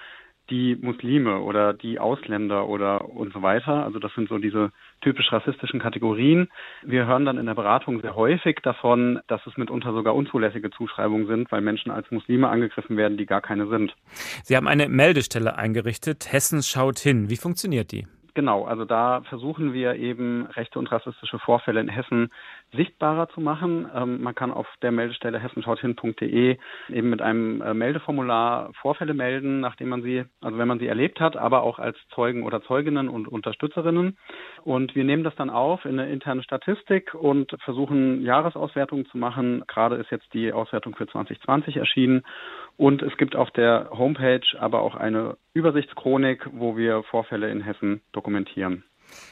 die 0.50 0.76
Muslime 0.76 1.40
oder 1.40 1.72
die 1.72 1.98
Ausländer 1.98 2.68
oder 2.68 3.08
und 3.08 3.32
so 3.32 3.42
weiter. 3.42 3.84
Also 3.84 3.98
das 3.98 4.12
sind 4.14 4.28
so 4.28 4.38
diese 4.38 4.72
typisch 5.00 5.32
rassistischen 5.32 5.80
Kategorien. 5.80 6.48
Wir 6.82 7.06
hören 7.06 7.24
dann 7.24 7.38
in 7.38 7.46
der 7.46 7.54
Beratung 7.54 8.00
sehr 8.02 8.14
häufig 8.14 8.58
davon, 8.62 9.20
dass 9.26 9.40
es 9.46 9.56
mitunter 9.56 9.92
sogar 9.92 10.14
unzulässige 10.14 10.70
Zuschreibungen 10.70 11.26
sind, 11.26 11.50
weil 11.50 11.62
Menschen 11.62 11.90
als 11.90 12.10
Muslime 12.10 12.48
angegriffen 12.48 12.96
werden, 12.96 13.16
die 13.16 13.26
gar 13.26 13.40
keine 13.40 13.68
sind. 13.68 13.94
Sie 14.42 14.56
haben 14.56 14.68
eine 14.68 14.88
Meldestelle 14.88 15.56
eingerichtet. 15.56 16.30
Hessen 16.30 16.62
schaut 16.62 16.98
hin. 16.98 17.30
Wie 17.30 17.36
funktioniert 17.36 17.90
die? 17.92 18.06
Genau, 18.34 18.64
also 18.64 18.84
da 18.84 19.22
versuchen 19.28 19.72
wir 19.72 19.94
eben 19.94 20.46
rechte 20.46 20.80
und 20.80 20.90
rassistische 20.90 21.38
Vorfälle 21.38 21.80
in 21.80 21.88
Hessen 21.88 22.30
sichtbarer 22.74 23.28
zu 23.28 23.40
machen. 23.40 23.88
Ähm, 23.94 24.22
man 24.22 24.34
kann 24.34 24.52
auf 24.52 24.66
der 24.82 24.92
Meldestelle 24.92 25.38
hessenschauthin.de 25.38 26.56
eben 26.88 27.10
mit 27.10 27.22
einem 27.22 27.60
äh, 27.60 27.74
Meldeformular 27.74 28.70
Vorfälle 28.80 29.14
melden, 29.14 29.60
nachdem 29.60 29.88
man 29.88 30.02
sie, 30.02 30.24
also 30.40 30.58
wenn 30.58 30.68
man 30.68 30.78
sie 30.78 30.86
erlebt 30.86 31.20
hat, 31.20 31.36
aber 31.36 31.62
auch 31.62 31.78
als 31.78 31.96
Zeugen 32.14 32.42
oder 32.42 32.62
Zeuginnen 32.62 33.08
und 33.08 33.28
Unterstützerinnen. 33.28 34.16
Und 34.62 34.94
wir 34.94 35.04
nehmen 35.04 35.24
das 35.24 35.34
dann 35.36 35.50
auf 35.50 35.84
in 35.84 35.98
eine 35.98 36.10
interne 36.10 36.42
Statistik 36.42 37.14
und 37.14 37.56
versuchen 37.64 38.22
Jahresauswertungen 38.22 39.06
zu 39.06 39.18
machen. 39.18 39.64
Gerade 39.66 39.96
ist 39.96 40.10
jetzt 40.10 40.32
die 40.34 40.52
Auswertung 40.52 40.94
für 40.96 41.06
2020 41.06 41.76
erschienen. 41.76 42.22
Und 42.76 43.02
es 43.02 43.16
gibt 43.16 43.36
auf 43.36 43.50
der 43.52 43.90
Homepage 43.90 44.46
aber 44.58 44.80
auch 44.82 44.94
eine 44.94 45.36
Übersichtschronik, 45.54 46.48
wo 46.52 46.76
wir 46.76 47.02
Vorfälle 47.04 47.50
in 47.50 47.60
Hessen 47.60 48.00
dokumentieren. 48.12 48.84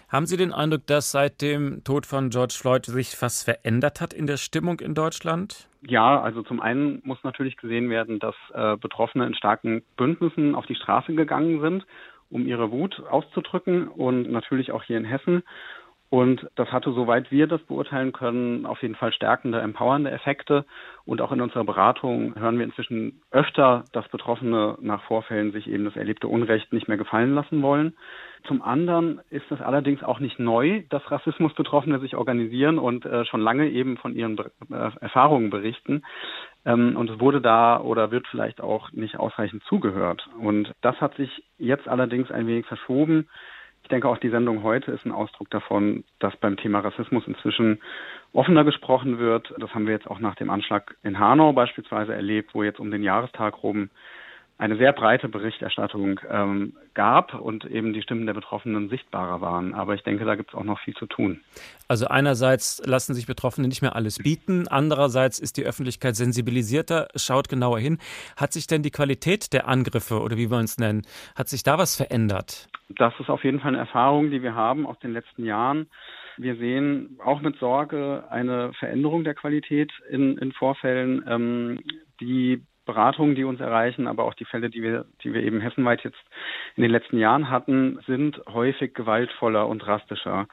Haben 0.08 0.26
Sie 0.26 0.36
den 0.36 0.52
Eindruck, 0.52 0.86
dass 0.86 1.10
seit 1.10 1.40
dem 1.42 1.82
Tod 1.84 2.06
von 2.06 2.30
George 2.30 2.54
Floyd 2.58 2.86
sich 2.86 3.20
was 3.20 3.42
verändert 3.42 4.00
hat 4.00 4.12
in 4.12 4.26
der 4.26 4.36
Stimmung 4.36 4.80
in 4.80 4.94
Deutschland? 4.94 5.68
Ja, 5.86 6.20
also 6.20 6.42
zum 6.42 6.60
einen 6.60 7.00
muss 7.04 7.18
natürlich 7.24 7.56
gesehen 7.56 7.90
werden, 7.90 8.18
dass 8.18 8.34
äh, 8.54 8.76
Betroffene 8.76 9.26
in 9.26 9.34
starken 9.34 9.82
Bündnissen 9.96 10.54
auf 10.54 10.66
die 10.66 10.76
Straße 10.76 11.14
gegangen 11.14 11.60
sind, 11.60 11.86
um 12.30 12.46
ihre 12.46 12.70
Wut 12.70 13.02
auszudrücken 13.10 13.88
und 13.88 14.30
natürlich 14.30 14.72
auch 14.72 14.84
hier 14.84 14.96
in 14.96 15.04
Hessen. 15.04 15.42
Und 16.12 16.46
das 16.56 16.70
hatte, 16.70 16.92
soweit 16.92 17.30
wir 17.30 17.46
das 17.46 17.62
beurteilen 17.62 18.12
können, 18.12 18.66
auf 18.66 18.82
jeden 18.82 18.96
Fall 18.96 19.14
stärkende, 19.14 19.62
empowernde 19.62 20.10
Effekte. 20.10 20.66
Und 21.06 21.22
auch 21.22 21.32
in 21.32 21.40
unserer 21.40 21.64
Beratung 21.64 22.34
hören 22.38 22.58
wir 22.58 22.66
inzwischen 22.66 23.22
öfter, 23.30 23.86
dass 23.92 24.06
Betroffene 24.10 24.76
nach 24.82 25.02
Vorfällen 25.04 25.52
sich 25.52 25.66
eben 25.66 25.86
das 25.86 25.96
erlebte 25.96 26.28
Unrecht 26.28 26.70
nicht 26.70 26.86
mehr 26.86 26.98
gefallen 26.98 27.34
lassen 27.34 27.62
wollen. 27.62 27.96
Zum 28.46 28.60
anderen 28.60 29.22
ist 29.30 29.50
es 29.50 29.62
allerdings 29.62 30.02
auch 30.02 30.20
nicht 30.20 30.38
neu, 30.38 30.82
dass 30.90 31.10
Rassismusbetroffene 31.10 31.98
sich 32.00 32.14
organisieren 32.14 32.78
und 32.78 33.06
äh, 33.06 33.24
schon 33.24 33.40
lange 33.40 33.70
eben 33.70 33.96
von 33.96 34.14
ihren 34.14 34.38
äh, 34.38 34.90
Erfahrungen 35.00 35.48
berichten. 35.48 36.02
Ähm, 36.66 36.94
und 36.94 37.08
es 37.08 37.20
wurde 37.20 37.40
da 37.40 37.80
oder 37.80 38.10
wird 38.10 38.26
vielleicht 38.26 38.60
auch 38.60 38.92
nicht 38.92 39.18
ausreichend 39.18 39.62
zugehört. 39.64 40.28
Und 40.38 40.74
das 40.82 41.00
hat 41.00 41.14
sich 41.14 41.42
jetzt 41.56 41.88
allerdings 41.88 42.30
ein 42.30 42.46
wenig 42.46 42.66
verschoben. 42.66 43.28
Ich 43.92 43.94
denke, 43.94 44.08
auch 44.08 44.16
die 44.16 44.30
Sendung 44.30 44.62
heute 44.62 44.90
ist 44.90 45.04
ein 45.04 45.12
Ausdruck 45.12 45.50
davon, 45.50 46.04
dass 46.18 46.34
beim 46.36 46.56
Thema 46.56 46.80
Rassismus 46.80 47.26
inzwischen 47.26 47.82
offener 48.32 48.64
gesprochen 48.64 49.18
wird. 49.18 49.52
Das 49.58 49.74
haben 49.74 49.84
wir 49.84 49.92
jetzt 49.92 50.10
auch 50.10 50.18
nach 50.18 50.34
dem 50.34 50.48
Anschlag 50.48 50.96
in 51.02 51.18
Hanau 51.18 51.52
beispielsweise 51.52 52.14
erlebt, 52.14 52.54
wo 52.54 52.62
jetzt 52.62 52.80
um 52.80 52.90
den 52.90 53.02
Jahrestag 53.02 53.62
rum 53.62 53.90
eine 54.58 54.76
sehr 54.76 54.92
breite 54.92 55.28
Berichterstattung 55.28 56.20
ähm, 56.30 56.74
gab 56.94 57.34
und 57.34 57.64
eben 57.64 57.92
die 57.92 58.02
Stimmen 58.02 58.26
der 58.26 58.34
Betroffenen 58.34 58.88
sichtbarer 58.88 59.40
waren. 59.40 59.74
Aber 59.74 59.94
ich 59.94 60.02
denke, 60.02 60.24
da 60.24 60.36
gibt 60.36 60.50
es 60.50 60.54
auch 60.54 60.64
noch 60.64 60.78
viel 60.80 60.94
zu 60.94 61.06
tun. 61.06 61.40
Also 61.88 62.06
einerseits 62.06 62.80
lassen 62.86 63.14
sich 63.14 63.26
Betroffene 63.26 63.66
nicht 63.66 63.82
mehr 63.82 63.96
alles 63.96 64.18
bieten, 64.18 64.68
andererseits 64.68 65.40
ist 65.40 65.56
die 65.56 65.64
Öffentlichkeit 65.64 66.14
sensibilisierter, 66.14 67.08
schaut 67.16 67.48
genauer 67.48 67.80
hin. 67.80 67.98
Hat 68.36 68.52
sich 68.52 68.66
denn 68.66 68.82
die 68.82 68.90
Qualität 68.90 69.52
der 69.52 69.66
Angriffe 69.66 70.20
oder 70.20 70.36
wie 70.36 70.50
wir 70.50 70.58
uns 70.58 70.78
nennen, 70.78 71.02
hat 71.34 71.48
sich 71.48 71.62
da 71.62 71.78
was 71.78 71.96
verändert? 71.96 72.68
Das 72.88 73.14
ist 73.18 73.30
auf 73.30 73.42
jeden 73.44 73.60
Fall 73.60 73.70
eine 73.70 73.78
Erfahrung, 73.78 74.30
die 74.30 74.42
wir 74.42 74.54
haben 74.54 74.86
aus 74.86 74.98
den 75.00 75.12
letzten 75.12 75.44
Jahren. 75.44 75.88
Wir 76.36 76.56
sehen 76.56 77.18
auch 77.24 77.40
mit 77.40 77.58
Sorge 77.58 78.24
eine 78.30 78.72
Veränderung 78.74 79.24
der 79.24 79.34
Qualität 79.34 79.92
in, 80.08 80.38
in 80.38 80.52
Vorfällen. 80.52 81.24
Ähm, 81.28 81.80
die 82.20 82.62
Beratungen, 82.84 83.34
die 83.34 83.44
uns 83.44 83.60
erreichen, 83.60 84.06
aber 84.06 84.24
auch 84.24 84.34
die 84.34 84.44
Fälle, 84.44 84.70
die 84.70 84.82
wir, 84.82 85.04
die 85.22 85.32
wir 85.32 85.42
eben 85.42 85.60
hessenweit 85.60 86.02
jetzt 86.04 86.22
in 86.76 86.82
den 86.82 86.90
letzten 86.90 87.18
Jahren 87.18 87.50
hatten, 87.50 87.98
sind 88.06 88.40
häufig 88.48 88.94
gewaltvoller 88.94 89.68
und 89.68 89.80
drastischer. 89.80 90.48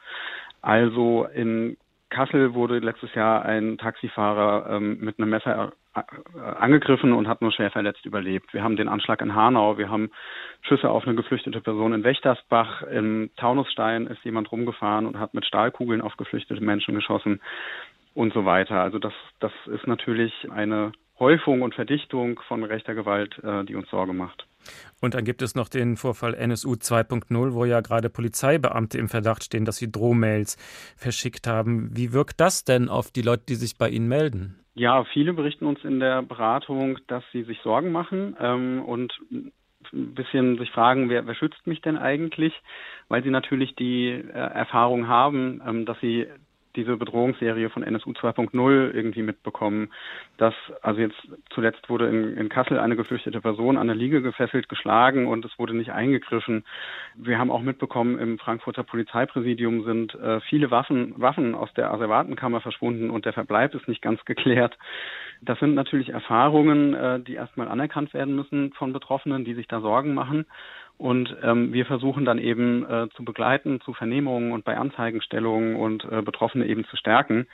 Also 0.62 1.26
in 1.34 1.76
Kassel 2.10 2.54
wurde 2.54 2.80
letztes 2.80 3.14
Jahr 3.14 3.44
ein 3.44 3.78
Taxifahrer 3.78 4.76
ähm, 4.76 4.98
mit 5.00 5.18
einem 5.18 5.30
Messer 5.30 5.72
äh, 5.94 6.40
angegriffen 6.40 7.12
und 7.12 7.28
hat 7.28 7.40
nur 7.40 7.52
schwer 7.52 7.70
verletzt 7.70 8.04
überlebt. 8.04 8.52
Wir 8.52 8.62
haben 8.62 8.76
den 8.76 8.88
Anschlag 8.88 9.22
in 9.22 9.34
Hanau, 9.34 9.78
wir 9.78 9.90
haben 9.90 10.10
Schüsse 10.62 10.90
auf 10.90 11.06
eine 11.06 11.14
geflüchtete 11.14 11.60
Person 11.60 11.92
in 11.92 12.04
Wächtersbach, 12.04 12.82
im 12.82 13.30
Taunusstein 13.36 14.08
ist 14.08 14.24
jemand 14.24 14.50
rumgefahren 14.50 15.06
und 15.06 15.18
hat 15.18 15.34
mit 15.34 15.46
Stahlkugeln 15.46 16.00
auf 16.00 16.16
geflüchtete 16.16 16.62
Menschen 16.62 16.94
geschossen 16.96 17.40
und 18.14 18.32
so 18.32 18.44
weiter. 18.44 18.80
Also 18.80 18.98
das, 18.98 19.14
das 19.38 19.52
ist 19.66 19.86
natürlich 19.86 20.32
eine 20.50 20.92
Häufung 21.20 21.62
und 21.62 21.74
Verdichtung 21.74 22.40
von 22.48 22.64
rechter 22.64 22.94
Gewalt, 22.94 23.38
äh, 23.44 23.64
die 23.64 23.76
uns 23.76 23.88
Sorge 23.90 24.12
macht. 24.12 24.46
Und 25.00 25.14
dann 25.14 25.24
gibt 25.24 25.42
es 25.42 25.54
noch 25.54 25.68
den 25.68 25.96
Vorfall 25.96 26.34
NSU 26.34 26.72
2.0, 26.72 27.54
wo 27.54 27.64
ja 27.64 27.80
gerade 27.80 28.10
Polizeibeamte 28.10 28.98
im 28.98 29.08
Verdacht 29.08 29.44
stehen, 29.44 29.64
dass 29.64 29.76
sie 29.76 29.90
Drohmails 29.90 30.56
verschickt 30.96 31.46
haben. 31.46 31.90
Wie 31.96 32.12
wirkt 32.12 32.40
das 32.40 32.64
denn 32.64 32.88
auf 32.88 33.10
die 33.10 33.22
Leute, 33.22 33.44
die 33.48 33.54
sich 33.54 33.78
bei 33.78 33.88
Ihnen 33.88 34.08
melden? 34.08 34.56
Ja, 34.74 35.04
viele 35.04 35.32
berichten 35.32 35.66
uns 35.66 35.82
in 35.84 36.00
der 36.00 36.22
Beratung, 36.22 36.98
dass 37.06 37.24
sie 37.32 37.42
sich 37.42 37.60
Sorgen 37.62 37.92
machen 37.92 38.36
ähm, 38.40 38.82
und 38.82 39.12
ein 39.92 40.14
bisschen 40.14 40.58
sich 40.58 40.70
fragen, 40.70 41.08
wer, 41.08 41.26
wer 41.26 41.34
schützt 41.34 41.66
mich 41.66 41.80
denn 41.80 41.96
eigentlich, 41.96 42.54
weil 43.08 43.22
sie 43.22 43.30
natürlich 43.30 43.74
die 43.74 44.08
äh, 44.08 44.32
Erfahrung 44.32 45.08
haben, 45.08 45.60
ähm, 45.66 45.86
dass 45.86 45.98
sie 46.00 46.26
diese 46.76 46.96
Bedrohungsserie 46.96 47.70
von 47.70 47.82
NSU 47.82 48.12
2.0 48.12 48.90
irgendwie 48.92 49.22
mitbekommen, 49.22 49.90
dass 50.36 50.54
also 50.82 51.00
jetzt 51.00 51.16
zuletzt 51.50 51.88
wurde 51.88 52.08
in, 52.08 52.36
in 52.36 52.48
Kassel 52.48 52.78
eine 52.78 52.96
geflüchtete 52.96 53.40
Person 53.40 53.76
an 53.76 53.86
der 53.86 53.96
Liege 53.96 54.22
gefesselt, 54.22 54.68
geschlagen 54.68 55.26
und 55.26 55.44
es 55.44 55.58
wurde 55.58 55.76
nicht 55.76 55.92
eingegriffen. 55.92 56.64
Wir 57.14 57.38
haben 57.38 57.50
auch 57.50 57.62
mitbekommen, 57.62 58.18
im 58.18 58.38
Frankfurter 58.38 58.82
Polizeipräsidium 58.82 59.84
sind 59.84 60.14
äh, 60.14 60.40
viele 60.40 60.70
Waffen, 60.70 61.14
Waffen 61.16 61.54
aus 61.54 61.72
der 61.74 61.92
Asservatenkammer 61.92 62.60
verschwunden 62.60 63.10
und 63.10 63.24
der 63.24 63.32
Verbleib 63.32 63.74
ist 63.74 63.88
nicht 63.88 64.02
ganz 64.02 64.24
geklärt. 64.24 64.76
Das 65.42 65.58
sind 65.58 65.74
natürlich 65.74 66.10
Erfahrungen, 66.10 66.94
äh, 66.94 67.20
die 67.20 67.34
erstmal 67.34 67.68
anerkannt 67.68 68.14
werden 68.14 68.36
müssen 68.36 68.72
von 68.74 68.92
Betroffenen, 68.92 69.44
die 69.44 69.54
sich 69.54 69.68
da 69.68 69.80
Sorgen 69.80 70.14
machen. 70.14 70.46
Und 71.00 71.34
ähm, 71.42 71.72
wir 71.72 71.86
versuchen 71.86 72.26
dann 72.26 72.36
eben 72.36 72.84
äh, 72.84 73.08
zu 73.16 73.24
begleiten 73.24 73.80
zu 73.80 73.94
Vernehmungen 73.94 74.52
und 74.52 74.66
bei 74.66 74.76
Anzeigenstellungen 74.76 75.76
und 75.76 76.04
äh, 76.04 76.20
Betroffene 76.20 76.66
eben 76.66 76.84
zu 76.84 76.96
stärken, 76.98 77.46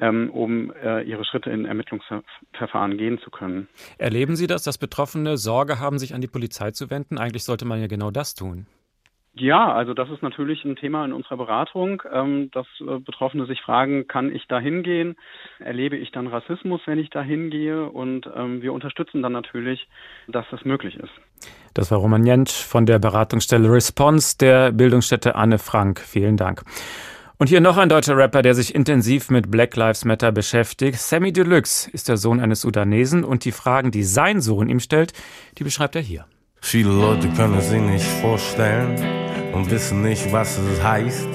ähm, 0.00 0.30
um 0.30 0.72
äh, 0.72 1.02
ihre 1.02 1.26
Schritte 1.26 1.50
in 1.50 1.66
Ermittlungsverfahren 1.66 2.96
gehen 2.96 3.18
zu 3.18 3.30
können. 3.30 3.68
Erleben 3.98 4.34
Sie 4.34 4.46
das, 4.46 4.62
dass 4.62 4.78
Betroffene 4.78 5.36
Sorge 5.36 5.78
haben, 5.78 5.98
sich 5.98 6.14
an 6.14 6.22
die 6.22 6.26
Polizei 6.26 6.70
zu 6.70 6.88
wenden? 6.88 7.18
Eigentlich 7.18 7.44
sollte 7.44 7.66
man 7.66 7.82
ja 7.82 7.86
genau 7.86 8.10
das 8.10 8.34
tun. 8.34 8.66
Ja, 9.38 9.70
also 9.70 9.92
das 9.92 10.08
ist 10.08 10.22
natürlich 10.22 10.64
ein 10.64 10.76
Thema 10.76 11.04
in 11.04 11.12
unserer 11.12 11.36
Beratung, 11.36 12.02
ähm, 12.10 12.50
dass 12.52 12.66
äh, 12.80 12.98
Betroffene 12.98 13.44
sich 13.44 13.60
fragen, 13.60 14.08
kann 14.08 14.34
ich 14.34 14.46
da 14.48 14.58
hingehen? 14.58 15.14
Erlebe 15.58 15.98
ich 15.98 16.10
dann 16.10 16.26
Rassismus, 16.26 16.80
wenn 16.86 16.98
ich 16.98 17.10
da 17.10 17.20
hingehe? 17.20 17.84
Und 17.84 18.26
ähm, 18.34 18.62
wir 18.62 18.72
unterstützen 18.72 19.22
dann 19.22 19.32
natürlich, 19.32 19.88
dass 20.26 20.46
das 20.50 20.64
möglich 20.64 20.96
ist. 20.96 21.12
Das 21.74 21.90
war 21.90 21.98
Roman 21.98 22.24
Jentsch 22.24 22.52
von 22.52 22.86
der 22.86 22.98
Beratungsstelle 22.98 23.70
Response 23.70 24.38
der 24.38 24.72
Bildungsstätte 24.72 25.34
Anne 25.34 25.58
Frank. 25.58 26.00
Vielen 26.00 26.38
Dank. 26.38 26.62
Und 27.36 27.48
hier 27.48 27.60
noch 27.60 27.76
ein 27.76 27.90
deutscher 27.90 28.16
Rapper, 28.16 28.40
der 28.40 28.54
sich 28.54 28.74
intensiv 28.74 29.28
mit 29.28 29.50
Black 29.50 29.76
Lives 29.76 30.06
Matter 30.06 30.32
beschäftigt. 30.32 30.98
Sammy 30.98 31.34
Deluxe 31.34 31.90
ist 31.90 32.08
der 32.08 32.16
Sohn 32.16 32.40
eines 32.40 32.62
Sudanesen 32.62 33.22
und 33.22 33.44
die 33.44 33.52
Fragen, 33.52 33.90
die 33.90 34.04
sein 34.04 34.40
Sohn 34.40 34.70
ihm 34.70 34.80
stellt, 34.80 35.12
die 35.58 35.64
beschreibt 35.64 35.94
er 35.94 36.00
hier. 36.00 36.24
Viele 36.60 36.90
Leute 36.90 37.28
können 37.30 37.60
sie 37.60 37.78
nicht 37.78 38.06
vorstellen 38.20 38.96
und 39.52 39.70
wissen 39.70 40.02
nicht, 40.02 40.32
was 40.32 40.58
es 40.58 40.82
heißt, 40.82 41.28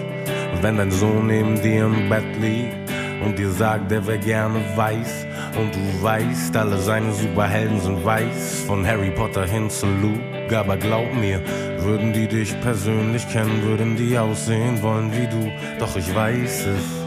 wenn 0.62 0.78
dein 0.78 0.92
Sohn 0.92 1.28
neben 1.28 1.62
dir 1.62 1.86
im 1.86 2.10
Bett 2.10 2.36
liegt 2.40 2.92
und 3.24 3.38
dir 3.38 3.50
sagt, 3.52 3.92
er 3.92 4.06
wäre 4.06 4.20
gerne 4.20 4.60
weiß 4.76 5.28
und 5.58 5.74
du 5.74 6.04
weißt, 6.04 6.56
alle 6.58 6.78
seine 6.78 7.14
Superhelden 7.14 7.80
sind 7.80 8.04
weiß, 8.04 8.64
von 8.68 8.86
Harry 8.86 9.12
Potter 9.12 9.46
hin 9.46 9.70
zu 9.70 9.88
Luke, 9.88 10.58
aber 10.58 10.78
glaub 10.78 11.14
mir, 11.14 11.42
würden 11.80 12.14
die 12.14 12.28
dich 12.28 12.60
persönlich 12.62 13.28
kennen, 13.30 13.64
würden 13.64 13.96
die 13.96 14.18
aussehen 14.18 14.82
wollen 14.82 15.12
wie 15.14 15.28
du, 15.28 15.52
doch 15.80 15.96
ich 15.96 16.14
weiß 16.14 16.66
es 16.68 17.01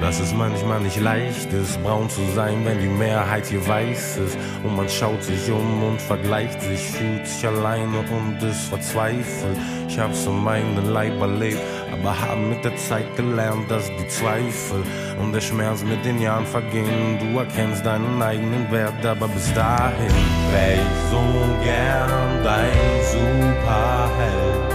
dass 0.00 0.20
es 0.20 0.32
manchmal 0.34 0.80
nicht 0.80 1.00
leicht 1.00 1.52
ist, 1.52 1.82
braun 1.82 2.08
zu 2.10 2.20
sein, 2.34 2.64
wenn 2.64 2.78
die 2.78 2.86
Mehrheit 2.86 3.46
hier 3.46 3.66
weiß 3.66 4.18
ist. 4.18 4.38
Und 4.62 4.76
man 4.76 4.88
schaut 4.88 5.22
sich 5.22 5.50
um 5.50 5.82
und 5.82 6.00
vergleicht 6.00 6.60
sich, 6.62 6.80
fühlt 6.80 7.26
sich 7.26 7.46
alleine 7.46 7.98
und 7.98 8.42
ist 8.42 8.68
verzweifelt. 8.68 9.56
Ich 9.88 9.98
hab's 9.98 10.26
um 10.26 10.44
meinen 10.44 10.92
Leib 10.92 11.20
erlebt, 11.20 11.60
aber 11.92 12.20
haben 12.20 12.50
mit 12.50 12.64
der 12.64 12.76
Zeit 12.76 13.16
gelernt, 13.16 13.70
dass 13.70 13.90
die 13.98 14.08
Zweifel 14.08 14.82
und 15.20 15.32
der 15.32 15.40
Schmerz 15.40 15.82
mit 15.82 16.04
den 16.04 16.20
Jahren 16.20 16.46
vergehen. 16.46 17.18
Du 17.18 17.38
erkennst 17.38 17.84
deinen 17.84 18.20
eigenen 18.22 18.70
Wert, 18.70 19.04
aber 19.04 19.28
bis 19.28 19.52
dahin 19.54 20.12
wär 20.52 20.74
ich 20.74 21.10
so 21.10 21.22
gern 21.64 22.44
dein 22.44 22.70
Superheld. 23.12 24.68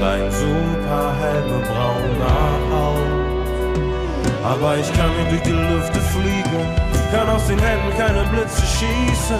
Dein 0.00 0.30
Superheld 0.30 1.46
mit 1.50 1.64
brauner 1.68 2.70
Haut. 2.70 3.17
Aber 4.42 4.76
ich 4.78 4.92
kann 4.92 5.10
nicht 5.16 5.32
durch 5.32 5.42
die 5.42 5.50
Lüfte 5.50 6.00
fliegen, 6.00 6.74
kann 7.12 7.28
aus 7.28 7.46
den 7.46 7.58
Händen 7.58 7.96
keine 7.96 8.22
Blitze 8.30 8.62
schießen. 8.62 9.36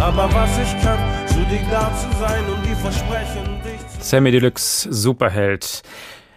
Aber 0.00 0.28
was 0.32 0.58
ich 0.58 0.82
kann, 0.82 0.98
zu 1.26 1.40
dir 1.50 1.60
da 1.70 1.90
zu 1.94 2.08
sein 2.18 2.44
und 2.46 2.64
die 2.64 2.74
Versprechen, 2.74 3.60
dich 3.62 4.00
zu 4.00 4.04
Sammy 4.08 4.30
Deluxe, 4.30 4.92
Superheld. 4.92 5.82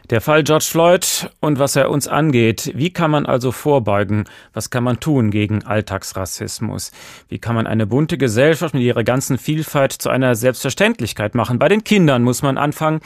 Der 0.09 0.19
Fall 0.19 0.43
George 0.43 0.65
Floyd 0.69 1.29
und 1.39 1.57
was 1.57 1.77
er 1.77 1.89
uns 1.89 2.09
angeht. 2.09 2.73
Wie 2.75 2.91
kann 2.91 3.11
man 3.11 3.25
also 3.25 3.53
vorbeugen? 3.53 4.25
Was 4.51 4.69
kann 4.69 4.83
man 4.83 4.99
tun 4.99 5.31
gegen 5.31 5.63
Alltagsrassismus? 5.63 6.91
Wie 7.29 7.39
kann 7.39 7.55
man 7.55 7.65
eine 7.65 7.87
bunte 7.87 8.17
Gesellschaft 8.17 8.73
mit 8.73 8.83
ihrer 8.83 9.05
ganzen 9.05 9.37
Vielfalt 9.37 9.93
zu 9.93 10.09
einer 10.09 10.35
Selbstverständlichkeit 10.35 11.33
machen? 11.33 11.59
Bei 11.59 11.69
den 11.69 11.85
Kindern 11.85 12.23
muss 12.23 12.41
man 12.41 12.57
anfangen. 12.57 12.99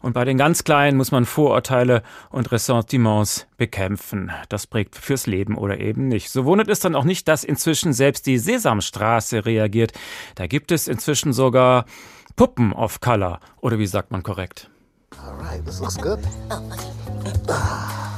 Und 0.00 0.12
bei 0.12 0.24
den 0.24 0.38
ganz 0.38 0.64
Kleinen 0.64 0.96
muss 0.96 1.10
man 1.10 1.24
Vorurteile 1.24 2.02
und 2.30 2.52
Ressentiments 2.52 3.46
bekämpfen. 3.56 4.30
Das 4.48 4.66
prägt 4.66 4.94
fürs 4.96 5.26
Leben 5.26 5.56
oder 5.56 5.80
eben 5.80 6.08
nicht. 6.08 6.30
So 6.30 6.44
wundert 6.44 6.68
es 6.68 6.80
dann 6.80 6.94
auch 6.94 7.04
nicht, 7.04 7.26
dass 7.26 7.44
inzwischen 7.44 7.92
selbst 7.92 8.26
die 8.26 8.38
Sesamstraße 8.38 9.44
reagiert. 9.44 9.92
Da 10.36 10.46
gibt 10.46 10.70
es 10.70 10.86
inzwischen 10.88 11.32
sogar 11.32 11.84
Puppen 12.36 12.72
of 12.72 13.00
Color. 13.00 13.40
Oder 13.60 13.78
wie 13.78 13.86
sagt 13.86 14.12
man 14.12 14.22
korrekt? 14.22 14.70
Alright, 15.24 15.64
this 15.64 15.80
looks 15.80 15.96
good. 15.96 16.20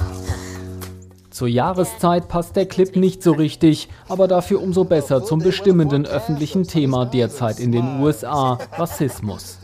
Zur 1.31 1.47
Jahreszeit 1.47 2.27
passt 2.27 2.57
der 2.57 2.67
Clip 2.67 2.97
nicht 2.97 3.23
so 3.23 3.33
richtig, 3.33 3.89
aber 4.09 4.27
dafür 4.27 4.61
umso 4.61 4.83
besser 4.83 5.25
zum 5.25 5.39
bestimmenden 5.39 6.05
öffentlichen 6.05 6.65
Thema 6.65 7.07
derzeit 7.07 7.61
in 7.61 7.71
den 7.71 8.01
USA, 8.01 8.59
Rassismus. 8.73 9.59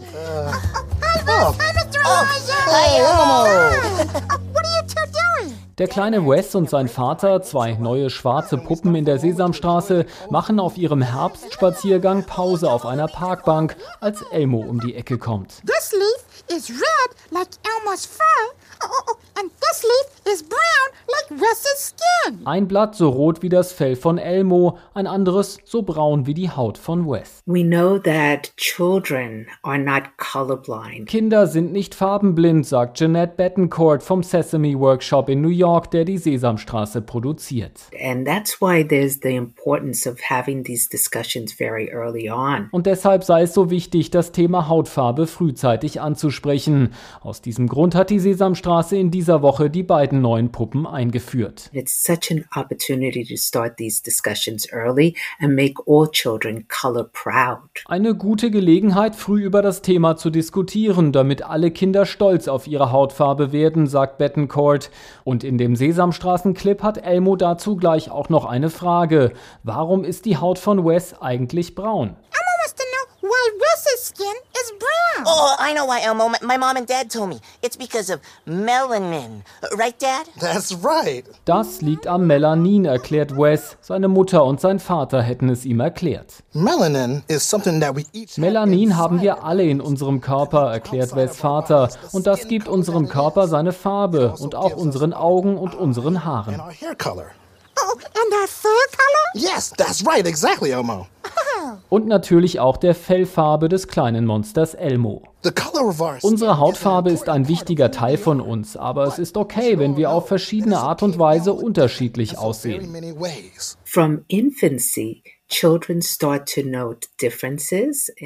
Der 5.79 5.89
kleine 5.89 6.27
Wes 6.27 6.55
und 6.55 6.71
sein 6.71 6.89
Vater, 6.89 7.43
zwei 7.43 7.75
neue 7.75 8.11
schwarze 8.11 8.59
Puppen 8.59 8.95
in 8.95 9.05
der 9.05 9.19
Sesamstraße, 9.19 10.07
machen 10.31 10.61
auf 10.61 10.79
ihrem 10.79 11.03
Herbstspaziergang 11.03 12.25
Pause 12.25 12.71
auf 12.71 12.87
einer 12.87 13.09
Parkbank, 13.09 13.77
als 14.01 14.23
Elmo 14.31 14.61
um 14.61 14.81
die 14.81 14.95
Ecke 14.95 15.19
kommt. 15.19 15.63
This 15.67 15.93
leaf 15.93 16.57
is 16.57 16.71
red 16.71 17.33
like 17.33 17.49
Elmo's 17.65 18.07
fur. 18.07 18.25
Oh, 18.83 18.87
oh, 18.89 19.13
oh, 19.13 19.26
and 19.39 19.51
this 19.61 19.83
leaf 19.83 20.35
is 20.35 20.43
brown 20.43 20.59
like 21.09 21.41
Wes's 21.41 21.95
skin. 21.95 22.41
Ein 22.45 22.67
Blatt 22.69 22.95
so 22.95 23.09
rot 23.09 23.43
wie 23.43 23.49
das 23.49 23.73
Fell 23.73 23.97
von 23.97 24.19
Elmo, 24.19 24.79
ein 24.95 25.07
anderes 25.07 25.59
so 25.65 25.83
braun 25.83 26.27
wie 26.27 26.35
die 26.35 26.51
Haut 26.51 26.79
von 26.79 27.07
Wes. 27.07 27.43
We 27.47 27.63
know 27.63 27.99
that 27.99 28.53
children 28.57 29.47
are 29.63 29.79
not 29.79 30.17
colorblind. 30.17 31.07
Kinder 31.07 31.47
sind 31.47 31.73
nicht 31.73 31.95
farbenblind, 31.95 32.67
sagt 32.67 32.99
Jeanette 32.99 33.35
Bettencourt 33.37 34.03
vom 34.03 34.23
Sesame 34.23 34.79
Workshop 34.79 35.29
in 35.29 35.41
New 35.41 35.49
York, 35.49 35.91
der 35.91 36.05
die 36.05 36.19
Sesamstraße 36.19 37.03
produziert. 37.03 37.83
And 38.03 38.27
that's 38.27 38.61
why 38.61 38.87
there's 38.87 39.21
the 39.23 39.37
importance 39.37 40.09
of 40.09 40.19
having 40.31 40.65
these 40.65 40.89
discussions 40.89 41.53
very 41.53 41.91
early 41.93 42.31
on. 42.31 42.69
Und 42.73 42.87
deshalb 42.87 43.25
sei 43.25 43.43
es 43.43 43.55
so 43.55 43.71
wichtig, 43.71 44.11
das 44.11 44.33
Thema 44.33 44.69
Hautfarbe 44.69 45.27
frühzeitig 45.27 46.01
anzusprechen. 46.01 46.95
Aus 47.21 47.43
diesem 47.43 47.69
Grund 47.69 47.95
hat 47.95 48.11
die 48.11 48.19
Sesamstraße 48.19 48.87
Straße 48.87 48.97
in 48.97 49.11
dieser 49.27 49.43
Woche 49.43 49.71
die 49.71 49.83
beiden 49.83 50.21
neuen 50.21 50.53
Puppen 50.53 50.87
eingeführt. 50.87 51.69
It's 51.73 52.01
such 52.01 52.31
an 52.31 52.45
opportunity 52.55 53.25
to 53.25 53.35
start 53.37 53.77
these 53.77 54.01
discussions 54.01 54.73
early 54.73 55.17
and 55.41 55.57
make 55.57 55.83
all 55.85 56.09
children 56.09 56.65
color 56.69 57.03
proud. 57.03 57.59
Eine 57.87 58.15
gute 58.15 58.53
Gelegenheit, 58.53 59.17
früh 59.17 59.43
über 59.43 59.63
das 59.63 59.83
Thema 59.83 60.17
zu 60.17 60.31
diskutieren, 60.31 61.11
damit 61.11 61.43
alle 61.43 61.73
Kinder 61.73 62.07
stolz 62.07 62.47
auf 62.47 62.69
ihre 62.69 62.93
Hautfarbe 62.93 63.51
werden, 63.51 63.89
sagt 63.89 64.19
Bettencourt. 64.19 64.93
Und 65.25 65.43
in 65.43 65.59
dem 65.59 65.75
Sesamstraßen-Clip 65.75 66.81
hat 66.85 67.05
Elmo 67.05 67.35
dazu 67.35 67.75
gleich 67.75 68.13
auch 68.13 68.29
noch 68.29 68.45
eine 68.45 68.71
Frage. 68.71 69.33
Warum 69.65 70.05
ist 70.05 70.25
die 70.25 70.37
Haut 70.37 70.61
von 70.61 70.87
Wes 70.87 71.21
eigentlich 71.21 71.75
braun? 71.75 72.15
Why 73.37 73.59
Wes's 73.59 74.03
skin 74.05 74.35
is 74.61 74.73
brown. 74.79 75.25
Oh, 75.27 75.57
I 75.59 75.73
know 75.75 75.87
why, 75.87 76.01
Elmo. 76.03 76.31
My 76.43 76.57
mom 76.57 76.77
and 76.77 76.87
dad 76.87 77.11
told 77.11 77.31
me. 77.31 77.41
It's 77.63 77.77
because 77.77 78.11
of 78.11 78.21
melanin. 78.47 79.43
Right, 79.77 79.99
Dad? 79.99 80.27
That's 80.41 80.73
right. 80.83 81.25
Das 81.45 81.83
liegt 81.83 82.07
am 82.07 82.27
Melanin, 82.27 82.85
erklärt 82.85 83.37
Wes. 83.37 83.77
Seine 83.81 84.09
Mutter 84.09 84.45
und 84.45 84.61
sein 84.61 84.79
Vater 84.79 85.23
hätten 85.23 85.49
es 85.49 85.65
ihm 85.65 85.81
erklärt. 85.81 86.43
Melanin 86.53 87.23
is 87.29 87.49
something 87.49 87.81
that 87.81 87.95
we 87.97 88.05
each 88.13 88.37
Melanin 88.39 88.97
haben 88.97 89.21
wir 89.21 89.45
alle 89.45 89.65
in 89.65 89.81
unserem 89.81 90.21
Körper, 90.21 90.73
erklärt 90.73 91.15
Wes 91.15 91.37
Vater. 91.37 91.89
Und 92.13 92.27
das 92.27 92.49
gibt 92.49 92.69
unserem 92.69 93.09
Körper 93.09 93.49
seine 93.49 93.73
Farbe 93.73 94.35
und 94.39 94.55
auch 94.55 94.77
unseren 94.77 95.13
Augen 95.13 95.57
und 95.59 95.75
unseren 95.75 96.25
Haaren. 96.25 96.61
Oh, 97.79 97.93
and 97.93 98.33
our 98.41 98.49
fur 98.49 98.69
color? 98.91 99.27
Yes, 99.35 99.71
that's 99.77 100.07
right, 100.07 100.27
exactly, 100.27 100.71
Elmo. 100.71 101.07
Und 101.89 102.07
natürlich 102.07 102.61
auch 102.61 102.77
der 102.77 102.95
Fellfarbe 102.95 103.69
des 103.69 103.89
kleinen 103.89 104.25
Monsters 104.25 104.75
Elmo. 104.75 105.23
Unsere 106.23 106.59
Hautfarbe 106.59 107.11
ist 107.11 107.29
ein 107.29 107.49
wichtiger 107.49 107.91
Teil 107.91 108.19
von 108.19 108.41
uns, 108.41 108.77
aber 108.77 109.05
es 109.05 109.19
ist 109.19 109.37
okay, 109.37 109.79
wenn 109.79 109.97
wir 109.97 110.11
auf 110.11 110.29
verschiedene 110.29 110.79
Art 110.79 111.03
und 111.03 111.19
Weise 111.19 111.53
unterschiedlich 111.53 112.39
aussehen. 112.39 112.95
From 113.85 114.25
infancy, 114.29 115.23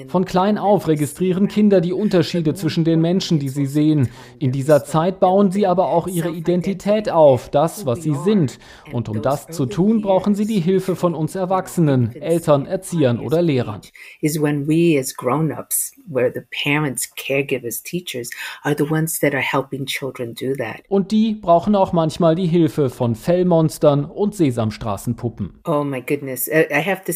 Von 0.08 0.24
klein 0.24 0.56
auf 0.56 0.88
registrieren 0.88 1.48
Kinder 1.48 1.82
die 1.82 1.92
Unterschiede 1.92 2.54
zwischen 2.54 2.84
den 2.84 3.02
Menschen, 3.02 3.38
die 3.38 3.50
sie 3.50 3.66
sehen. 3.66 4.08
In 4.38 4.52
dieser 4.52 4.84
Zeit 4.84 5.20
bauen 5.20 5.50
sie 5.52 5.66
aber 5.66 5.88
auch 5.88 6.06
ihre 6.06 6.30
Identität 6.30 7.10
auf, 7.10 7.50
das, 7.50 7.84
was 7.84 8.02
sie 8.02 8.14
sind. 8.24 8.58
Und 8.90 9.10
um 9.10 9.20
das 9.20 9.48
zu 9.48 9.66
tun, 9.66 10.00
brauchen 10.00 10.34
sie 10.34 10.46
die 10.46 10.60
Hilfe 10.60 10.96
von 10.96 11.14
uns 11.14 11.34
Erwachsenen, 11.34 12.16
Eltern, 12.16 12.64
Erziehern 12.64 13.20
oder 13.20 13.42
Lehrern. 13.42 13.82
Is 14.22 14.40
when 14.40 14.66
we 14.66 14.98
as 14.98 15.14
grown-ups, 15.14 15.92
where 16.08 16.32
the 16.32 16.40
parents, 16.64 17.12
caregivers, 17.16 17.82
teachers 17.82 18.30
are 18.62 18.74
the 18.76 18.90
ones 18.90 19.20
that 19.20 19.34
are 19.34 19.42
helping 19.42 19.84
children 19.84 20.34
do 20.34 20.54
that. 20.54 20.80
Und 20.88 21.12
die 21.12 21.34
brauchen 21.34 21.76
auch 21.76 21.92
manchmal 21.92 22.34
die 22.34 22.46
Hilfe 22.46 22.88
von 22.88 23.14
Fellmonstern 23.14 24.06
und 24.06 24.34
Sesamstraßenpuppen. 24.34 25.60
Oh 25.66 25.84
my 25.84 26.00
goodness, 26.00 26.48
I 26.48 26.82
have 26.82 27.04
to 27.04 27.09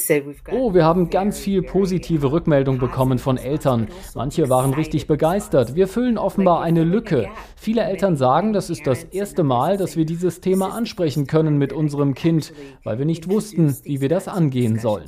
Oh, 0.54 0.74
wir 0.74 0.84
haben 0.84 1.10
ganz 1.10 1.38
viel 1.38 1.62
positive 1.62 2.32
Rückmeldung 2.32 2.78
bekommen 2.78 3.18
von 3.18 3.36
Eltern. 3.36 3.88
Manche 4.14 4.48
waren 4.48 4.74
richtig 4.74 5.06
begeistert. 5.06 5.74
Wir 5.74 5.88
füllen 5.88 6.18
offenbar 6.18 6.62
eine 6.62 6.84
Lücke. 6.84 7.28
Viele 7.56 7.82
Eltern 7.82 8.16
sagen, 8.16 8.52
das 8.52 8.70
ist 8.70 8.86
das 8.86 9.04
erste 9.04 9.42
Mal, 9.42 9.76
dass 9.76 9.96
wir 9.96 10.04
dieses 10.04 10.40
Thema 10.40 10.74
ansprechen 10.74 11.26
können 11.26 11.58
mit 11.58 11.72
unserem 11.72 12.14
Kind, 12.14 12.52
weil 12.82 12.98
wir 12.98 13.06
nicht 13.06 13.28
wussten, 13.28 13.76
wie 13.84 14.00
wir 14.00 14.08
das 14.08 14.28
angehen 14.28 14.78
sollen. 14.78 15.04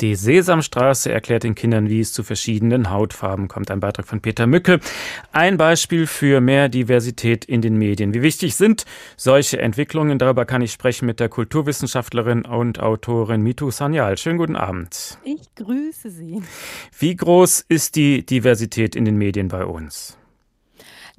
Die 0.00 0.14
Sesamstraße 0.14 1.10
erklärt 1.10 1.42
den 1.42 1.56
Kindern, 1.56 1.88
wie 1.88 1.98
es 1.98 2.12
zu 2.12 2.22
verschiedenen 2.22 2.90
Hautfarben 2.90 3.48
kommt. 3.48 3.70
Ein 3.70 3.80
Beitrag 3.80 4.06
von 4.06 4.20
Peter 4.20 4.46
Mücke. 4.46 4.78
Ein 5.32 5.56
Beispiel 5.56 6.06
für 6.06 6.40
mehr 6.40 6.68
Diversität 6.68 7.44
in 7.44 7.62
den 7.62 7.76
Medien. 7.76 8.14
Wie 8.14 8.22
wichtig 8.22 8.54
sind 8.54 8.84
solche 9.16 9.58
Entwicklungen? 9.58 10.20
Darüber 10.20 10.44
kann 10.44 10.62
ich 10.62 10.70
sprechen 10.70 11.06
mit 11.06 11.18
der 11.18 11.28
Kulturwissenschaftlerin 11.28 12.44
und 12.44 12.78
Autorin 12.78 13.42
Mitu 13.42 13.72
Sanyal. 13.72 14.16
Schönen 14.18 14.38
guten 14.38 14.56
Abend. 14.56 15.18
Ich 15.24 15.52
grüße 15.56 16.10
Sie. 16.10 16.42
Wie 16.96 17.16
groß 17.16 17.64
ist 17.68 17.96
die 17.96 18.24
Diversität 18.24 18.94
in 18.94 19.04
den 19.04 19.16
Medien 19.16 19.48
bei 19.48 19.64
uns? 19.64 20.16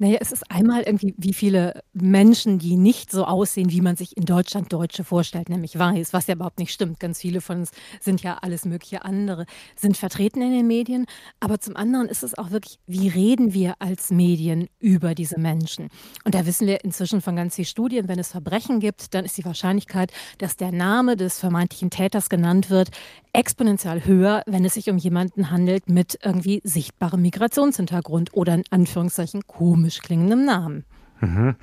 Naja, 0.02 0.16
es 0.18 0.32
ist 0.32 0.50
einmal 0.50 0.80
irgendwie, 0.84 1.14
wie 1.18 1.34
viele 1.34 1.82
Menschen, 1.92 2.58
die 2.58 2.78
nicht 2.78 3.10
so 3.10 3.26
aussehen, 3.26 3.70
wie 3.70 3.82
man 3.82 3.96
sich 3.96 4.16
in 4.16 4.24
Deutschland 4.24 4.72
Deutsche 4.72 5.04
vorstellt, 5.04 5.50
nämlich 5.50 5.78
weiß, 5.78 6.14
was 6.14 6.26
ja 6.26 6.36
überhaupt 6.36 6.58
nicht 6.58 6.72
stimmt. 6.72 7.00
Ganz 7.00 7.20
viele 7.20 7.42
von 7.42 7.58
uns 7.58 7.70
sind 8.00 8.22
ja 8.22 8.38
alles 8.40 8.64
mögliche 8.64 9.04
andere, 9.04 9.44
sind 9.76 9.98
vertreten 9.98 10.40
in 10.40 10.52
den 10.52 10.66
Medien. 10.66 11.04
Aber 11.38 11.60
zum 11.60 11.76
anderen 11.76 12.08
ist 12.08 12.22
es 12.22 12.38
auch 12.38 12.50
wirklich, 12.50 12.78
wie 12.86 13.08
reden 13.08 13.52
wir 13.52 13.74
als 13.78 14.10
Medien 14.10 14.68
über 14.78 15.14
diese 15.14 15.38
Menschen? 15.38 15.90
Und 16.24 16.34
da 16.34 16.46
wissen 16.46 16.66
wir 16.66 16.82
inzwischen 16.82 17.20
von 17.20 17.36
ganz 17.36 17.56
vielen 17.56 17.66
Studien, 17.66 18.08
wenn 18.08 18.18
es 18.18 18.30
Verbrechen 18.30 18.80
gibt, 18.80 19.12
dann 19.12 19.26
ist 19.26 19.36
die 19.36 19.44
Wahrscheinlichkeit, 19.44 20.12
dass 20.38 20.56
der 20.56 20.72
Name 20.72 21.18
des 21.18 21.38
vermeintlichen 21.38 21.90
Täters 21.90 22.30
genannt 22.30 22.70
wird, 22.70 22.88
exponentiell 23.34 24.06
höher, 24.06 24.44
wenn 24.46 24.64
es 24.64 24.74
sich 24.74 24.88
um 24.88 24.96
jemanden 24.96 25.50
handelt 25.50 25.90
mit 25.90 26.18
irgendwie 26.24 26.62
sichtbarem 26.64 27.20
Migrationshintergrund 27.20 28.32
oder 28.32 28.54
in 28.54 28.64
Anführungszeichen 28.70 29.46
komisch 29.46 29.89
komisch 29.90 30.02
klingendem 30.02 30.44
Namen. 30.44 30.84
Mhm. 31.20 31.56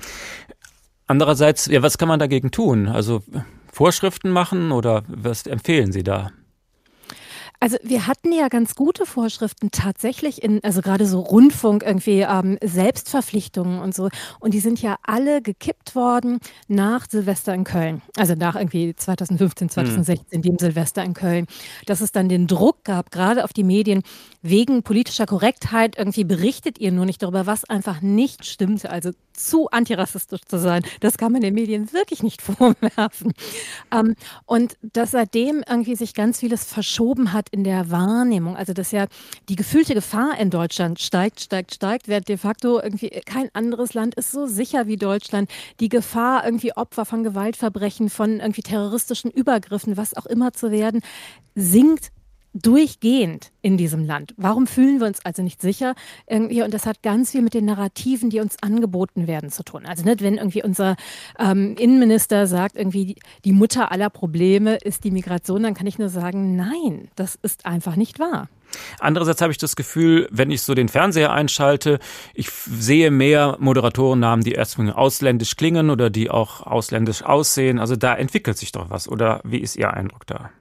Andererseits, 1.08 1.68
ja, 1.68 1.82
was 1.82 1.98
kann 1.98 2.10
man 2.10 2.20
dagegen 2.20 2.52
tun? 2.52 2.88
Also 2.88 3.24
Vorschriften 3.72 4.30
machen 4.30 4.72
oder 4.72 5.04
was 5.08 5.48
empfehlen 5.48 5.92
Sie 5.92 6.04
da? 6.04 6.32
Also 7.60 7.78
wir 7.82 8.06
hatten 8.06 8.32
ja 8.32 8.50
ganz 8.50 8.76
gute 8.76 9.06
Vorschriften 9.08 9.72
tatsächlich 9.72 10.44
in, 10.44 10.64
also 10.64 10.82
gerade 10.82 11.08
so 11.08 11.22
Rundfunk 11.22 11.84
irgendwie 11.84 12.22
ähm, 12.22 12.58
Selbstverpflichtungen 12.64 13.80
und 13.80 13.96
so. 13.96 14.10
Und 14.40 14.54
die 14.54 14.60
sind 14.60 14.82
ja 14.82 14.98
alle 15.02 15.42
gekippt 15.42 15.96
worden 15.96 16.40
nach 16.68 17.08
Silvester 17.10 17.56
in 17.56 17.64
Köln. 17.64 18.04
Also 18.16 18.36
nach 18.36 18.56
irgendwie 18.56 18.96
2015, 18.96 19.70
2016, 19.70 20.38
mhm. 20.38 20.42
dem 20.44 20.60
Silvester 20.60 21.04
in 21.04 21.16
Köln. 21.16 21.48
Dass 21.88 22.02
es 22.02 22.12
dann 22.12 22.30
den 22.30 22.46
Druck 22.46 22.84
gab, 22.84 23.10
gerade 23.10 23.44
auf 23.44 23.54
die 23.54 23.64
Medien, 23.64 24.04
wegen 24.44 24.84
politischer 24.84 25.26
Korrektheit 25.26 25.98
irgendwie 25.98 26.26
berichtet 26.26 26.78
ihr 26.80 26.92
nur 26.92 27.06
nicht 27.06 27.24
darüber, 27.24 27.48
was 27.48 27.66
einfach 27.66 28.02
nicht 28.02 28.46
stimmte. 28.46 28.92
Also 28.92 29.12
zu 29.38 29.70
antirassistisch 29.70 30.42
zu 30.46 30.60
sein, 30.60 30.84
das 31.00 31.18
kann 31.18 31.32
man 31.32 31.42
den 31.42 31.54
Medien 31.54 31.92
wirklich 31.94 32.24
nicht 32.24 32.42
vorwerfen. 32.42 33.34
Ähm, 33.92 34.16
und 34.46 34.78
dass 34.82 35.12
seitdem 35.12 35.64
irgendwie 35.68 35.96
sich 35.96 36.14
ganz 36.14 36.40
vieles 36.40 36.66
verschoben 36.66 37.34
hat 37.34 37.50
in 37.50 37.64
der 37.64 37.90
Wahrnehmung. 37.92 38.56
Also 38.58 38.74
dass 38.74 38.92
ja 38.92 39.08
die 39.50 39.56
gefühlte 39.56 39.94
Gefahr 39.94 40.40
in 40.40 40.50
Deutschland 40.50 41.00
steigt, 41.00 41.42
steigt, 41.42 41.76
steigt, 41.76 42.08
während 42.08 42.28
de 42.28 42.38
facto 42.38 42.82
irgendwie 42.82 43.10
kein 43.26 43.50
anderes 43.54 43.94
Land 43.94 44.16
ist 44.16 44.32
so 44.32 44.46
sicher 44.46 44.88
wie 44.88 44.98
Deutschland. 44.98 45.50
Die 45.80 45.90
Gefahr, 45.90 46.44
irgendwie 46.46 46.74
Opfer 46.74 47.06
von 47.06 47.24
Gewaltverbrechen, 47.24 48.10
von 48.10 48.40
irgendwie 48.40 48.62
terroristischen 48.62 49.32
Übergriffen, 49.32 49.98
was 49.98 50.16
auch 50.16 50.26
immer 50.26 50.54
zu 50.54 50.72
werden, 50.72 51.02
sinkt 51.56 52.12
durchgehend 52.62 53.52
in 53.62 53.78
diesem 53.78 54.06
Land. 54.06 54.34
Warum 54.38 54.68
fühlen 54.68 55.00
wir 55.00 55.08
uns 55.08 55.24
also 55.26 55.42
nicht 55.42 55.62
sicher? 55.62 55.96
Irgendwie, 56.28 56.62
und 56.62 56.74
das 56.74 56.86
hat 56.86 57.04
ganz 57.04 57.32
viel 57.32 57.42
mit 57.42 57.54
den 57.54 57.66
Narrativen, 57.66 58.30
die 58.30 58.40
uns 58.40 58.58
angeboten 58.62 59.28
werden, 59.28 59.50
zu 59.50 59.64
tun. 59.64 59.86
Also 59.86 60.04
nicht, 60.04 60.22
wenn 60.22 60.36
irgendwie 60.36 60.64
unser 60.64 60.96
ähm, 61.40 61.76
Innenminister 61.78 62.48
sagt, 62.48 62.76
irgendwie 62.76 63.16
die 63.46 63.52
Mutter 63.52 63.92
aller 63.92 64.10
Probleme 64.10 64.76
ist 64.76 65.04
die 65.04 65.12
Migration, 65.12 65.64
dann 65.64 65.74
kann 65.74 65.88
ich 65.88 66.00
nur 66.00 66.10
sagen, 66.10 66.56
nein, 66.56 67.10
das 67.16 67.36
ist 67.42 67.66
einfach 67.66 67.96
nicht 67.96 68.20
wahr. 68.20 68.50
Andererseits 69.00 69.42
habe 69.42 69.52
ich 69.52 69.58
das 69.58 69.76
Gefühl, 69.76 70.28
wenn 70.32 70.52
ich 70.52 70.62
so 70.62 70.74
den 70.74 70.90
Fernseher 70.90 71.32
einschalte, 71.32 72.00
ich 72.34 72.50
sehe 72.50 73.12
mehr 73.12 73.58
Moderatorennamen, 73.60 74.44
die 74.44 74.52
erstmal 74.54 74.92
ausländisch 74.92 75.56
klingen 75.56 75.90
oder 75.90 76.10
die 76.10 76.30
auch 76.30 76.62
ausländisch 76.62 77.24
aussehen. 77.24 77.80
Also 77.80 77.96
da 77.96 78.16
entwickelt 78.16 78.58
sich 78.58 78.72
doch 78.72 78.90
was. 78.90 79.08
Oder 79.08 79.42
wie 79.44 79.60
ist 79.60 79.76
Ihr 79.76 79.94
Eindruck 79.94 80.28
da? 80.28 80.52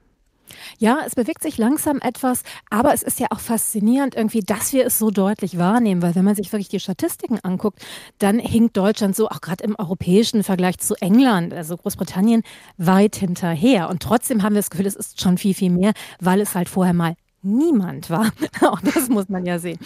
Ja, 0.79 0.99
es 1.05 1.15
bewegt 1.15 1.43
sich 1.43 1.57
langsam 1.57 1.99
etwas, 2.01 2.43
aber 2.69 2.93
es 2.93 3.03
ist 3.03 3.19
ja 3.19 3.27
auch 3.31 3.39
faszinierend 3.39 4.15
irgendwie, 4.15 4.41
dass 4.41 4.73
wir 4.73 4.85
es 4.85 4.99
so 4.99 5.11
deutlich 5.11 5.57
wahrnehmen, 5.57 6.01
weil 6.01 6.15
wenn 6.15 6.25
man 6.25 6.35
sich 6.35 6.51
wirklich 6.51 6.69
die 6.69 6.79
Statistiken 6.79 7.39
anguckt, 7.43 7.85
dann 8.19 8.39
hinkt 8.39 8.77
Deutschland 8.77 9.15
so 9.15 9.27
auch 9.29 9.41
gerade 9.41 9.63
im 9.63 9.75
europäischen 9.77 10.43
Vergleich 10.43 10.77
zu 10.79 10.95
England, 10.95 11.53
also 11.53 11.77
Großbritannien, 11.77 12.43
weit 12.77 13.15
hinterher. 13.15 13.89
Und 13.89 14.01
trotzdem 14.01 14.43
haben 14.43 14.53
wir 14.53 14.59
das 14.59 14.69
Gefühl, 14.69 14.87
es 14.87 14.95
ist 14.95 15.21
schon 15.21 15.37
viel, 15.37 15.53
viel 15.53 15.71
mehr, 15.71 15.93
weil 16.19 16.41
es 16.41 16.55
halt 16.55 16.69
vorher 16.69 16.93
mal 16.93 17.15
niemand 17.47 18.09
war. 18.09 18.31
Auch 18.61 18.81
das 18.81 19.09
muss 19.09 19.29
man 19.29 19.45
ja 19.45 19.59
sehen. 19.59 19.79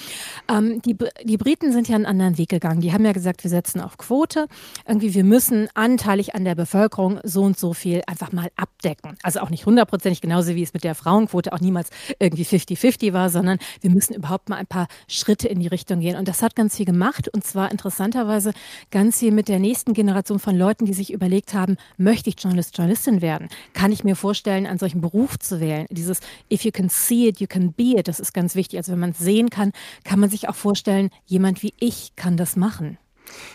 Ähm, 0.50 0.82
die, 0.82 0.98
die 1.24 1.38
Briten 1.38 1.72
sind 1.72 1.88
ja 1.88 1.96
einen 1.96 2.06
anderen 2.06 2.38
Weg 2.38 2.50
gegangen. 2.50 2.82
Die 2.82 2.94
haben 2.94 3.06
ja 3.06 3.12
gesagt, 3.12 3.44
wir 3.44 3.50
setzen 3.50 3.82
auf 3.82 3.98
Quote. 3.98 4.48
Irgendwie, 4.88 5.14
wir 5.14 5.24
müssen 5.24 5.70
anteilig 5.74 6.36
an 6.36 6.44
der 6.44 6.56
Bevölkerung 6.56 7.20
so 7.24 7.44
und 7.44 7.58
so 7.58 7.74
viel 7.74 8.02
einfach 8.08 8.32
mal 8.32 8.50
abdecken. 8.56 9.18
Also 9.24 9.40
auch 9.40 9.50
nicht 9.50 9.66
hundertprozentig, 9.66 10.22
genauso 10.22 10.56
wie 10.56 10.64
es 10.64 10.74
mit 10.74 10.84
der 10.84 10.96
Frauenquote 10.96 11.54
auch 11.54 11.60
niemals 11.60 11.90
irgendwie 12.20 12.44
50-50 12.44 13.14
war, 13.14 13.30
sondern 13.30 13.60
wir 13.82 13.92
müssen 13.92 14.14
überhaupt 14.14 14.50
mal 14.50 14.58
ein 14.58 14.68
paar 14.68 14.88
Schritte 15.08 15.48
in 15.48 15.60
die 15.60 15.68
Richtung 15.68 16.00
gehen. 16.00 16.18
Und 16.18 16.28
das 16.28 16.42
hat 16.42 16.56
ganz 16.56 16.78
viel 16.78 16.86
gemacht. 16.86 17.30
Und 17.30 17.44
zwar 17.44 17.72
interessanterweise 17.72 18.54
ganz 18.90 19.20
viel 19.20 19.32
mit 19.32 19.48
der 19.48 19.60
nächsten 19.60 19.94
Generation 19.94 20.40
von 20.40 20.56
Leuten, 20.56 20.86
die 20.86 20.94
sich 20.94 21.14
überlegt 21.14 21.54
haben, 21.54 21.78
möchte 21.98 22.30
ich 22.30 22.36
Journalist, 22.40 22.78
Journalistin 22.78 23.22
werden? 23.22 23.50
Kann 23.74 23.92
ich 23.92 24.04
mir 24.04 24.16
vorstellen, 24.16 24.66
einen 24.66 24.80
solchen 24.80 25.02
Beruf 25.02 25.38
zu 25.40 25.60
wählen? 25.60 25.86
Dieses 25.90 26.20
If 26.52 26.64
you 26.64 26.72
can 26.72 26.90
see 26.90 27.28
it, 27.28 27.40
you 27.40 27.48
can 27.52 27.74
be 27.74 27.96
it. 27.98 28.08
Das 28.08 28.20
ist 28.20 28.34
ganz 28.34 28.56
wichtig. 28.56 28.80
Also 28.80 28.94
wenn 28.94 29.00
man 29.00 29.12
es 29.12 29.20
sehen 29.20 29.50
kann, 29.50 29.74
kann 30.04 30.20
man 30.20 30.30
sich 30.30 30.50
auch 30.50 30.56
vorstellen, 30.56 31.10
jemand 31.26 31.62
wie 31.62 31.74
ich 31.80 32.16
kann 32.16 32.38
das 32.38 32.56
machen. 32.56 32.98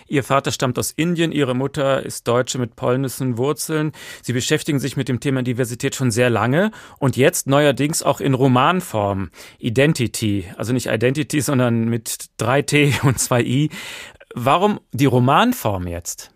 Ihr 0.07 0.23
Vater 0.23 0.53
stammt 0.53 0.79
aus 0.79 0.91
Indien, 0.91 1.33
Ihre 1.33 1.55
Mutter 1.55 2.05
ist 2.05 2.29
Deutsche 2.29 2.59
mit 2.59 2.77
polnischen 2.77 3.37
Wurzeln. 3.37 3.93
Sie 4.23 4.33
beschäftigen 4.33 4.79
sich 4.79 4.97
mit 4.97 5.09
dem 5.09 5.21
Thema 5.21 5.43
Diversität 5.43 5.95
schon 5.95 6.11
sehr 6.11 6.31
lange 6.31 6.71
und 6.99 7.17
jetzt 7.17 7.47
neuerdings 7.47 8.03
auch 8.03 8.21
in 8.21 8.35
Romanform. 8.35 9.31
Identity, 9.59 10.47
also 10.57 10.73
nicht 10.73 10.87
Identity, 10.87 11.41
sondern 11.41 11.89
mit 11.89 12.31
3T 12.39 13.03
und 13.05 13.19
2I. 13.19 13.71
Warum 14.35 14.81
die 14.93 15.07
Romanform 15.07 15.87
jetzt? 15.87 16.36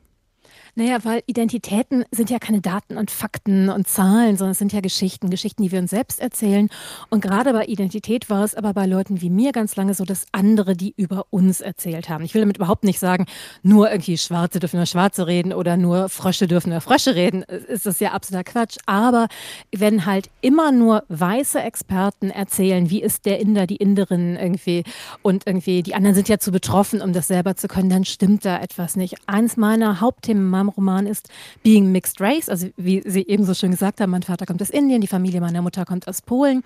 Naja, 0.74 0.98
weil 1.04 1.22
Identitäten 1.26 2.04
sind 2.10 2.30
ja 2.30 2.38
keine 2.38 2.60
Daten 2.60 2.96
und 2.96 3.10
Fakten 3.10 3.68
und 3.68 3.88
Zahlen, 3.88 4.36
sondern 4.36 4.52
es 4.52 4.58
sind 4.58 4.72
ja 4.72 4.80
Geschichten, 4.80 5.30
Geschichten, 5.30 5.62
die 5.62 5.72
wir 5.72 5.80
uns 5.80 5.90
selbst 5.90 6.20
erzählen. 6.20 6.68
Und 7.08 7.20
gerade 7.20 7.52
bei 7.52 7.64
Identität 7.66 8.30
war 8.30 8.44
es 8.44 8.54
aber 8.54 8.72
bei 8.72 8.86
Leuten 8.86 9.20
wie 9.20 9.30
mir 9.30 9.52
ganz 9.52 9.76
lange 9.76 9.94
so, 9.94 10.04
dass 10.04 10.26
andere 10.32 10.76
die 10.76 10.94
über 10.96 11.26
uns 11.30 11.60
erzählt 11.60 12.08
haben. 12.08 12.24
Ich 12.24 12.34
will 12.34 12.40
damit 12.40 12.56
überhaupt 12.56 12.84
nicht 12.84 12.98
sagen, 12.98 13.26
nur 13.62 13.90
irgendwie 13.90 14.18
Schwarze 14.18 14.60
dürfen 14.60 14.76
nur 14.76 14.86
Schwarze 14.86 15.26
reden 15.26 15.52
oder 15.52 15.76
nur 15.76 16.08
Frösche 16.08 16.46
dürfen 16.46 16.70
nur 16.70 16.80
Frösche 16.80 17.14
reden. 17.14 17.42
Ist 17.42 17.86
das 17.86 18.00
ja 18.00 18.12
absoluter 18.12 18.44
Quatsch. 18.44 18.78
Aber 18.86 19.28
wenn 19.74 20.06
halt 20.06 20.30
immer 20.40 20.72
nur 20.72 21.04
weiße 21.08 21.60
Experten 21.60 22.30
erzählen, 22.30 22.90
wie 22.90 23.02
ist 23.02 23.26
der 23.26 23.40
Inder, 23.40 23.66
die 23.66 23.76
Inderin 23.76 24.36
irgendwie 24.36 24.84
und 25.22 25.46
irgendwie 25.46 25.82
die 25.82 25.94
anderen 25.94 26.14
sind 26.14 26.28
ja 26.28 26.38
zu 26.38 26.52
betroffen, 26.52 27.02
um 27.02 27.12
das 27.12 27.28
selber 27.28 27.56
zu 27.56 27.68
können, 27.68 27.90
dann 27.90 28.04
stimmt 28.04 28.44
da 28.44 28.58
etwas 28.60 28.96
nicht. 28.96 29.16
Eins 29.26 29.56
meiner 29.56 30.00
Hauptthemen 30.00 30.42
in 30.42 30.50
meinem 30.50 30.69
Roman 30.70 31.06
ist 31.06 31.28
Being 31.62 31.92
Mixed 31.92 32.20
Race, 32.20 32.48
also 32.48 32.68
wie 32.76 33.02
Sie 33.04 33.26
eben 33.26 33.44
so 33.44 33.54
schön 33.54 33.70
gesagt 33.70 34.00
haben, 34.00 34.10
mein 34.10 34.22
Vater 34.22 34.46
kommt 34.46 34.62
aus 34.62 34.70
Indien, 34.70 35.00
die 35.00 35.06
Familie 35.06 35.40
meiner 35.40 35.62
Mutter 35.62 35.84
kommt 35.84 36.08
aus 36.08 36.22
Polen. 36.22 36.62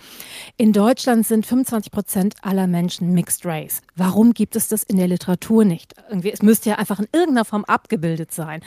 In 0.57 0.73
Deutschland 0.73 1.27
sind 1.27 1.47
25 1.47 1.93
Prozent 1.93 2.35
aller 2.43 2.67
Menschen 2.67 3.13
Mixed 3.13 3.45
Race. 3.45 3.83
Warum 3.97 4.33
gibt 4.35 4.57
es 4.57 4.69
das 4.69 4.83
in 4.83 4.97
der 4.97 5.09
Literatur 5.09 5.65
nicht? 5.65 5.95
Irgendwie, 6.09 6.31
es 6.31 6.43
müsste 6.43 6.71
ja 6.71 6.77
einfach 6.77 6.99
in 6.99 7.09
irgendeiner 7.13 7.45
Form 7.45 7.65
abgebildet 7.65 8.33
sein. 8.33 8.61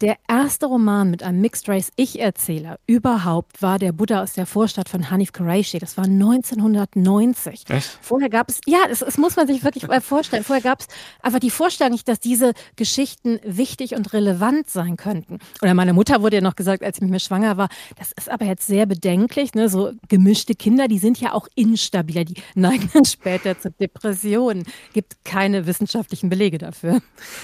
Der 0.00 0.16
erste 0.28 0.66
Roman 0.66 1.10
mit 1.10 1.22
einem 1.22 1.40
Mixed 1.40 1.68
Race 1.68 1.90
Ich-Erzähler 1.96 2.78
überhaupt 2.86 3.62
war 3.62 3.78
der 3.78 3.92
Buddha 3.92 4.22
aus 4.22 4.32
der 4.32 4.46
Vorstadt 4.46 4.88
von 4.88 5.10
Hanif 5.10 5.32
Qureshi. 5.32 5.78
Das 5.78 5.96
war 5.96 6.04
1990. 6.04 7.64
Echt? 7.68 7.98
Vorher 8.00 8.28
gab 8.28 8.48
es, 8.48 8.60
ja, 8.66 8.78
das, 8.88 9.00
das 9.00 9.18
muss 9.18 9.36
man 9.36 9.46
sich 9.46 9.64
wirklich 9.64 9.86
mal 9.86 10.00
vorstellen. 10.00 10.44
Vorher 10.44 10.62
gab 10.62 10.80
es 10.80 10.86
einfach 11.22 11.40
die 11.40 11.50
Vorstellung 11.50 11.92
nicht, 11.92 12.08
dass 12.08 12.20
diese 12.20 12.52
Geschichten 12.76 13.40
wichtig 13.44 13.94
und 13.94 14.12
relevant 14.12 14.67
sein 14.70 14.96
könnten. 14.96 15.38
Oder 15.62 15.74
meine 15.74 15.92
Mutter 15.92 16.22
wurde 16.22 16.36
ja 16.36 16.42
noch 16.42 16.56
gesagt, 16.56 16.82
als 16.82 16.98
ich 16.98 17.02
mit 17.02 17.10
mir 17.10 17.20
schwanger 17.20 17.56
war, 17.56 17.68
das 17.98 18.12
ist 18.12 18.30
aber 18.30 18.44
jetzt 18.44 18.66
sehr 18.66 18.86
bedenklich, 18.86 19.54
ne? 19.54 19.68
so 19.68 19.92
gemischte 20.08 20.54
Kinder, 20.54 20.88
die 20.88 20.98
sind 20.98 21.20
ja 21.20 21.32
auch 21.32 21.48
instabiler, 21.54 22.24
die 22.24 22.34
neigen 22.54 22.90
dann 22.92 23.04
später 23.04 23.58
zu 23.58 23.70
Depressionen. 23.70 24.64
Gibt 24.92 25.24
keine 25.24 25.66
wissenschaftlichen 25.66 26.28
Belege 26.28 26.58
dafür. 26.58 27.00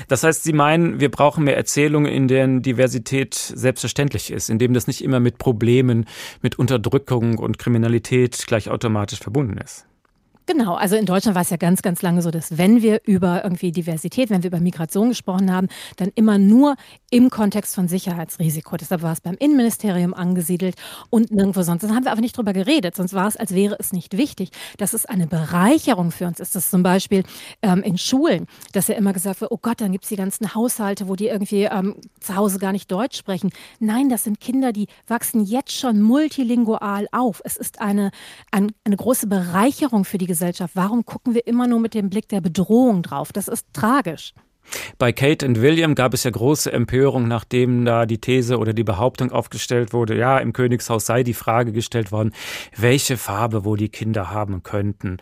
Das 0.08 0.22
heißt, 0.22 0.42
Sie 0.42 0.52
meinen, 0.52 1.00
wir 1.00 1.10
brauchen 1.10 1.44
mehr 1.44 1.56
Erzählungen, 1.56 2.10
in 2.10 2.28
denen 2.28 2.62
Diversität 2.62 3.34
selbstverständlich 3.34 4.30
ist, 4.30 4.50
in 4.50 4.58
dem 4.58 4.74
das 4.74 4.86
nicht 4.86 5.02
immer 5.02 5.20
mit 5.20 5.38
Problemen, 5.38 6.06
mit 6.42 6.58
Unterdrückung 6.58 7.38
und 7.38 7.58
Kriminalität 7.58 8.44
gleich 8.46 8.70
automatisch 8.70 9.20
verbunden 9.20 9.58
ist. 9.58 9.86
Genau, 10.46 10.74
also 10.74 10.94
in 10.94 11.06
Deutschland 11.06 11.34
war 11.34 11.42
es 11.42 11.48
ja 11.48 11.56
ganz, 11.56 11.80
ganz 11.80 12.02
lange 12.02 12.20
so, 12.20 12.30
dass 12.30 12.58
wenn 12.58 12.82
wir 12.82 13.00
über 13.06 13.44
irgendwie 13.44 13.72
Diversität, 13.72 14.28
wenn 14.28 14.42
wir 14.42 14.48
über 14.48 14.60
Migration 14.60 15.08
gesprochen 15.08 15.50
haben, 15.50 15.68
dann 15.96 16.10
immer 16.14 16.36
nur 16.36 16.76
im 17.10 17.30
Kontext 17.30 17.74
von 17.74 17.88
Sicherheitsrisiko. 17.88 18.76
Deshalb 18.76 19.00
war 19.00 19.12
es 19.12 19.22
beim 19.22 19.36
Innenministerium 19.38 20.12
angesiedelt 20.12 20.74
und 21.08 21.30
nirgendwo 21.30 21.62
sonst. 21.62 21.82
Dann 21.82 21.94
haben 21.94 22.04
wir 22.04 22.12
aber 22.12 22.20
nicht 22.20 22.36
drüber 22.36 22.52
geredet, 22.52 22.94
sonst 22.94 23.14
war 23.14 23.26
es, 23.26 23.38
als 23.38 23.54
wäre 23.54 23.76
es 23.78 23.92
nicht 23.92 24.18
wichtig. 24.18 24.50
Dass 24.76 24.92
es 24.92 25.06
eine 25.06 25.26
Bereicherung 25.26 26.10
für 26.10 26.26
uns 26.26 26.40
ist, 26.40 26.54
das 26.54 26.68
zum 26.68 26.82
Beispiel 26.82 27.22
ähm, 27.62 27.82
in 27.82 27.96
Schulen, 27.96 28.46
dass 28.72 28.88
ja 28.88 28.96
immer 28.96 29.14
gesagt 29.14 29.40
wird, 29.40 29.50
oh 29.50 29.58
Gott, 29.62 29.80
dann 29.80 29.92
gibt 29.92 30.04
es 30.04 30.10
die 30.10 30.16
ganzen 30.16 30.54
Haushalte, 30.54 31.08
wo 31.08 31.16
die 31.16 31.28
irgendwie 31.28 31.62
ähm, 31.62 31.96
zu 32.20 32.36
Hause 32.36 32.58
gar 32.58 32.72
nicht 32.72 32.92
Deutsch 32.92 33.16
sprechen. 33.16 33.48
Nein, 33.80 34.10
das 34.10 34.24
sind 34.24 34.40
Kinder, 34.40 34.72
die 34.72 34.88
wachsen 35.06 35.46
jetzt 35.46 35.72
schon 35.72 36.02
multilingual 36.02 37.06
auf. 37.12 37.40
Es 37.44 37.56
ist 37.56 37.80
eine, 37.80 38.10
ein, 38.50 38.72
eine 38.84 38.96
große 38.96 39.26
Bereicherung 39.26 40.04
für 40.04 40.18
die 40.18 40.33
Gesellschaft. 40.34 40.74
Warum 40.74 41.04
gucken 41.04 41.34
wir 41.34 41.46
immer 41.46 41.68
nur 41.68 41.78
mit 41.78 41.94
dem 41.94 42.10
Blick 42.10 42.28
der 42.28 42.40
Bedrohung 42.40 43.02
drauf? 43.02 43.32
Das 43.32 43.46
ist 43.46 43.68
tragisch. 43.72 44.34
Bei 44.98 45.12
Kate 45.12 45.46
und 45.46 45.60
William 45.60 45.94
gab 45.94 46.12
es 46.12 46.24
ja 46.24 46.30
große 46.30 46.72
Empörung, 46.72 47.28
nachdem 47.28 47.84
da 47.84 48.04
die 48.04 48.18
These 48.18 48.58
oder 48.58 48.72
die 48.72 48.82
Behauptung 48.82 49.30
aufgestellt 49.30 49.92
wurde, 49.92 50.16
ja, 50.16 50.38
im 50.38 50.52
Königshaus 50.52 51.06
sei 51.06 51.22
die 51.22 51.34
Frage 51.34 51.70
gestellt 51.70 52.10
worden, 52.10 52.32
welche 52.76 53.16
Farbe 53.16 53.64
wohl 53.64 53.76
die 53.76 53.90
Kinder 53.90 54.30
haben 54.30 54.62
könnten. 54.62 55.18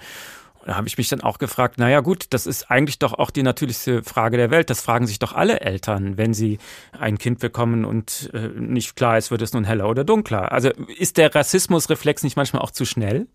Da 0.65 0.77
habe 0.77 0.87
ich 0.87 0.97
mich 0.97 1.09
dann 1.09 1.21
auch 1.21 1.39
gefragt, 1.39 1.77
naja 1.77 2.01
gut, 2.01 2.27
das 2.31 2.47
ist 2.47 2.71
eigentlich 2.71 3.01
doch 3.01 3.13
auch 3.13 3.31
die 3.31 3.43
natürlichste 3.43 4.03
Frage 4.05 4.37
der 4.37 4.51
Welt. 4.51 4.71
Das 4.71 4.81
fragen 4.81 5.09
sich 5.09 5.19
doch 5.19 5.33
alle 5.33 5.61
Eltern, 5.61 6.17
wenn 6.17 6.33
sie 6.33 6.59
ein 6.97 7.19
Kind 7.19 7.41
bekommen 7.41 7.85
und 7.85 8.31
äh, 8.33 8.49
nicht 8.57 8.95
klar 8.95 9.19
ist, 9.19 9.31
wird 9.33 9.43
es 9.43 9.53
nun 9.53 9.65
heller 9.65 9.89
oder 9.89 10.05
dunkler. 10.05 10.53
Also 10.53 10.71
ist 10.97 11.17
der 11.19 11.35
Rassismusreflex 11.35 12.23
nicht 12.23 12.37
manchmal 12.37 12.63
auch 12.63 12.71
zu 12.71 12.85
schnell? 12.85 13.27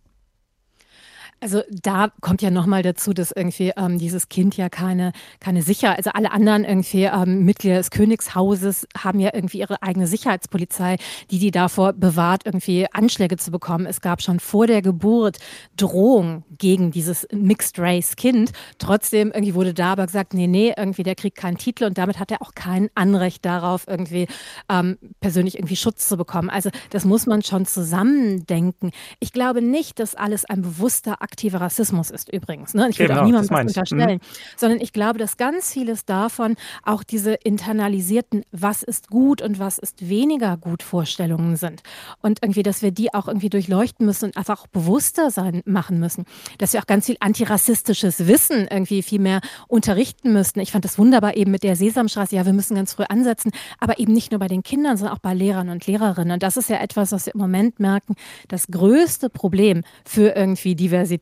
Also 1.40 1.62
da 1.70 2.10
kommt 2.22 2.42
ja 2.42 2.50
nochmal 2.50 2.82
dazu, 2.82 3.14
dass 3.14 3.32
irgendwie 3.32 3.72
ähm, 3.78 4.00
dieses 4.00 4.28
Kind 4.28 4.58
ja 4.58 4.70
keine, 4.70 5.12
keine 5.40 5.62
Sicherheit, 5.62 5.98
also 5.98 6.10
alle 6.14 6.32
anderen 6.32 6.64
irgendwie 6.64 7.04
ähm, 7.04 7.44
Mitglieder 7.44 7.78
des 7.78 7.92
Königshauses 7.92 8.88
haben 8.98 9.20
ja 9.20 9.30
irgendwie 9.34 9.60
ihre 9.60 9.84
eigene 9.84 10.08
Sicherheitspolizei, 10.08 10.98
die 11.30 11.38
die 11.38 11.52
davor 11.52 11.94
bewahrt, 11.94 12.46
irgendwie 12.46 12.88
Anschläge 12.92 13.38
zu 13.38 13.52
bekommen. 13.52 13.86
Es 13.86 14.02
gab 14.02 14.24
schon 14.24 14.40
vor 14.40 14.66
der 14.66 14.82
Geburt 14.82 15.38
Drohungen 15.76 16.44
gegen 16.58 16.90
dieses 16.90 17.28
Mixed 17.32 17.78
Race 17.78 18.16
Kind. 18.16 18.52
Trotzdem 18.80 19.32
irgendwie 19.32 19.54
wurde 19.54 19.76
da 19.76 19.92
aber 19.92 20.08
gesagt, 20.08 20.34
nee, 20.34 20.48
nee, 20.48 20.74
irgendwie 20.76 21.04
der 21.04 21.16
kriegt 21.16 21.38
keinen 21.38 21.58
Titel 21.58 21.84
und 21.84 22.00
damit 22.00 22.18
hat 22.20 22.32
er 22.32 22.42
auch 22.42 22.54
kein 22.56 22.90
Anrecht 22.96 23.46
darauf, 23.46 23.86
irgendwie 23.88 24.28
ähm, 24.70 24.98
persönlich 25.20 25.56
irgendwie 25.56 25.76
Schutz 25.76 26.08
zu 26.08 26.18
bekommen. 26.18 26.50
Also 26.50 26.72
das 26.90 27.06
muss 27.06 27.28
man 27.28 27.44
schon 27.44 27.68
zusammendenken. 27.68 28.92
Ich 29.20 29.34
glaube 29.34 29.62
nicht, 29.62 30.00
dass 30.00 30.16
alles 30.16 30.46
ein 30.46 30.64
bewusster 30.64 31.22
aktiver 31.28 31.60
Rassismus 31.62 32.10
ist 32.10 32.32
übrigens. 32.32 32.74
Ne? 32.74 32.88
Ich 32.90 33.00
will 33.00 33.08
Genau, 33.08 33.22
auch 33.22 33.26
niemandem 33.26 33.50
das 33.50 33.74
das 33.74 33.84
ich. 33.88 33.92
unterstellen. 33.92 34.20
Mhm. 34.20 34.58
Sondern 34.58 34.80
ich 34.82 34.94
glaube, 34.94 35.20
dass 35.20 35.38
ganz 35.38 35.72
vieles 35.72 36.06
davon 36.06 36.56
auch 36.84 37.04
diese 37.04 37.34
internalisierten, 37.34 38.44
was 38.52 38.82
ist 38.84 39.10
gut 39.10 39.42
und 39.42 39.60
was 39.60 39.78
ist 39.78 40.08
weniger 40.10 40.56
gut 40.58 40.84
Vorstellungen 40.84 41.56
sind. 41.58 41.84
Und 42.22 42.40
irgendwie, 42.42 42.64
dass 42.64 42.82
wir 42.82 42.92
die 42.92 43.14
auch 43.14 43.28
irgendwie 43.28 43.50
durchleuchten 43.50 44.06
müssen 44.06 44.26
und 44.26 44.38
einfach 44.38 44.62
auch 44.62 44.68
bewusster 44.68 45.30
sein 45.32 45.62
machen 45.66 46.00
müssen. 46.00 46.24
Dass 46.58 46.74
wir 46.74 46.80
auch 46.82 46.88
ganz 46.88 47.06
viel 47.06 47.18
antirassistisches 47.20 48.28
Wissen 48.28 48.68
irgendwie 48.70 49.02
viel 49.04 49.20
mehr 49.20 49.42
unterrichten 49.68 50.32
müssten. 50.34 50.60
Ich 50.62 50.72
fand 50.72 50.86
das 50.86 50.98
wunderbar 50.98 51.36
eben 51.36 51.52
mit 51.52 51.64
der 51.64 51.76
Sesamstraße. 51.76 52.36
Ja, 52.36 52.46
wir 52.46 52.54
müssen 52.54 52.76
ganz 52.76 52.94
früh 52.94 53.04
ansetzen, 53.10 53.52
aber 53.80 54.00
eben 54.00 54.14
nicht 54.14 54.32
nur 54.32 54.40
bei 54.40 54.48
den 54.48 54.64
Kindern, 54.64 54.98
sondern 54.98 55.16
auch 55.16 55.22
bei 55.22 55.34
Lehrern 55.34 55.70
und 55.70 55.86
Lehrerinnen. 55.88 56.32
Und 56.34 56.44
das 56.44 56.58
ist 56.58 56.70
ja 56.70 56.78
etwas, 56.78 57.12
was 57.12 57.26
wir 57.26 57.34
im 57.36 57.42
Moment 57.42 57.80
merken. 57.80 58.16
Das 58.48 58.68
größte 58.68 59.30
Problem 59.30 59.84
für 60.06 60.30
irgendwie 60.36 60.76
Diversität 60.76 61.17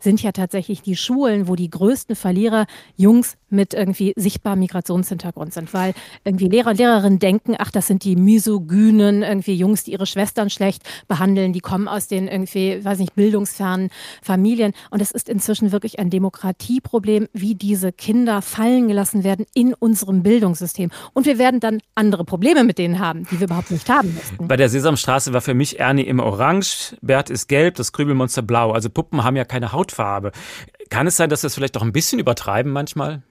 sind 0.00 0.22
ja 0.22 0.32
tatsächlich 0.32 0.82
die 0.82 0.96
Schulen, 0.96 1.48
wo 1.48 1.56
die 1.56 1.70
größten 1.70 2.16
Verlierer 2.16 2.66
Jungs 2.96 3.36
mit 3.50 3.72
irgendwie 3.72 4.12
sichtbarem 4.16 4.58
Migrationshintergrund 4.58 5.54
sind, 5.54 5.72
weil 5.72 5.94
irgendwie 6.24 6.48
Lehrer 6.48 6.70
und 6.70 6.78
Lehrerinnen 6.78 7.18
denken, 7.18 7.54
ach, 7.58 7.70
das 7.70 7.86
sind 7.86 8.04
die 8.04 8.16
misogynen 8.16 9.22
irgendwie 9.22 9.54
Jungs, 9.54 9.84
die 9.84 9.92
ihre 9.92 10.06
Schwestern 10.06 10.50
schlecht 10.50 10.82
behandeln, 11.08 11.52
die 11.52 11.60
kommen 11.60 11.88
aus 11.88 12.08
den 12.08 12.28
irgendwie, 12.28 12.84
weiß 12.84 12.98
nicht, 12.98 13.14
bildungsfernen 13.14 13.90
Familien 14.22 14.72
und 14.90 15.00
es 15.00 15.12
ist 15.12 15.28
inzwischen 15.28 15.72
wirklich 15.72 15.98
ein 15.98 16.10
Demokratieproblem, 16.10 17.28
wie 17.32 17.54
diese 17.54 17.92
Kinder 17.92 18.42
fallen 18.42 18.88
gelassen 18.88 19.24
werden 19.24 19.46
in 19.54 19.72
unserem 19.72 20.22
Bildungssystem 20.22 20.90
und 21.12 21.26
wir 21.26 21.38
werden 21.38 21.60
dann 21.60 21.80
andere 21.94 22.24
Probleme 22.24 22.64
mit 22.64 22.78
denen 22.78 22.98
haben, 22.98 23.24
die 23.30 23.38
wir 23.38 23.46
überhaupt 23.46 23.70
nicht 23.70 23.88
haben 23.88 24.12
müssten. 24.14 24.48
Bei 24.48 24.56
der 24.56 24.68
Sesamstraße 24.68 25.32
war 25.32 25.40
für 25.40 25.54
mich 25.54 25.78
Ernie 25.78 26.02
immer 26.02 26.24
orange, 26.24 26.96
Bert 27.00 27.30
ist 27.30 27.48
gelb, 27.48 27.76
das 27.76 27.92
Krübelmonster 27.92 28.42
blau. 28.42 28.72
Also 28.72 28.90
Puppen 28.90 29.22
haben 29.22 29.33
ja 29.36 29.44
keine 29.44 29.72
Hautfarbe. 29.72 30.32
Kann 30.90 31.06
es 31.06 31.16
sein, 31.16 31.30
dass 31.30 31.42
wir 31.42 31.48
es 31.48 31.54
vielleicht 31.54 31.76
auch 31.76 31.82
ein 31.82 31.92
bisschen 31.92 32.18
übertreiben 32.18 32.72
manchmal? 32.72 33.22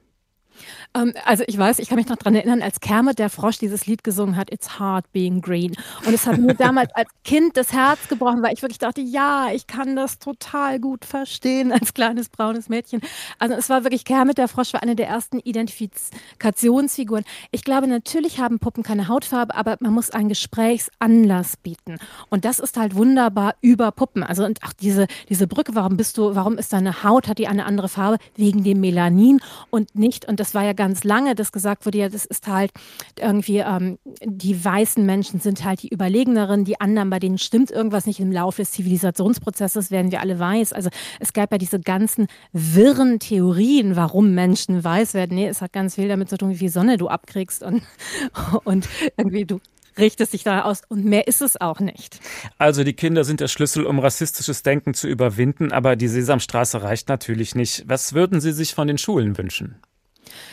Ähm, 0.95 1.13
also 1.25 1.43
ich 1.47 1.57
weiß, 1.57 1.79
ich 1.79 1.89
kann 1.89 1.97
mich 1.97 2.07
noch 2.07 2.17
daran 2.17 2.35
erinnern, 2.35 2.61
als 2.61 2.79
Kermit 2.79 3.19
der 3.19 3.29
Frosch 3.29 3.57
dieses 3.57 3.85
Lied 3.85 4.03
gesungen 4.03 4.35
hat, 4.35 4.51
It's 4.51 4.79
Hard 4.79 5.11
Being 5.11 5.41
Green. 5.41 5.75
Und 6.05 6.13
es 6.13 6.27
hat 6.27 6.37
mir 6.37 6.53
damals 6.55 6.93
als 6.93 7.09
Kind 7.23 7.57
das 7.57 7.73
Herz 7.73 8.07
gebrochen, 8.07 8.43
weil 8.43 8.53
ich 8.53 8.61
wirklich 8.61 8.79
dachte, 8.79 9.01
ja, 9.01 9.47
ich 9.53 9.67
kann 9.67 9.95
das 9.95 10.19
total 10.19 10.79
gut 10.79 11.05
verstehen 11.05 11.71
als 11.71 11.93
kleines 11.93 12.29
braunes 12.29 12.69
Mädchen. 12.69 13.01
Also 13.39 13.55
es 13.55 13.69
war 13.69 13.83
wirklich, 13.83 14.05
Kermit 14.05 14.37
der 14.37 14.47
Frosch 14.47 14.73
war 14.73 14.83
eine 14.83 14.95
der 14.95 15.07
ersten 15.07 15.39
Identifikationsfiguren. 15.39 17.23
Ich 17.51 17.63
glaube, 17.63 17.87
natürlich 17.87 18.39
haben 18.39 18.59
Puppen 18.59 18.83
keine 18.83 19.07
Hautfarbe, 19.07 19.55
aber 19.55 19.77
man 19.79 19.93
muss 19.93 20.11
einen 20.11 20.29
Gesprächsanlass 20.29 21.57
bieten. 21.57 21.97
Und 22.29 22.45
das 22.45 22.59
ist 22.59 22.77
halt 22.77 22.95
wunderbar 22.95 23.55
über 23.61 23.91
Puppen. 23.91 24.23
Also 24.23 24.45
und 24.45 24.63
auch 24.63 24.73
diese, 24.73 25.07
diese 25.29 25.47
Brücke, 25.47 25.75
warum 25.75 25.97
bist 25.97 26.17
du, 26.17 26.35
warum 26.35 26.57
ist 26.57 26.73
deine 26.73 27.03
Haut, 27.03 27.27
hat 27.27 27.37
die 27.37 27.47
eine 27.47 27.65
andere 27.65 27.89
Farbe? 27.89 28.17
Wegen 28.35 28.63
dem 28.63 28.79
Melanin 28.79 29.39
und 29.69 29.95
nicht, 29.95 30.25
und 30.25 30.39
das 30.39 30.53
war 30.53 30.63
ja 30.63 30.73
ganz 30.83 31.05
lange, 31.05 31.33
dass 31.33 31.53
gesagt 31.53 31.85
wurde, 31.85 31.97
ja, 31.97 32.09
das 32.09 32.25
ist 32.25 32.45
halt 32.45 32.71
irgendwie, 33.17 33.59
ähm, 33.59 33.99
die 34.21 34.65
weißen 34.65 35.05
Menschen 35.05 35.39
sind 35.39 35.63
halt 35.63 35.81
die 35.81 35.87
Überlegeneren, 35.87 36.65
die 36.65 36.81
anderen, 36.81 37.09
bei 37.09 37.19
denen 37.19 37.37
stimmt 37.37 37.71
irgendwas 37.71 38.05
nicht 38.05 38.19
im 38.19 38.33
Laufe 38.33 38.61
des 38.61 38.71
Zivilisationsprozesses, 38.71 39.91
werden 39.91 40.11
wir 40.11 40.19
alle 40.19 40.39
weiß. 40.39 40.73
Also 40.73 40.89
es 41.21 41.31
gab 41.31 41.53
ja 41.53 41.57
diese 41.57 41.79
ganzen 41.79 42.27
wirren 42.51 43.19
Theorien, 43.19 43.95
warum 43.95 44.33
Menschen 44.33 44.83
weiß 44.83 45.13
werden. 45.13 45.37
Nee, 45.37 45.47
es 45.47 45.61
hat 45.61 45.71
ganz 45.71 45.95
viel 45.95 46.09
damit 46.09 46.29
zu 46.29 46.37
tun, 46.37 46.49
wie 46.49 46.57
viel 46.57 46.69
Sonne 46.69 46.97
du 46.97 47.07
abkriegst 47.07 47.63
und, 47.63 47.81
und 48.65 48.89
irgendwie 49.15 49.45
du 49.45 49.61
richtest 49.97 50.33
dich 50.33 50.43
da 50.43 50.63
aus 50.63 50.81
und 50.89 51.05
mehr 51.05 51.27
ist 51.27 51.41
es 51.41 51.61
auch 51.61 51.79
nicht. 51.79 52.19
Also 52.57 52.83
die 52.83 52.93
Kinder 52.93 53.23
sind 53.23 53.39
der 53.39 53.47
Schlüssel, 53.47 53.85
um 53.85 53.99
rassistisches 53.99 54.63
Denken 54.63 54.93
zu 54.93 55.07
überwinden, 55.07 55.71
aber 55.71 55.95
die 55.95 56.09
Sesamstraße 56.09 56.81
reicht 56.81 57.07
natürlich 57.07 57.55
nicht. 57.55 57.85
Was 57.87 58.11
würden 58.11 58.41
Sie 58.41 58.51
sich 58.51 58.73
von 58.73 58.87
den 58.87 58.97
Schulen 58.97 59.37
wünschen? 59.37 59.75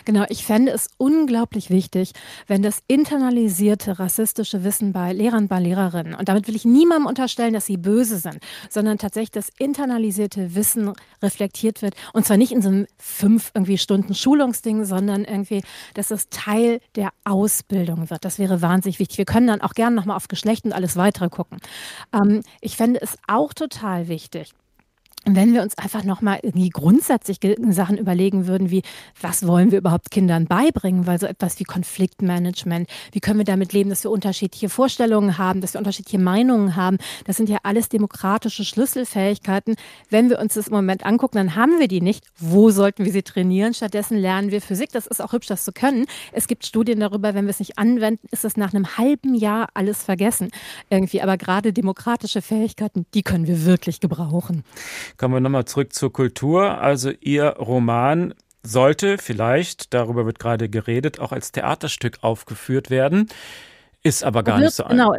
Genau, 0.04 0.24
ich 0.28 0.44
fände 0.44 0.72
es 0.72 0.88
unglaublich 0.98 1.70
wichtig, 1.70 2.12
wenn 2.46 2.62
das 2.62 2.82
internalisierte 2.86 3.98
rassistische 3.98 4.64
Wissen 4.64 4.92
bei 4.92 5.12
Lehrern, 5.12 5.48
bei 5.48 5.60
Lehrerinnen, 5.60 6.14
und 6.14 6.28
damit 6.28 6.48
will 6.48 6.56
ich 6.56 6.64
niemandem 6.64 7.06
unterstellen, 7.06 7.54
dass 7.54 7.66
sie 7.66 7.76
böse 7.76 8.18
sind, 8.18 8.38
sondern 8.68 8.98
tatsächlich 8.98 9.30
das 9.30 9.50
internalisierte 9.58 10.54
Wissen 10.54 10.92
reflektiert 11.22 11.82
wird. 11.82 11.94
Und 12.12 12.26
zwar 12.26 12.36
nicht 12.36 12.52
in 12.52 12.62
so 12.62 12.68
einem 12.68 12.86
fünf 12.98 13.50
irgendwie 13.54 13.78
Stunden 13.78 14.14
Schulungsding, 14.14 14.84
sondern 14.84 15.24
irgendwie, 15.24 15.62
dass 15.94 16.10
es 16.10 16.28
Teil 16.30 16.80
der 16.96 17.10
Ausbildung 17.24 18.10
wird. 18.10 18.24
Das 18.24 18.38
wäre 18.38 18.62
wahnsinnig 18.62 18.98
wichtig. 18.98 19.18
Wir 19.18 19.24
können 19.24 19.46
dann 19.46 19.60
auch 19.60 19.74
gerne 19.74 19.96
nochmal 19.96 20.16
auf 20.16 20.28
Geschlecht 20.28 20.64
und 20.64 20.72
alles 20.72 20.96
weitere 20.96 21.28
gucken. 21.28 21.58
Ähm, 22.12 22.42
ich 22.60 22.76
fände 22.76 23.00
es 23.02 23.16
auch 23.26 23.52
total 23.54 24.08
wichtig, 24.08 24.52
wenn 25.26 25.52
wir 25.52 25.62
uns 25.62 25.76
einfach 25.76 26.02
nochmal 26.02 26.40
irgendwie 26.42 26.70
grundsätzlich 26.70 27.38
Sachen 27.70 27.98
überlegen 27.98 28.46
würden, 28.46 28.70
wie 28.70 28.82
was 29.20 29.46
wollen 29.46 29.70
wir 29.70 29.78
überhaupt 29.78 30.10
Kindern 30.10 30.46
beibringen, 30.46 31.06
weil 31.06 31.20
so 31.20 31.26
etwas 31.26 31.60
wie 31.60 31.64
Konfliktmanagement, 31.64 32.88
wie 33.12 33.20
können 33.20 33.38
wir 33.38 33.44
damit 33.44 33.72
leben, 33.72 33.90
dass 33.90 34.02
wir 34.02 34.10
unterschiedliche 34.10 34.70
Vorstellungen 34.70 35.36
haben, 35.36 35.60
dass 35.60 35.74
wir 35.74 35.78
unterschiedliche 35.78 36.18
Meinungen 36.18 36.74
haben, 36.74 36.96
das 37.26 37.36
sind 37.36 37.48
ja 37.48 37.58
alles 37.62 37.88
demokratische 37.88 38.64
Schlüsselfähigkeiten. 38.64 39.76
Wenn 40.08 40.30
wir 40.30 40.38
uns 40.38 40.54
das 40.54 40.68
im 40.68 40.74
Moment 40.74 41.04
angucken, 41.04 41.36
dann 41.36 41.54
haben 41.54 41.78
wir 41.78 41.88
die 41.88 42.00
nicht. 42.00 42.24
Wo 42.38 42.70
sollten 42.70 43.04
wir 43.04 43.12
sie 43.12 43.22
trainieren? 43.22 43.74
Stattdessen 43.74 44.16
lernen 44.16 44.50
wir 44.50 44.62
Physik. 44.62 44.90
Das 44.92 45.06
ist 45.06 45.20
auch 45.20 45.32
hübsch, 45.32 45.48
das 45.48 45.64
zu 45.64 45.72
können. 45.72 46.06
Es 46.32 46.46
gibt 46.48 46.64
Studien 46.64 47.00
darüber, 47.00 47.34
wenn 47.34 47.44
wir 47.44 47.50
es 47.50 47.58
nicht 47.58 47.78
anwenden, 47.78 48.26
ist 48.30 48.44
es 48.44 48.56
nach 48.56 48.72
einem 48.72 48.96
halben 48.96 49.34
Jahr 49.34 49.68
alles 49.74 50.02
vergessen. 50.02 50.50
Irgendwie, 50.88 51.20
aber 51.20 51.36
gerade 51.36 51.72
demokratische 51.72 52.40
Fähigkeiten, 52.42 53.06
die 53.14 53.22
können 53.22 53.46
wir 53.46 53.64
wirklich 53.66 54.00
gebrauchen. 54.00 54.64
Kommen 55.20 55.34
wir 55.34 55.40
nochmal 55.40 55.66
zurück 55.66 55.92
zur 55.92 56.10
Kultur. 56.10 56.78
Also 56.80 57.10
Ihr 57.10 57.48
Roman 57.58 58.32
sollte 58.62 59.18
vielleicht, 59.18 59.92
darüber 59.92 60.24
wird 60.24 60.38
gerade 60.38 60.70
geredet, 60.70 61.20
auch 61.20 61.30
als 61.30 61.52
Theaterstück 61.52 62.20
aufgeführt 62.22 62.88
werden, 62.88 63.28
ist 64.02 64.24
aber 64.24 64.42
gar 64.42 64.56
wird, 64.56 64.68
nicht 64.68 64.76
so 64.76 64.84
genau, 64.84 65.14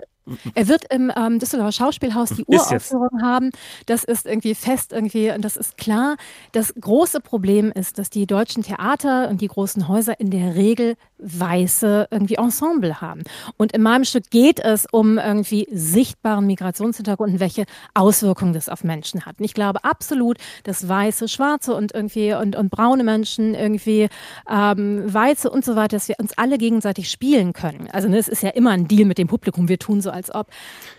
er 0.53 0.67
wird 0.67 0.85
im 0.93 1.11
ähm, 1.15 1.39
Düsseldorfer 1.39 1.71
Schauspielhaus 1.71 2.29
die 2.29 2.45
Uraufführung 2.45 3.21
haben. 3.21 3.49
Das 3.85 4.03
ist 4.03 4.25
irgendwie 4.25 4.55
fest 4.55 4.93
irgendwie 4.93 5.31
und 5.31 5.43
das 5.43 5.57
ist 5.57 5.77
klar. 5.77 6.15
Das 6.51 6.73
große 6.79 7.21
Problem 7.21 7.71
ist, 7.71 7.97
dass 7.97 8.09
die 8.09 8.27
deutschen 8.27 8.63
Theater 8.63 9.29
und 9.29 9.41
die 9.41 9.47
großen 9.47 9.87
Häuser 9.87 10.19
in 10.19 10.29
der 10.29 10.55
Regel 10.55 10.95
weiße 11.17 12.07
irgendwie 12.11 12.35
Ensemble 12.35 13.01
haben. 13.01 13.23
Und 13.57 13.73
in 13.73 13.81
meinem 13.81 14.03
Stück 14.03 14.29
geht 14.29 14.59
es 14.59 14.87
um 14.91 15.17
irgendwie 15.17 15.67
sichtbaren 15.71 16.45
Migrationshintergrund 16.47 17.33
und 17.33 17.39
welche 17.39 17.65
Auswirkungen 17.93 18.53
das 18.53 18.69
auf 18.69 18.83
Menschen 18.83 19.25
hat. 19.25 19.39
Und 19.39 19.45
ich 19.45 19.53
glaube 19.53 19.83
absolut, 19.83 20.37
dass 20.63 20.87
weiße, 20.87 21.27
schwarze 21.27 21.75
und 21.75 21.93
irgendwie 21.93 22.33
und, 22.33 22.55
und 22.55 22.69
braune 22.69 23.03
Menschen 23.03 23.53
irgendwie 23.53 24.07
ähm, 24.49 25.13
weiße 25.13 25.49
und 25.49 25.65
so 25.65 25.75
weiter, 25.75 25.97
dass 25.97 26.07
wir 26.07 26.15
uns 26.19 26.37
alle 26.37 26.57
gegenseitig 26.57 27.09
spielen 27.09 27.53
können. 27.53 27.87
Also 27.91 28.07
ne, 28.07 28.17
es 28.17 28.27
ist 28.27 28.43
ja 28.43 28.49
immer 28.49 28.71
ein 28.71 28.87
Deal 28.87 29.05
mit 29.05 29.17
dem 29.17 29.27
Publikum. 29.27 29.67
Wir 29.67 29.79
tun 29.79 30.01
so 30.01 30.10
als 30.11 30.33
ob. 30.33 30.47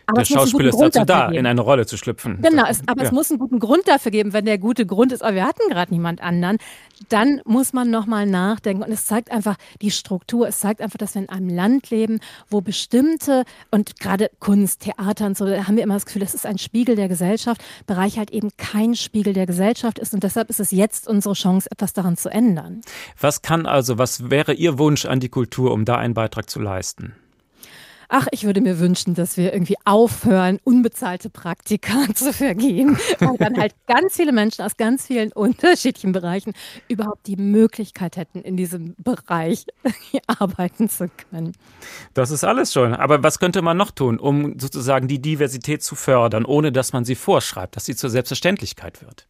Aber 0.06 0.22
der 0.22 0.26
Schauspieler 0.26 0.70
ist 0.70 0.80
dazu 0.80 1.04
da, 1.04 1.26
geben. 1.26 1.38
in 1.38 1.46
eine 1.46 1.60
Rolle 1.60 1.86
zu 1.86 1.96
schlüpfen. 1.96 2.40
Genau, 2.42 2.64
es, 2.68 2.82
aber 2.86 3.02
ja. 3.02 3.06
es 3.06 3.12
muss 3.12 3.30
einen 3.30 3.38
guten 3.38 3.58
Grund 3.58 3.86
dafür 3.86 4.10
geben. 4.10 4.32
Wenn 4.32 4.44
der 4.44 4.58
gute 4.58 4.86
Grund 4.86 5.12
ist, 5.12 5.22
aber 5.22 5.34
wir 5.34 5.44
hatten 5.46 5.68
gerade 5.68 5.92
niemand 5.92 6.20
anderen, 6.20 6.58
dann 7.08 7.40
muss 7.44 7.72
man 7.72 7.90
nochmal 7.90 8.26
nachdenken. 8.26 8.82
Und 8.82 8.92
es 8.92 9.06
zeigt 9.06 9.30
einfach 9.30 9.56
die 9.80 9.90
Struktur. 9.90 10.48
Es 10.48 10.60
zeigt 10.60 10.80
einfach, 10.80 10.98
dass 10.98 11.14
wir 11.14 11.22
in 11.22 11.28
einem 11.28 11.48
Land 11.48 11.90
leben, 11.90 12.20
wo 12.48 12.60
bestimmte 12.60 13.44
und 13.70 13.98
gerade 14.00 14.30
Kunst, 14.40 14.82
Theater 14.82 15.26
und 15.26 15.36
so, 15.36 15.46
da 15.46 15.66
haben 15.66 15.76
wir 15.76 15.82
immer 15.82 15.94
das 15.94 16.06
Gefühl, 16.06 16.20
das 16.20 16.34
ist 16.34 16.46
ein 16.46 16.58
Spiegel 16.58 16.96
der 16.96 17.08
Gesellschaft. 17.08 17.62
Bereich 17.86 18.18
halt 18.18 18.30
eben 18.30 18.50
kein 18.56 18.94
Spiegel 18.94 19.32
der 19.32 19.46
Gesellschaft 19.46 19.98
ist. 19.98 20.14
Und 20.14 20.22
deshalb 20.24 20.50
ist 20.50 20.60
es 20.60 20.70
jetzt 20.70 21.08
unsere 21.08 21.34
Chance, 21.34 21.68
etwas 21.70 21.92
daran 21.92 22.16
zu 22.16 22.28
ändern. 22.28 22.82
Was 23.20 23.42
kann 23.42 23.66
also, 23.66 23.98
was 23.98 24.30
wäre 24.30 24.52
Ihr 24.52 24.78
Wunsch 24.78 25.06
an 25.06 25.20
die 25.20 25.28
Kultur, 25.28 25.72
um 25.72 25.84
da 25.84 25.96
einen 25.96 26.14
Beitrag 26.14 26.50
zu 26.50 26.60
leisten? 26.60 27.14
Ach, 28.12 28.26
ich 28.30 28.44
würde 28.44 28.60
mir 28.60 28.78
wünschen, 28.78 29.14
dass 29.14 29.36
wir 29.36 29.52
irgendwie 29.52 29.76
aufhören, 29.84 30.58
unbezahlte 30.64 31.30
Praktika 31.30 32.06
zu 32.14 32.32
vergeben, 32.32 32.98
weil 33.18 33.36
dann 33.38 33.56
halt 33.56 33.74
ganz 33.86 34.16
viele 34.16 34.32
Menschen 34.32 34.62
aus 34.64 34.76
ganz 34.76 35.06
vielen 35.06 35.32
unterschiedlichen 35.32 36.12
Bereichen 36.12 36.52
überhaupt 36.88 37.26
die 37.26 37.36
Möglichkeit 37.36 38.16
hätten, 38.16 38.42
in 38.42 38.56
diesem 38.56 38.94
Bereich 38.98 39.64
arbeiten 40.26 40.88
zu 40.88 41.08
können. 41.30 41.52
Das 42.14 42.30
ist 42.30 42.44
alles 42.44 42.72
schon. 42.72 42.94
Aber 42.94 43.22
was 43.22 43.38
könnte 43.38 43.62
man 43.62 43.78
noch 43.78 43.90
tun, 43.90 44.18
um 44.18 44.58
sozusagen 44.58 45.08
die 45.08 45.20
Diversität 45.20 45.82
zu 45.82 45.94
fördern, 45.94 46.44
ohne 46.44 46.70
dass 46.70 46.92
man 46.92 47.04
sie 47.04 47.14
vorschreibt, 47.14 47.76
dass 47.76 47.86
sie 47.86 47.96
zur 47.96 48.10
Selbstverständlichkeit 48.10 49.02
wird? 49.02 49.26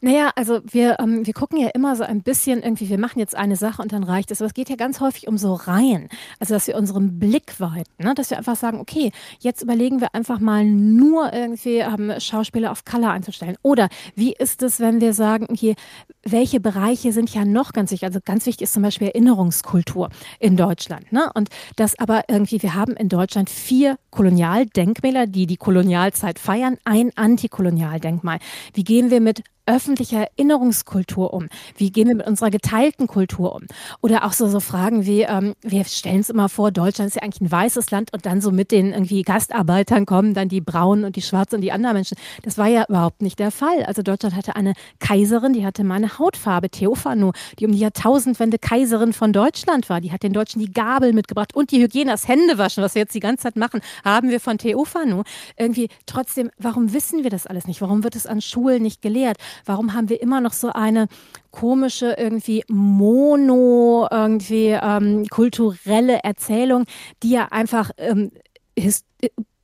Naja, 0.00 0.30
also 0.36 0.60
wir, 0.64 0.98
ähm, 1.00 1.26
wir 1.26 1.34
gucken 1.34 1.58
ja 1.58 1.68
immer 1.68 1.96
so 1.96 2.04
ein 2.04 2.22
bisschen 2.22 2.62
irgendwie, 2.62 2.88
wir 2.88 2.98
machen 2.98 3.18
jetzt 3.18 3.34
eine 3.34 3.56
Sache 3.56 3.82
und 3.82 3.92
dann 3.92 4.04
reicht 4.04 4.30
es. 4.30 4.40
Aber 4.40 4.46
es 4.46 4.54
geht 4.54 4.68
ja 4.68 4.76
ganz 4.76 5.00
häufig 5.00 5.28
um 5.28 5.38
so 5.38 5.54
Reihen. 5.54 6.08
Also, 6.38 6.54
dass 6.54 6.66
wir 6.66 6.76
unseren 6.76 7.18
Blick 7.18 7.60
weiten, 7.60 7.90
ne? 8.02 8.14
dass 8.14 8.30
wir 8.30 8.38
einfach 8.38 8.56
sagen, 8.56 8.80
okay, 8.80 9.12
jetzt 9.40 9.62
überlegen 9.62 10.00
wir 10.00 10.14
einfach 10.14 10.40
mal 10.40 10.64
nur 10.64 11.32
irgendwie 11.32 11.78
ähm, 11.78 12.12
Schauspieler 12.18 12.72
auf 12.72 12.84
Color 12.84 13.10
einzustellen. 13.10 13.56
Oder 13.62 13.88
wie 14.14 14.32
ist 14.32 14.62
es, 14.62 14.80
wenn 14.80 15.00
wir 15.00 15.12
sagen, 15.12 15.48
hier, 15.54 15.74
welche 16.22 16.60
Bereiche 16.60 17.12
sind 17.12 17.32
ja 17.32 17.44
noch 17.44 17.72
ganz 17.72 17.90
wichtig? 17.90 18.06
Also 18.06 18.20
ganz 18.24 18.46
wichtig 18.46 18.64
ist 18.64 18.74
zum 18.74 18.82
Beispiel 18.82 19.08
Erinnerungskultur 19.08 20.10
in 20.38 20.56
Deutschland. 20.56 21.12
Ne? 21.12 21.30
Und 21.34 21.48
das 21.76 21.98
aber 21.98 22.24
irgendwie, 22.28 22.62
wir 22.62 22.74
haben 22.74 22.92
in 22.92 23.08
Deutschland 23.08 23.50
vier 23.50 23.96
Kolonialdenkmäler, 24.10 25.26
die 25.26 25.46
die 25.46 25.56
Kolonialzeit 25.56 26.38
feiern, 26.38 26.78
ein 26.84 27.10
Antikolonialdenkmal. 27.14 28.38
Wie 28.74 28.84
gehen 28.84 29.10
wir 29.10 29.20
mit 29.20 29.42
öffentlicher 29.66 30.28
Erinnerungskultur 30.36 31.34
um? 31.34 31.48
Wie 31.76 31.90
gehen 31.90 32.08
wir 32.08 32.14
mit 32.14 32.26
unserer 32.26 32.50
geteilten 32.50 33.06
Kultur 33.06 33.54
um? 33.54 33.62
Oder 34.00 34.24
auch 34.24 34.32
so, 34.32 34.48
so 34.48 34.60
Fragen 34.60 35.06
wie, 35.06 35.22
ähm, 35.22 35.54
wir 35.62 35.84
stellen 35.84 36.20
es 36.20 36.30
immer 36.30 36.48
vor, 36.48 36.70
Deutschland 36.70 37.08
ist 37.08 37.16
ja 37.16 37.22
eigentlich 37.22 37.40
ein 37.40 37.50
weißes 37.50 37.90
Land 37.90 38.12
und 38.12 38.26
dann 38.26 38.40
so 38.40 38.52
mit 38.52 38.70
den 38.70 38.92
irgendwie 38.92 39.22
Gastarbeitern 39.22 40.06
kommen 40.06 40.34
dann 40.34 40.48
die 40.48 40.60
Braunen 40.60 41.04
und 41.04 41.16
die 41.16 41.22
Schwarzen 41.22 41.56
und 41.56 41.60
die 41.62 41.72
anderen 41.72 41.94
Menschen. 41.94 42.16
Das 42.42 42.58
war 42.58 42.68
ja 42.68 42.84
überhaupt 42.88 43.22
nicht 43.22 43.38
der 43.38 43.50
Fall. 43.50 43.84
Also 43.84 44.02
Deutschland 44.02 44.36
hatte 44.36 44.56
eine 44.56 44.74
Kaiserin, 44.98 45.52
die 45.52 45.66
hatte 45.66 45.84
meine 45.84 46.18
Hautfarbe, 46.18 46.70
Theophano, 46.70 47.32
die 47.58 47.66
um 47.66 47.72
die 47.72 47.78
Jahrtausendwende 47.78 48.58
Kaiserin 48.58 49.12
von 49.12 49.32
Deutschland 49.32 49.88
war. 49.88 50.00
Die 50.00 50.12
hat 50.12 50.22
den 50.22 50.32
Deutschen 50.32 50.60
die 50.60 50.72
Gabel 50.72 51.12
mitgebracht 51.12 51.54
und 51.54 51.70
die 51.70 51.82
Hygiene, 51.82 52.10
das 52.10 52.28
Händewaschen, 52.28 52.82
was 52.82 52.94
wir 52.94 53.02
jetzt 53.02 53.14
die 53.14 53.20
ganze 53.20 53.44
Zeit 53.44 53.56
machen, 53.56 53.80
haben 54.04 54.30
wir 54.30 54.40
von 54.40 54.58
Theophano. 54.58 55.24
Irgendwie 55.56 55.88
trotzdem, 56.06 56.50
warum 56.58 56.92
wissen 56.92 57.22
wir 57.22 57.30
das 57.30 57.46
alles 57.46 57.66
nicht? 57.66 57.80
Warum 57.80 58.04
wird 58.04 58.16
es 58.16 58.26
an 58.26 58.40
Schulen 58.40 58.82
nicht 58.82 59.02
gelehrt? 59.02 59.38
Warum 59.64 59.94
haben 59.94 60.08
wir 60.08 60.20
immer 60.20 60.40
noch 60.40 60.52
so 60.52 60.72
eine 60.72 61.08
komische, 61.50 62.14
irgendwie 62.18 62.64
mono, 62.68 64.06
irgendwie 64.10 64.78
ähm, 64.80 65.26
kulturelle 65.28 66.20
Erzählung, 66.22 66.84
die 67.22 67.30
ja 67.30 67.46
einfach 67.50 67.90
ähm, 67.96 68.32
his 68.76 69.04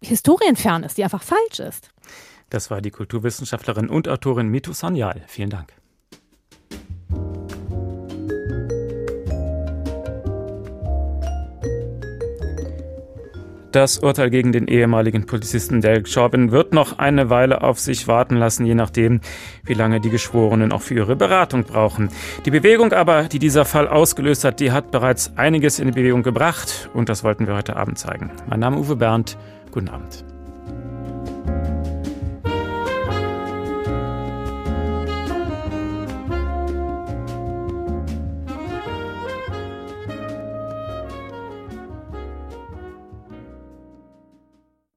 historienfern 0.02 0.84
ist, 0.84 0.98
die 0.98 1.04
einfach 1.04 1.22
falsch 1.22 1.60
ist? 1.60 1.90
Das 2.50 2.70
war 2.70 2.80
die 2.80 2.90
Kulturwissenschaftlerin 2.90 3.88
und 3.88 4.08
Autorin 4.08 4.48
Mitu 4.48 4.72
Sanyal. 4.72 5.22
Vielen 5.26 5.50
Dank. 5.50 5.72
Das 13.72 13.98
Urteil 13.98 14.28
gegen 14.28 14.52
den 14.52 14.68
ehemaligen 14.68 15.24
Polizisten 15.24 15.80
Derek 15.80 16.06
Chauvin 16.06 16.52
wird 16.52 16.74
noch 16.74 16.98
eine 16.98 17.30
Weile 17.30 17.62
auf 17.62 17.80
sich 17.80 18.06
warten 18.06 18.36
lassen, 18.36 18.66
je 18.66 18.74
nachdem, 18.74 19.22
wie 19.64 19.72
lange 19.72 19.98
die 19.98 20.10
Geschworenen 20.10 20.72
auch 20.72 20.82
für 20.82 20.94
ihre 20.94 21.16
Beratung 21.16 21.64
brauchen. 21.64 22.10
Die 22.44 22.50
Bewegung 22.50 22.92
aber, 22.92 23.24
die 23.24 23.38
dieser 23.38 23.64
Fall 23.64 23.88
ausgelöst 23.88 24.44
hat, 24.44 24.60
die 24.60 24.72
hat 24.72 24.90
bereits 24.90 25.32
einiges 25.38 25.78
in 25.78 25.86
die 25.86 25.92
Bewegung 25.92 26.22
gebracht 26.22 26.90
und 26.92 27.08
das 27.08 27.24
wollten 27.24 27.46
wir 27.46 27.56
heute 27.56 27.76
Abend 27.76 27.98
zeigen. 27.98 28.30
Mein 28.46 28.60
Name 28.60 28.78
ist 28.78 28.88
Uwe 28.88 28.96
Bernd. 28.96 29.38
Guten 29.70 29.88
Abend. 29.88 30.31